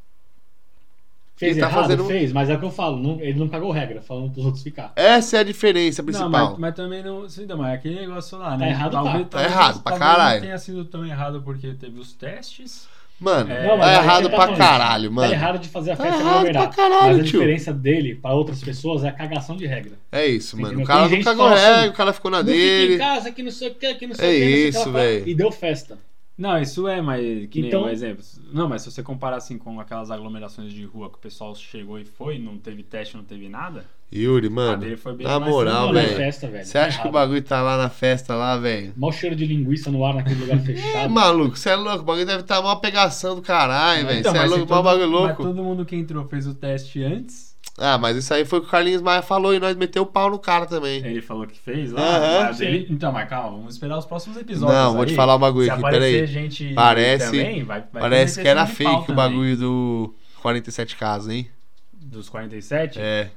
Fez 1.39 1.53
Ele 1.53 1.61
tá 1.61 1.67
errado? 1.71 1.81
fazendo- 1.83 2.05
Fez, 2.05 2.33
mas 2.33 2.49
é 2.49 2.55
o 2.55 2.59
que 2.59 2.65
eu 2.65 2.69
falo. 2.71 2.97
não- 2.97 3.21
ele 3.21 3.39
não 3.39 3.47
cagou 3.47 3.71
regra, 3.71 4.01
falando 4.01 4.29
pros 4.33 4.43
outros 4.45 4.61
ficar. 4.61 4.91
Essa 4.93 5.37
é 5.37 5.39
a 5.39 5.43
diferença 5.43 6.01
Não, 6.01 6.05
principal. 6.07 6.29
mas, 6.51 6.57
mas 6.59 6.75
também 6.75 7.01
não. 7.01 7.29
Sim, 7.29 7.45
não, 7.45 7.57
mas 7.57 7.71
é 7.71 7.73
aquele 7.75 7.95
negócio 7.95 8.37
lá, 8.37 8.57
né? 8.57 8.65
Tá 8.65 8.69
errado, 8.71 8.91
tá. 8.91 9.23
Tá 9.37 9.43
errado 9.45 9.81
pra 9.81 9.91
talvez 9.93 9.99
caralho. 10.11 10.35
Não 10.41 10.45
tenha 10.47 10.57
sido 10.57 10.83
tão 10.83 11.05
errado 11.05 11.41
porque 11.41 11.73
teve 11.75 11.97
os 11.97 12.11
testes. 12.11 12.87
Mano, 13.21 13.51
É, 13.51 13.67
Não, 13.67 13.77
mas 13.77 13.87
tá 13.97 14.03
errado 14.03 14.23
tá 14.23 14.29
pra 14.29 14.39
falando, 14.45 14.57
caralho, 14.57 15.11
mano. 15.11 15.27
Tá 15.29 15.33
errado 15.35 15.59
de 15.59 15.67
fazer 15.69 15.91
a 15.91 15.95
Tá 15.97 16.03
festa 16.03 16.19
errado 16.19 16.33
aglomerar. 16.35 16.63
pra 16.67 16.75
caralho, 16.75 17.05
mas 17.07 17.19
a 17.19 17.23
tio. 17.23 17.31
diferença 17.39 17.73
dele 17.73 18.15
pra 18.15 18.33
outras 18.33 18.61
pessoas 18.63 19.03
é 19.05 19.09
a 19.09 19.11
cagação 19.11 19.55
de 19.57 19.65
regra. 19.65 19.93
É 20.11 20.25
isso, 20.25 20.55
mano. 20.55 20.67
Entendeu? 20.69 20.83
O 20.83 20.87
cara 20.87 21.07
Tem 21.09 21.17
não 21.17 21.23
cagou 21.25 21.45
fala 21.49 21.55
assim, 21.55 21.65
regra, 21.75 21.89
o 21.89 21.93
cara 21.93 22.13
ficou 22.13 22.31
na 22.31 22.37
Não 22.37 22.45
fica 22.45 22.57
em 22.57 22.59
dele. 22.59 22.97
casa, 22.97 23.31
que 23.31 23.43
não 23.43 23.51
sei 23.51 23.69
o 23.69 23.75
que, 23.75 23.93
que 23.95 24.07
não 24.07 24.15
sei 24.15 24.25
É 24.25 24.29
o 24.29 24.33
que. 24.33 24.71
não 24.73 24.81
isso, 24.81 24.91
velho. 24.93 25.27
E 25.27 25.35
deu 25.35 25.51
festa. 25.51 25.97
Não, 26.39 26.57
isso 26.57 26.87
é, 26.87 27.01
mas 27.01 27.21
que 27.49 27.59
nem 27.59 27.67
Então- 27.69 27.83
um 27.83 27.89
exemplo. 27.89 28.23
Não, 28.53 28.69
mas 28.69 28.81
se 28.81 28.89
você 28.89 29.03
comparar 29.03 29.35
assim 29.35 29.57
com 29.57 29.77
aquelas 29.77 30.09
aglomerações 30.09 30.71
de 30.71 30.85
rua 30.85 31.09
que 31.09 31.15
o 31.15 31.19
pessoal 31.19 31.53
chegou 31.53 31.99
e 31.99 32.05
foi, 32.05 32.39
não 32.39 32.57
teve 32.57 32.81
teste, 32.81 33.17
não 33.17 33.25
teve 33.25 33.49
nada. 33.49 33.85
Yuri, 34.11 34.47
a 34.47 34.49
mano. 34.49 34.77
dele 34.77 34.95
foi 34.97 35.13
bem 35.15 35.27
na 35.27 35.37
moral, 35.39 35.89
é 35.89 36.01
velho. 36.01 36.15
festa, 36.15 36.47
velho. 36.47 36.65
Você 36.65 36.77
acha 36.77 36.97
que 36.97 37.03
o 37.03 37.09
errado. 37.09 37.11
bagulho 37.13 37.43
tá 37.43 37.61
lá 37.61 37.77
na 37.77 37.89
festa 37.89 38.33
lá, 38.35 38.57
velho? 38.57 38.93
Mó 38.95 39.11
cheiro 39.11 39.35
de 39.35 39.45
linguiça 39.45 39.91
no 39.91 40.03
ar 40.03 40.15
naquele 40.15 40.39
lugar 40.39 40.57
É, 40.57 40.61
fechado. 40.63 41.09
maluco, 41.13 41.57
você 41.57 41.69
é 41.71 41.75
louco. 41.75 41.99
O 41.99 42.05
bagulho 42.05 42.25
deve 42.25 42.39
estar 42.41 42.55
tá 42.55 42.61
uma 42.61 42.79
pegação 42.79 43.35
do 43.35 43.41
caralho, 43.41 44.07
velho. 44.07 44.19
Então, 44.19 44.31
Você 44.31 44.37
é 44.37 44.41
mas 44.41 44.49
louco, 44.49 44.73
mó 44.73 44.81
bagulho 44.81 45.11
Mas 45.11 45.21
louco. 45.21 45.43
todo 45.43 45.61
mundo 45.63 45.85
que 45.85 45.95
entrou 45.95 46.25
fez 46.25 46.47
o 46.47 46.55
teste 46.55 47.03
antes. 47.03 47.48
Ah, 47.77 47.97
mas 47.97 48.17
isso 48.17 48.33
aí 48.33 48.43
foi 48.43 48.59
o 48.59 48.61
que 48.61 48.67
o 48.67 48.71
Carlinhos 48.71 49.01
Maia 49.01 49.21
falou 49.21 49.53
e 49.53 49.59
nós 49.59 49.75
meteu 49.77 50.03
o 50.03 50.05
pau 50.05 50.29
no 50.29 50.37
cara 50.37 50.65
também. 50.65 50.97
Ele 51.05 51.21
falou 51.21 51.47
que 51.47 51.57
fez 51.57 51.91
lá. 51.93 52.43
Mas 52.47 52.59
ele- 52.59 52.87
Então, 52.89 53.11
mas 53.11 53.29
calma, 53.29 53.51
vamos 53.57 53.73
esperar 53.75 53.97
os 53.97 54.05
próximos 54.05 54.35
episódios. 54.37 54.77
Não, 54.77 54.95
vou 54.95 55.05
te 55.05 55.15
falar 55.15 55.35
um 55.35 55.39
bagulho 55.39 55.65
Se 55.65 55.71
aqui, 55.71 55.81
peraí. 55.81 56.25
gente 56.27 56.73
Parece- 56.73 57.25
também, 57.27 57.63
vai, 57.63 57.83
vai 57.93 58.01
Parece 58.01 58.41
que 58.41 58.47
era 58.47 58.65
fake 58.65 59.11
o 59.11 59.15
bagulho 59.15 59.55
do 59.55 60.13
47 60.41 60.97
casos, 60.97 61.29
hein? 61.29 61.49
Dos 61.93 62.27
47? 62.27 62.99
É. 62.99 63.29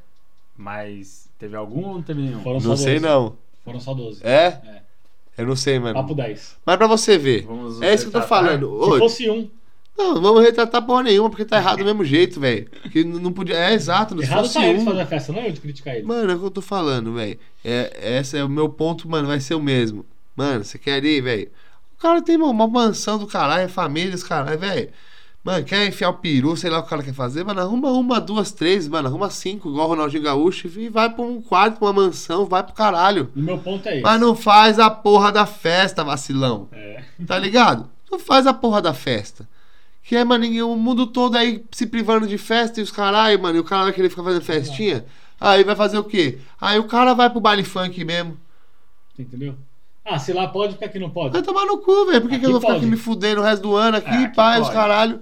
Mas 0.56 1.28
teve 1.38 1.56
algum 1.56 1.84
ou 1.86 1.94
não 1.94 2.02
teve 2.02 2.22
nenhum? 2.22 2.40
Foram 2.42 2.60
só 2.60 2.68
Não 2.68 2.76
sei 2.76 2.94
12. 3.00 3.06
não. 3.06 3.36
Foram 3.64 3.80
só 3.80 3.94
12. 3.94 4.20
É? 4.26 4.46
É. 4.46 4.82
Eu 5.38 5.46
não 5.46 5.56
sei, 5.56 5.78
mano. 5.78 5.94
Papo 5.94 6.14
10. 6.14 6.56
Mas 6.66 6.76
pra 6.76 6.86
você 6.86 7.16
ver. 7.16 7.44
Vamos 7.46 7.80
É 7.80 7.94
isso 7.94 8.10
que 8.10 8.16
eu 8.16 8.20
tô 8.20 8.26
falando. 8.26 8.66
Se 8.84 8.90
Ô, 8.90 8.98
fosse 8.98 9.30
um, 9.30 9.48
Não, 10.02 10.14
não 10.14 10.22
vamos 10.22 10.42
retratar 10.42 10.82
porra 10.82 11.04
nenhuma, 11.04 11.30
porque 11.30 11.44
tá 11.44 11.58
errado 11.58 11.78
do 11.78 11.84
mesmo 11.84 12.04
jeito, 12.04 12.40
velho. 12.40 12.68
Que 12.90 13.04
não 13.04 13.32
podia. 13.32 13.56
É 13.56 13.72
exato, 13.72 14.16
se 14.16 14.22
errado 14.22 14.52
tá 14.52 14.66
eles 14.66 14.82
um. 14.82 14.84
fazer 14.84 15.00
a 15.00 15.06
festa, 15.06 15.32
não 15.32 15.40
é 15.40 15.48
eu 15.48 15.52
de 15.52 15.60
criticar 15.60 15.94
ele. 15.94 16.06
Mano, 16.06 16.32
é 16.32 16.34
o 16.34 16.38
que 16.38 16.44
eu 16.44 16.50
tô 16.50 16.60
falando, 16.60 17.14
velho. 17.14 17.38
É, 17.64 18.18
esse 18.18 18.36
é 18.36 18.44
o 18.44 18.48
meu 18.48 18.68
ponto, 18.68 19.08
mano, 19.08 19.28
vai 19.28 19.40
ser 19.40 19.54
o 19.54 19.60
mesmo. 19.60 20.04
Mano, 20.36 20.64
você 20.64 20.78
quer 20.78 21.04
ir, 21.04 21.20
velho? 21.20 21.48
O 21.96 22.00
cara 22.02 22.20
tem 22.20 22.36
uma, 22.36 22.48
uma 22.48 22.66
mansão 22.66 23.18
do 23.18 23.26
caralho, 23.26 23.62
é 23.62 23.68
família, 23.68 24.14
os 24.14 24.24
caralho, 24.24 24.58
velho. 24.58 24.90
Mano, 25.44 25.64
quer 25.64 25.88
enfiar 25.88 26.10
o 26.10 26.14
peru, 26.14 26.56
sei 26.56 26.70
lá 26.70 26.78
o 26.78 26.82
que 26.82 26.86
o 26.86 26.90
cara 26.90 27.02
quer 27.02 27.14
fazer, 27.14 27.44
mano, 27.44 27.60
arruma 27.60 27.90
uma, 27.90 28.20
duas, 28.20 28.52
três, 28.52 28.86
mano, 28.86 29.08
arruma 29.08 29.28
cinco, 29.28 29.68
igual 29.70 29.86
o 29.86 29.90
Ronaldinho 29.90 30.22
Gaúcho, 30.22 30.68
e 30.68 30.88
vai 30.88 31.10
pra 31.10 31.24
um 31.24 31.42
quarto, 31.42 31.78
pra 31.78 31.88
uma 31.88 31.92
mansão, 31.92 32.46
vai 32.46 32.62
pro 32.62 32.72
caralho. 32.72 33.28
O 33.34 33.40
meu 33.40 33.58
ponto 33.58 33.88
é 33.88 33.94
esse. 33.94 34.02
Mas 34.02 34.20
não 34.20 34.36
faz 34.36 34.78
a 34.78 34.88
porra 34.88 35.32
da 35.32 35.44
festa, 35.44 36.04
vacilão. 36.04 36.68
É. 36.72 37.02
Tá 37.26 37.36
ligado? 37.38 37.90
Não 38.08 38.20
faz 38.20 38.46
a 38.46 38.54
porra 38.54 38.80
da 38.80 38.94
festa. 38.94 39.48
Que 40.02 40.16
é, 40.16 40.24
mano, 40.24 40.44
o 40.66 40.76
mundo 40.76 41.06
todo 41.06 41.36
aí 41.36 41.64
se 41.70 41.86
privando 41.86 42.26
de 42.26 42.36
festa 42.36 42.80
e 42.80 42.82
os 42.82 42.90
caralho, 42.90 43.40
mano. 43.40 43.56
E 43.56 43.60
o 43.60 43.64
cara 43.64 43.84
vai 43.84 43.92
querer 43.92 44.08
ficar 44.08 44.24
fazendo 44.24 44.42
festinha. 44.42 45.04
Aí 45.40 45.64
vai 45.64 45.74
fazer 45.74 45.98
o 45.98 46.04
quê? 46.04 46.38
Aí 46.60 46.78
o 46.78 46.84
cara 46.84 47.14
vai 47.14 47.30
pro 47.30 47.40
baile 47.40 47.64
funk 47.64 48.04
mesmo. 48.04 48.36
Entendeu? 49.18 49.54
Ah, 50.04 50.18
se 50.18 50.32
lá 50.32 50.48
pode, 50.48 50.76
que 50.76 50.84
aqui 50.84 50.98
não 50.98 51.10
pode? 51.10 51.32
Vai 51.32 51.42
tomar 51.42 51.64
no 51.64 51.78
cu, 51.78 52.06
velho. 52.06 52.20
Por 52.20 52.30
que, 52.30 52.38
que 52.38 52.46
eu 52.46 52.50
vou 52.50 52.60
ficar 52.60 52.72
pode. 52.74 52.84
aqui 52.84 52.90
me 52.90 52.96
fudendo 52.96 53.40
o 53.40 53.44
resto 53.44 53.62
do 53.62 53.76
ano 53.76 53.96
aqui, 53.96 54.08
É, 54.08 54.28
pai, 54.28 54.60
os 54.60 54.68
caralho? 54.68 55.20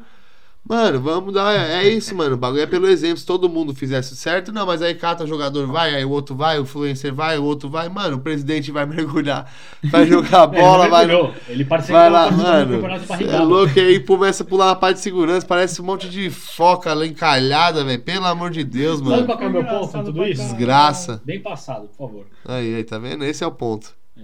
Mano, 0.71 1.01
vamos 1.01 1.35
dar. 1.35 1.53
É 1.53 1.89
isso, 1.89 2.15
mano. 2.15 2.37
O 2.37 2.39
bagulho 2.39 2.63
é 2.63 2.67
pelo 2.67 2.87
exemplo. 2.87 3.17
Se 3.17 3.27
todo 3.27 3.49
mundo 3.49 3.75
fizesse 3.75 4.15
certo, 4.15 4.53
não, 4.53 4.65
mas 4.65 4.81
aí 4.81 4.95
cata 4.95 5.25
o 5.25 5.27
jogador 5.27 5.67
vai, 5.67 5.97
aí 5.97 6.05
o 6.05 6.11
outro 6.11 6.37
vai, 6.37 6.61
o 6.61 6.63
influencer 6.63 7.13
vai, 7.13 7.37
o 7.39 7.43
outro 7.43 7.69
vai. 7.69 7.89
Mano, 7.89 8.19
o 8.19 8.21
presidente 8.21 8.71
vai 8.71 8.87
mergulhar, 8.87 9.53
vai 9.83 10.07
jogar 10.07 10.47
bola, 10.49 10.85
ele 10.85 10.91
vai. 11.13 11.35
Ele 11.49 11.65
participou 11.65 12.01
Vai 12.01 12.09
lá, 12.09 12.31
mano. 12.31 12.87
é 12.87 13.39
louco 13.41 13.77
e 13.77 13.81
aí 13.81 13.99
começa 13.99 14.45
a 14.45 14.47
pular 14.47 14.67
na 14.67 14.77
parte 14.77 14.99
de 14.99 15.03
segurança. 15.03 15.45
Parece 15.45 15.83
um 15.83 15.85
monte 15.85 16.09
de 16.09 16.31
foca 16.31 16.95
lá 16.95 17.05
encalhada, 17.05 17.83
velho. 17.83 18.01
Pelo 18.03 18.27
amor 18.27 18.51
de 18.53 18.63
Deus, 18.63 18.99
Sabe 18.99 19.11
mano. 19.11 19.27
qual 19.27 19.39
que 19.39 19.43
é 19.43 19.49
o 19.49 19.51
meu 19.51 19.65
ponto 19.65 19.99
em 19.99 20.05
tudo 20.05 20.25
isso? 20.25 20.41
Desgraça. 20.41 21.21
Bem 21.25 21.41
passado, 21.41 21.89
por 21.89 21.97
favor. 21.97 22.27
Aí, 22.47 22.77
aí, 22.77 22.85
tá 22.85 22.97
vendo? 22.97 23.25
Esse 23.25 23.43
é 23.43 23.47
o 23.49 23.51
ponto. 23.51 23.93
É. 24.17 24.23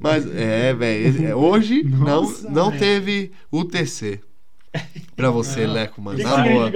Mas, 0.00 0.24
é, 0.36 0.72
velho. 0.72 1.36
Hoje 1.36 1.82
Nossa, 1.82 2.48
não, 2.48 2.70
não 2.70 2.78
teve 2.78 3.32
UTC. 3.50 4.20
Pra 5.16 5.30
você, 5.30 5.66
Leco, 5.66 6.00
O 6.00 6.04
mano. 6.04 6.22
Na 6.22 6.36
boa. 6.42 6.70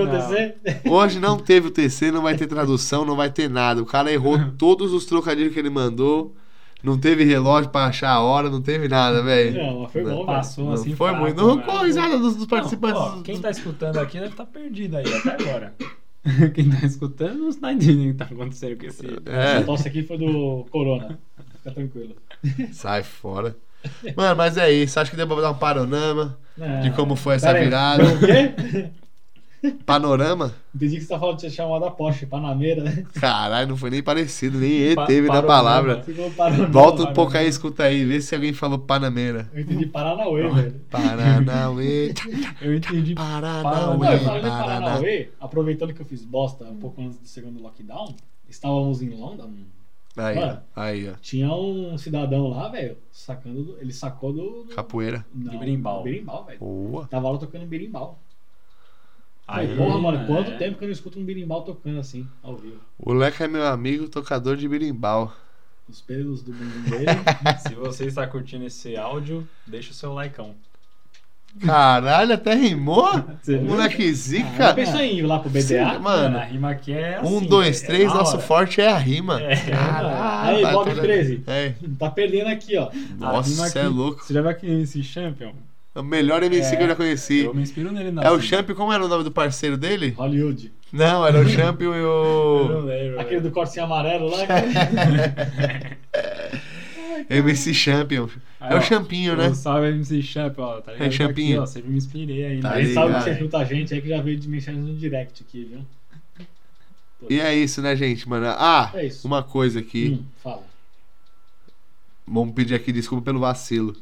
Hoje 0.88 1.18
não 1.18 1.36
teve 1.38 1.68
UTC, 1.68 2.10
não 2.12 2.22
vai 2.22 2.36
ter 2.36 2.46
tradução, 2.46 3.04
não 3.04 3.16
vai 3.16 3.30
ter 3.30 3.48
nada. 3.50 3.82
O 3.82 3.86
cara 3.86 4.12
errou 4.12 4.38
todos 4.56 4.92
os 4.92 5.04
trocadilhos 5.06 5.52
que 5.52 5.58
ele 5.58 5.70
mandou. 5.70 6.34
Não 6.82 6.96
teve 6.96 7.24
relógio 7.24 7.70
pra 7.70 7.86
achar 7.86 8.10
a 8.10 8.20
hora, 8.20 8.48
não 8.48 8.62
teve 8.62 8.86
nada, 8.86 9.20
velho. 9.20 9.60
Não, 9.60 9.80
mas 9.80 9.92
foi 9.92 10.04
Não, 10.04 10.16
bom. 10.18 10.26
Passou 10.26 10.66
Não 10.66 10.72
assim. 10.74 10.94
foi 10.94 11.10
muito. 11.12 11.36
Não 11.36 11.58
a 11.68 11.84
risada 11.84 12.16
dos, 12.16 12.34
dos 12.34 12.42
Não, 12.42 12.46
participantes. 12.46 13.00
ó, 13.00 13.20
quem 13.22 13.40
tá 13.40 13.50
escutando 13.50 13.96
aqui 13.98 14.20
deve 14.20 14.30
estar 14.30 14.46
perdido 14.46 14.96
aí 14.96 15.04
até 15.12 15.30
agora. 15.42 15.74
quem 16.54 16.70
tá 16.70 16.86
escutando 16.86 17.38
não 17.38 17.52
tá 17.52 17.72
entendendo 17.72 18.10
o 18.10 18.12
que 18.12 18.18
tá 18.18 18.24
acontecendo 18.26 18.78
com 18.78 18.86
esse. 18.86 19.04
É. 19.26 19.56
Essa 19.56 19.64
tosse 19.64 19.88
aqui 19.88 20.04
foi 20.04 20.18
do 20.18 20.64
Corona. 20.70 21.18
Fica 21.56 21.72
tranquilo. 21.74 22.14
Sai 22.72 23.02
fora. 23.02 23.56
Mano, 24.16 24.36
mas 24.36 24.56
é 24.56 24.70
isso. 24.70 24.98
Acho 24.98 25.10
que 25.10 25.16
deu 25.16 25.26
pra 25.26 25.40
dar 25.40 25.50
um 25.50 25.54
panorama 25.58 26.36
Não. 26.56 26.80
de 26.80 26.90
como 26.92 27.14
foi 27.16 27.36
essa 27.36 27.50
aí, 27.50 27.64
virada. 27.64 28.04
O 28.04 28.18
quê? 28.18 28.90
Panorama? 29.84 30.54
Entendi 30.72 30.96
que 30.96 31.00
você 31.02 31.08
tá 31.08 31.18
falando 31.18 31.38
de 31.38 31.50
chamar 31.50 31.80
da 31.80 31.90
Porsche, 31.90 32.26
Panameira. 32.26 33.04
Caralho, 33.14 33.68
não 33.70 33.76
foi 33.76 33.90
nem 33.90 34.00
parecido, 34.00 34.56
nem 34.56 34.94
Pa- 34.94 35.04
teve 35.06 35.26
na 35.26 35.42
palavra. 35.42 36.04
Paranauê. 36.36 36.66
Volta 36.70 37.02
um 37.02 37.12
pouco 37.12 37.36
aí, 37.36 37.48
escuta 37.48 37.82
aí, 37.82 38.04
vê 38.04 38.20
se 38.20 38.32
alguém 38.36 38.52
falou 38.52 38.78
Panameira. 38.78 39.50
Eu 39.52 39.62
entendi 39.62 39.86
Paranauê, 39.86 40.48
velho. 40.48 40.80
Paranauê, 40.88 42.14
Eu 42.62 42.76
entendi. 42.76 43.16
Não, 43.16 43.22
Paranauê, 43.22 44.14
eu 44.14 44.18
falei 44.20 44.42
de 44.42 44.48
Paraná. 44.48 44.80
Paranauê, 44.80 45.28
aproveitando 45.40 45.92
que 45.92 46.02
eu 46.02 46.06
fiz 46.06 46.24
bosta 46.24 46.64
um 46.64 46.76
pouco 46.76 47.00
antes 47.02 47.18
do 47.18 47.26
segundo 47.26 47.60
lockdown, 47.60 48.14
estávamos 48.48 49.02
em 49.02 49.08
London. 49.10 49.50
Aí, 50.20 50.34
Mano. 50.36 50.62
ó, 50.76 50.80
aí, 50.80 51.08
ó. 51.08 51.14
Tinha 51.20 51.52
um 51.52 51.96
cidadão 51.96 52.48
lá, 52.48 52.68
velho, 52.68 52.96
sacando. 53.12 53.62
do- 53.62 53.78
ele 53.80 53.92
sacou 53.92 54.32
do. 54.32 54.64
do 54.64 54.74
Capoeira. 54.74 55.24
não, 55.34 55.52
De 55.52 55.58
berimbau. 55.58 55.98
do 55.98 56.04
berimbau, 56.04 56.44
velho. 56.44 56.58
Boa. 56.58 57.06
Tava 57.06 57.30
lá 57.30 57.38
tocando 57.38 57.66
berimbau. 57.66 58.18
Aí, 59.46 59.66
Falei, 59.66 59.76
porra, 59.78 59.98
mano, 59.98 60.26
quanto 60.26 60.50
é. 60.50 60.56
tempo 60.58 60.76
que 60.78 60.84
eu 60.84 60.88
não 60.88 60.92
escuto 60.92 61.18
um 61.18 61.24
berimbau 61.24 61.62
tocando 61.62 61.98
assim, 62.00 62.28
ao 62.42 62.56
vivo? 62.56 62.80
O 62.98 63.12
Leca 63.14 63.44
é 63.44 63.48
meu 63.48 63.66
amigo, 63.66 64.08
tocador 64.08 64.56
de 64.56 64.68
berimbau. 64.68 65.34
Os 65.88 66.02
pelos 66.02 66.42
do 66.42 66.52
bumbum 66.52 66.82
dele. 66.90 67.06
Se 67.66 67.74
você 67.74 68.04
está 68.06 68.26
curtindo 68.26 68.64
esse 68.66 68.94
áudio, 68.94 69.48
deixa 69.66 69.90
o 69.90 69.94
seu 69.94 70.12
likeão. 70.14 70.54
Caralho, 71.64 72.34
até 72.34 72.54
rimou? 72.54 73.08
Moleque 73.66 74.08
Ah, 74.08 74.12
zica. 74.12 74.48
já 74.58 74.74
pensou 74.74 75.00
em 75.00 75.18
ir 75.18 75.22
lá 75.22 75.40
pro 75.40 75.50
BDA? 75.50 75.62
Sim, 75.62 75.98
Mano, 76.00 76.38
a 76.38 76.44
rima 76.44 76.70
aqui 76.70 76.92
é 76.92 77.16
assim. 77.16 77.36
um, 77.36 77.40
dois, 77.44 77.82
é 77.82 77.86
três, 77.86 78.06
na 78.08 78.14
nosso 78.14 78.36
hora. 78.36 78.46
forte 78.46 78.80
é 78.80 78.88
a 78.88 78.96
rima. 78.96 79.40
É. 79.42 79.56
Caralho, 79.56 80.66
Aí, 80.66 80.72
Bob 80.72 80.90
tudo- 80.90 81.00
13. 81.00 81.42
É. 81.48 81.72
Tá 81.98 82.10
perdendo 82.10 82.48
aqui, 82.48 82.76
ó. 82.76 82.88
Nossa, 83.18 83.66
aqui- 83.66 83.78
é 83.78 83.88
louco. 83.88 84.22
Você 84.24 84.34
já 84.34 84.40
viu 84.40 84.50
aquele 84.50 84.72
MC 84.72 85.02
Champion? 85.02 85.50
É 85.96 86.00
o 86.00 86.04
melhor 86.04 86.42
MC 86.44 86.74
É, 86.74 86.76
que 86.76 86.82
eu 86.84 86.88
já 86.88 86.94
conheci. 86.94 87.40
Eu 87.40 87.52
me 87.54 87.62
inspiro 87.62 87.90
nele 87.90 88.12
na 88.12 88.22
É 88.22 88.30
o 88.30 88.36
rima. 88.36 88.42
Champ, 88.44 88.70
como 88.74 88.92
era 88.92 89.04
o 89.04 89.08
nome 89.08 89.24
do 89.24 89.32
parceiro 89.32 89.76
dele? 89.76 90.14
Hollywood. 90.16 90.70
Não, 90.92 91.26
era 91.26 91.40
o 91.40 91.44
Champion 91.48 91.92
e 91.94 91.98
Eu 91.98 92.66
não 92.68 92.80
o. 92.82 92.84
lembro. 92.84 93.20
Aquele 93.20 93.40
do 93.40 93.50
cortinho 93.50 93.84
amarelo 93.86 94.30
lá. 94.30 94.38
MC 97.28 97.74
Champion. 97.74 98.28
Aí, 98.60 98.72
É 98.72 98.74
o 98.74 98.78
ó, 98.78 98.80
champinho, 98.80 99.36
né? 99.36 99.54
Salve 99.54 99.88
MC 99.88 100.20
Champ, 100.22 100.58
ó. 100.58 100.80
Tá 100.80 100.92
ligado? 100.92 101.08
É, 101.08 101.10
champinho. 101.10 101.58
Aqui, 101.58 101.62
ó, 101.62 101.66
sempre 101.66 101.90
me 101.90 101.96
inspirei 101.98 102.44
aí. 102.44 102.60
Tá 102.60 102.70
né? 102.70 102.74
a 102.76 102.82
gente 102.82 102.94
sabe 102.94 103.14
que 103.14 103.20
você 103.22 103.30
escuta 103.30 103.58
a 103.58 103.64
gente 103.64 103.94
aí 103.94 104.02
que 104.02 104.08
já 104.08 104.20
veio 104.20 104.38
de 104.38 104.48
mensagem 104.48 104.80
no 104.80 104.94
direct 104.96 105.44
aqui, 105.46 105.64
viu? 105.64 105.80
E 107.28 107.40
é 107.40 107.54
isso, 107.54 107.82
né, 107.82 107.96
gente, 107.96 108.28
mano? 108.28 108.46
Ah, 108.46 108.90
É 108.94 109.06
isso. 109.06 109.26
uma 109.26 109.42
coisa 109.42 109.80
aqui. 109.80 110.20
Hum, 110.20 110.24
fala. 110.42 110.62
Vamos 112.26 112.54
pedir 112.54 112.74
aqui 112.74 112.92
desculpa 112.92 113.24
pelo 113.24 113.40
vacilo. 113.40 113.96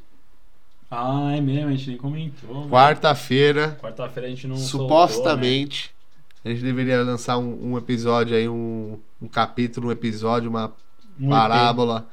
Ah, 0.90 1.32
é 1.36 1.40
mesmo, 1.40 1.68
a 1.68 1.72
gente 1.72 1.88
nem 1.90 1.98
comentou. 1.98 2.68
Quarta-feira, 2.68 3.76
Quarta-feira 3.80 4.26
a 4.26 4.30
gente 4.30 4.46
não 4.46 4.56
supostamente, 4.56 5.92
a 6.44 6.48
gente 6.48 6.62
deveria 6.62 7.02
lançar 7.02 7.38
um, 7.38 7.72
um 7.72 7.78
episódio 7.78 8.36
aí, 8.36 8.48
um, 8.48 8.98
um 9.20 9.26
capítulo, 9.26 9.88
um 9.88 9.92
episódio, 9.92 10.48
uma 10.48 10.72
Um 11.18 11.28
parábola 11.28 12.06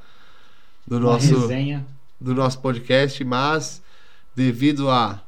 do 0.86 0.96
uma 0.98 1.12
nosso, 1.12 1.40
resenha. 1.42 1.86
Do 2.24 2.34
nosso 2.34 2.58
podcast, 2.60 3.22
mas 3.24 3.82
devido 4.34 4.90
a. 4.90 5.20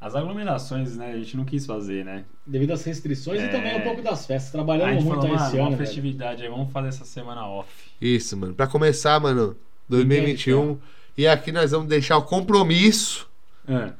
As 0.00 0.14
aglomerações, 0.14 0.96
né? 0.96 1.10
A 1.12 1.16
gente 1.18 1.36
não 1.36 1.44
quis 1.44 1.66
fazer, 1.66 2.04
né? 2.04 2.24
Devido 2.46 2.70
às 2.72 2.84
restrições 2.84 3.40
É. 3.40 3.46
e 3.46 3.48
também 3.50 3.76
um 3.76 3.82
pouco 3.82 4.00
das 4.00 4.24
festas. 4.24 4.50
a 4.50 4.52
Trabalhamos 4.52 4.94
gente 4.94 5.04
muito 5.06 5.22
falou, 5.22 5.36
esse 5.36 5.58
ano, 5.58 5.70
velho. 5.70 5.76
festividade 5.76 6.42
aí, 6.44 6.48
vamos 6.48 6.70
fazer 6.72 6.88
essa 6.88 7.04
semana 7.04 7.44
off. 7.46 7.68
Isso, 8.00 8.36
mano. 8.36 8.54
Pra 8.54 8.68
começar, 8.68 9.18
mano, 9.20 9.56
2021. 9.88 10.78
E 11.16 11.26
aqui 11.26 11.50
nós 11.50 11.72
vamos 11.72 11.88
deixar 11.88 12.16
o 12.16 12.22
compromisso 12.22 13.28
É. 13.68 13.90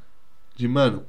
de, 0.55 0.67
mano, 0.69 1.03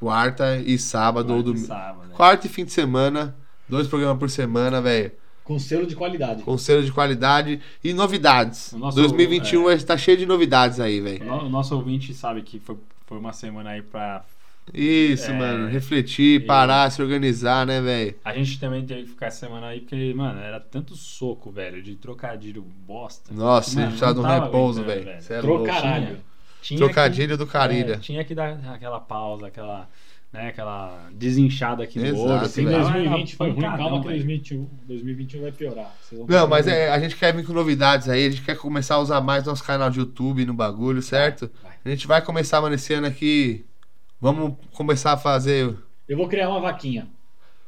quarta 0.00 0.56
e 0.56 0.78
sábado 0.78 1.34
ou 1.34 1.42
Quarta 1.42 1.50
e 1.50 1.66
domingo. 1.66 2.06
né? 2.08 2.14
Quarta 2.16 2.46
e 2.46 2.50
fim 2.50 2.64
de 2.64 2.72
semana, 2.72 3.36
dois 3.68 3.86
programas 3.86 4.18
por 4.18 4.30
semana, 4.30 4.80
velho. 4.80 5.12
Com 5.44 5.58
selo 5.58 5.86
de 5.86 5.96
qualidade. 5.96 6.42
Com 6.42 6.56
selo 6.56 6.82
de 6.84 6.92
qualidade 6.92 7.60
e 7.82 7.92
novidades. 7.92 8.72
O 8.72 8.78
nosso- 8.78 8.96
2021 8.96 9.64
vai 9.64 9.74
estar 9.74 9.96
cheio 9.98 10.16
de 10.16 10.24
novidades 10.26 10.78
aí, 10.80 11.00
velho. 11.00 11.24
o 11.32 11.48
nosso 11.48 11.74
ouvinte 11.74 12.14
sabe 12.14 12.42
que 12.42 12.58
foi, 12.60 12.76
foi 13.06 13.18
uma 13.18 13.32
semana 13.32 13.70
aí 13.70 13.82
pra. 13.82 14.24
Isso, 14.72 15.28
É. 15.30 15.34
mano. 15.36 15.68
Refletir, 15.68 16.40
E- 16.40 16.46
parar, 16.46 16.88
se 16.90 17.02
organizar, 17.02 17.66
né, 17.66 17.80
velho? 17.80 18.14
A 18.24 18.32
gente 18.32 18.60
também 18.60 18.86
teve 18.86 19.02
que 19.02 19.08
ficar 19.08 19.26
essa 19.26 19.40
semana 19.46 19.66
aí, 19.66 19.80
porque, 19.80 20.14
mano, 20.14 20.38
era 20.40 20.60
tanto 20.60 20.94
soco, 20.94 21.50
velho, 21.50 21.82
de 21.82 21.96
trocadilho 21.96 22.62
bosta. 22.86 23.34
Nossa, 23.34 23.70
a 23.70 23.74
Mano, 23.74 23.86
gente 23.90 23.98
precisava 23.98 24.14
de 24.14 24.20
um 24.20 24.22
não 24.22 24.28
tava 24.30 24.44
repouso, 24.44 24.80
aguentando, 24.82 25.04
velho. 25.04 25.18
É. 25.18 25.40
Trocaralho. 25.40 26.18
Tinha 26.62 26.78
Trocadilho 26.78 27.36
do 27.36 27.44
que, 27.44 27.52
Carilha. 27.52 27.94
é, 27.94 27.98
tinha 27.98 28.22
que 28.24 28.36
dar 28.36 28.56
aquela 28.72 29.00
pausa, 29.00 29.48
aquela, 29.48 29.88
né, 30.32 30.48
aquela 30.48 31.08
desinchada 31.12 31.82
aqui 31.84 31.98
no 31.98 32.06
Exato, 32.06 32.22
olho. 32.22 32.34
Assim, 32.40 32.64
velho. 32.64 32.82
2020 32.82 33.36
foi 33.36 33.50
ruim, 33.50 33.56
Pancadão, 33.60 33.78
calma 33.84 34.00
que 34.02 34.08
velho. 34.08 34.18
2021, 34.20 34.68
2021 34.86 35.42
vai 35.42 35.52
piorar. 35.52 35.94
Não, 36.28 36.48
mas 36.48 36.66
é, 36.66 36.90
a 36.90 36.98
gente 36.98 37.16
quer 37.16 37.34
vir 37.34 37.44
com 37.44 37.52
novidades 37.52 38.08
aí, 38.08 38.26
a 38.26 38.30
gente 38.30 38.42
quer 38.42 38.56
começar 38.56 38.94
a 38.94 39.00
usar 39.00 39.20
mais 39.20 39.44
nosso 39.44 39.62
canal 39.62 39.90
de 39.90 39.98
YouTube 39.98 40.44
no 40.46 40.54
bagulho, 40.54 41.02
certo? 41.02 41.50
Vai. 41.62 41.72
A 41.84 41.88
gente 41.90 42.06
vai 42.06 42.22
começar, 42.22 42.60
mano, 42.60 42.74
esse 42.74 42.92
ano 42.94 43.06
aqui. 43.06 43.64
Vamos 44.20 44.54
começar 44.72 45.12
a 45.12 45.16
fazer. 45.16 45.74
Eu 46.08 46.16
vou 46.16 46.28
criar 46.28 46.48
uma 46.48 46.60
vaquinha. 46.60 47.08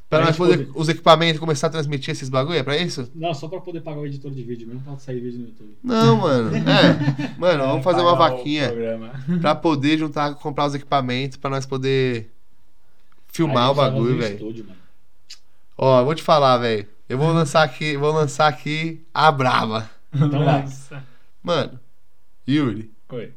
Pra 0.08 0.18
Pra 0.18 0.26
nós 0.28 0.36
poder, 0.36 0.66
poder- 0.66 0.70
os 0.78 0.88
equipamentos 0.88 1.40
começar 1.40 1.66
a 1.66 1.70
transmitir 1.70 2.12
esses 2.12 2.28
bagulho, 2.28 2.56
é 2.58 2.62
pra 2.62 2.76
isso? 2.76 3.10
Não, 3.14 3.34
só 3.34 3.48
pra 3.48 3.58
poder 3.60 3.80
pagar 3.80 3.98
o 4.00 4.06
editor 4.06 4.30
de 4.30 4.42
vídeo 4.44 4.68
mesmo, 4.68 4.82
pra 4.82 4.96
sair 4.98 5.18
vídeo 5.18 5.40
no 5.40 5.46
YouTube. 5.46 5.76
Não, 5.82 6.16
mano. 6.18 6.50
É. 6.54 7.34
Mano, 7.38 7.64
vamos 7.64 7.82
fazer 7.82 8.02
uma 8.02 8.14
vaquinha 8.14 8.70
pra 9.40 9.54
poder 9.54 9.98
juntar, 9.98 10.34
comprar 10.36 10.66
os 10.66 10.74
equipamentos, 10.74 11.36
pra 11.36 11.50
nós 11.50 11.66
poder 11.66 12.30
filmar 13.34 13.70
o 13.70 13.74
vai 13.74 13.90
bagulho, 13.90 14.18
velho. 14.18 14.64
Ó, 15.76 16.00
eu 16.00 16.04
vou 16.04 16.14
te 16.14 16.22
falar, 16.22 16.56
velho. 16.58 16.86
Eu 17.08 17.18
vou 17.18 17.32
lançar 17.32 17.62
aqui, 17.64 17.96
vou 17.96 18.12
lançar 18.12 18.46
aqui 18.46 19.04
a 19.12 19.30
brava. 19.30 19.90
Então 20.14 20.44
vai. 20.44 20.62
Nossa. 20.62 21.02
Mano, 21.42 21.78
Yuri, 22.48 22.90
Oi. 23.10 23.32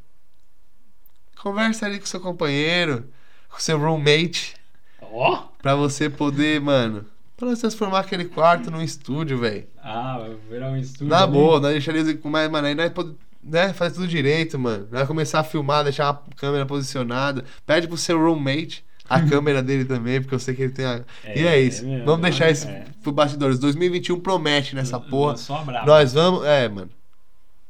conversa 1.37 1.85
ali 1.85 1.99
com 1.99 2.05
seu 2.05 2.19
companheiro, 2.19 3.05
com 3.49 3.59
seu 3.59 3.77
roommate, 3.77 4.55
Ó, 5.01 5.43
pra 5.61 5.75
você 5.75 6.09
poder, 6.09 6.61
mano, 6.61 7.05
pra 7.35 7.55
transformar 7.55 7.99
aquele 7.99 8.25
quarto 8.25 8.69
num 8.71 8.81
estúdio, 8.81 9.39
velho. 9.39 9.67
Ah, 9.83 10.19
vai 10.19 10.35
virar 10.49 10.69
um 10.69 10.77
estúdio. 10.77 11.07
Na 11.07 11.25
né? 11.25 11.33
boa, 11.33 11.59
nós 11.59 11.71
deixaríamos 11.71 12.13
com 12.21 12.29
mais, 12.29 12.49
mano, 12.49 12.67
aí 12.67 12.75
nós 12.75 12.91
pod- 12.93 13.15
né, 13.43 13.73
fazer 13.73 13.95
tudo 13.95 14.07
direito, 14.07 14.57
mano. 14.59 14.87
Nós 14.91 15.07
começar 15.07 15.39
a 15.39 15.43
filmar, 15.43 15.83
deixar 15.83 16.09
a 16.09 16.35
câmera 16.35 16.65
posicionada. 16.65 17.43
Pede 17.65 17.87
pro 17.87 17.97
seu 17.97 18.17
roommate 18.17 18.85
a 19.09 19.21
câmera 19.21 19.61
dele 19.63 19.85
também, 19.85 20.21
porque 20.21 20.35
eu 20.35 20.39
sei 20.39 20.53
que 20.55 20.61
ele 20.63 20.73
tem 20.73 20.85
a. 20.85 21.01
e 21.35 21.45
é 21.45 21.55
É, 21.55 21.59
isso. 21.59 21.85
é 21.85 22.03
vamos 22.03 22.21
deixar 22.21 22.47
é. 22.47 22.51
isso 22.51 22.67
pro 23.03 23.11
bastidores. 23.11 23.59
2021 23.59 24.19
promete 24.19 24.75
nessa 24.75 24.99
porra. 24.99 25.37
Só 25.37 25.63
bravo. 25.63 25.85
Nós 25.85 26.13
vamos. 26.13 26.45
É, 26.45 26.67
mano. 26.69 26.89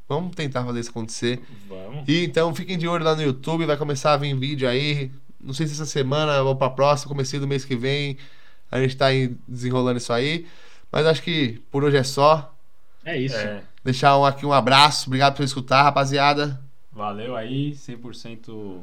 Vamos 0.10 0.36
tentar 0.36 0.64
fazer 0.64 0.80
isso 0.80 0.90
acontecer. 0.90 1.42
Vamos. 1.68 2.08
E 2.08 2.24
então 2.24 2.56
fiquem 2.56 2.78
de 2.78 2.88
olho 2.88 3.04
lá 3.04 3.14
no 3.16 3.22
YouTube, 3.22 3.66
vai 3.66 3.76
começar 3.76 4.14
a 4.14 4.18
vir 4.18 4.34
vídeo 4.38 4.68
aí. 4.68 5.12
Não 5.40 5.54
sei 5.54 5.68
se 5.68 5.74
essa 5.74 5.86
semana 5.86 6.42
ou 6.42 6.56
pra 6.56 6.70
próxima, 6.70 7.10
comecinho 7.10 7.42
do 7.42 7.48
mês 7.48 7.66
que 7.66 7.76
vem. 7.76 8.18
A 8.72 8.80
gente 8.80 8.96
tá 8.98 9.08
aí 9.08 9.36
desenrolando 9.48 9.98
isso 9.98 10.12
aí. 10.14 10.46
Mas 10.92 11.06
acho 11.06 11.22
que 11.22 11.62
por 11.70 11.84
hoje 11.84 11.98
é 11.98 12.04
só. 12.04 12.54
é 13.04 13.18
isso. 13.20 13.36
É, 13.36 13.62
Deixar 13.84 14.18
um, 14.18 14.26
aqui 14.26 14.46
um 14.46 14.52
abraço. 14.54 15.08
Obrigado 15.08 15.36
por 15.36 15.44
escutar, 15.44 15.84
rapaziada. 15.84 16.60
valeu 16.92 17.36
aí, 17.36 17.72
100% 17.74 18.80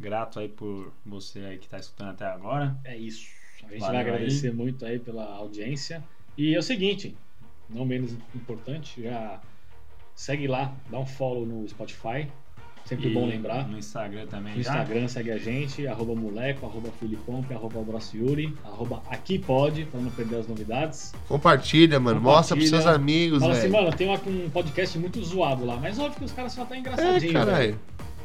grato 0.00 0.40
aí 0.40 0.48
por 0.48 0.92
você 1.04 1.40
aí 1.40 1.58
que 1.58 1.68
tá 1.68 1.78
escutando 1.78 2.10
até 2.10 2.26
agora. 2.26 2.76
É 2.84 2.96
isso. 2.96 3.26
A 3.64 3.68
gente 3.70 3.80
Valeu 3.80 3.92
vai 3.94 4.00
agradecer 4.00 4.52
muito 4.54 4.84
aí 4.86 4.98
pela 4.98 5.24
audiência. 5.36 6.02
E 6.36 6.54
é 6.54 6.58
o 6.58 6.62
seguinte, 6.62 7.14
não 7.68 7.84
menos 7.84 8.12
importante, 8.34 9.02
já 9.02 9.38
segue 10.14 10.46
lá, 10.46 10.72
dá 10.90 10.98
um 10.98 11.06
follow 11.06 11.44
no 11.46 11.68
Spotify. 11.68 12.26
Sempre 12.82 13.10
E 13.10 13.14
bom 13.14 13.26
lembrar. 13.26 13.68
No 13.68 13.78
Instagram 13.78 14.26
também 14.26 14.56
No 14.56 14.62
já. 14.62 14.70
Instagram 14.72 15.06
segue 15.06 15.30
a 15.30 15.36
gente, 15.38 15.86
arroba 15.86 16.14
moleco, 16.14 16.64
arroba 16.64 16.90
filipompe, 16.98 17.52
arroba 17.52 17.78
abraço 17.78 18.16
Yuri, 18.16 18.56
arroba 18.64 19.02
aqui 19.10 19.38
pode, 19.38 19.84
pra 19.84 20.00
não 20.00 20.10
perder 20.10 20.36
as 20.36 20.48
novidades. 20.48 21.12
Compartilha, 21.28 22.00
mano. 22.00 22.20
Mostra 22.22 22.56
pros 22.56 22.70
Compartilha. 22.70 22.90
seus 22.90 23.00
amigos, 23.00 23.38
Fala 23.40 23.52
assim, 23.52 23.68
velho. 23.68 23.72
mano, 23.84 23.94
tem 23.96 24.08
um, 24.08 24.44
um 24.46 24.50
podcast 24.50 24.98
muito 24.98 25.22
zoado 25.22 25.64
lá, 25.66 25.76
mas 25.76 25.98
óbvio 25.98 26.18
que 26.20 26.24
os 26.24 26.32
caras 26.32 26.52
só 26.52 26.64
tá 26.64 26.74
É, 26.74 26.78
engraçadinho, 26.78 27.44
velho. 27.44 27.78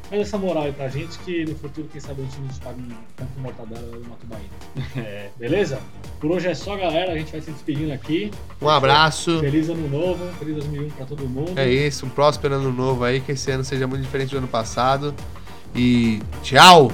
Faz 0.08 0.22
essa 0.22 0.38
moral 0.38 0.64
aí 0.64 0.72
pra 0.72 0.88
gente 0.88 1.18
que 1.20 1.44
no 1.44 1.54
futuro, 1.56 1.88
quem 1.90 2.00
sabe, 2.00 2.22
a 2.22 2.24
gente 2.24 2.40
nos 2.40 2.58
paga 2.58 2.76
um 2.78 2.88
tanto 3.16 3.32
de 3.32 3.40
mortadela 3.40 3.82
e 3.92 4.06
uma 4.06 4.16
tubaína. 4.16 4.48
É, 4.96 5.30
Beleza? 5.36 5.80
Por 6.20 6.30
hoje 6.30 6.48
é 6.48 6.54
só, 6.54 6.76
galera. 6.76 7.12
A 7.12 7.18
gente 7.18 7.32
vai 7.32 7.40
se 7.40 7.50
despedindo 7.50 7.92
aqui. 7.92 8.30
Um 8.62 8.68
abraço. 8.68 9.40
Feliz 9.40 9.68
ano 9.68 9.88
novo, 9.88 10.24
feliz 10.38 10.54
2001 10.56 10.90
pra 10.90 11.06
todo 11.06 11.28
mundo. 11.28 11.58
É 11.58 11.68
isso. 11.68 12.06
Um 12.06 12.08
próspero 12.08 12.54
ano 12.54 12.72
novo 12.72 13.04
aí. 13.04 13.20
Que 13.20 13.32
esse 13.32 13.50
ano 13.50 13.64
seja 13.64 13.86
muito 13.86 14.02
diferente 14.02 14.30
do 14.30 14.38
ano 14.38 14.48
passado. 14.48 15.14
E 15.74 16.22
tchau! 16.42 16.90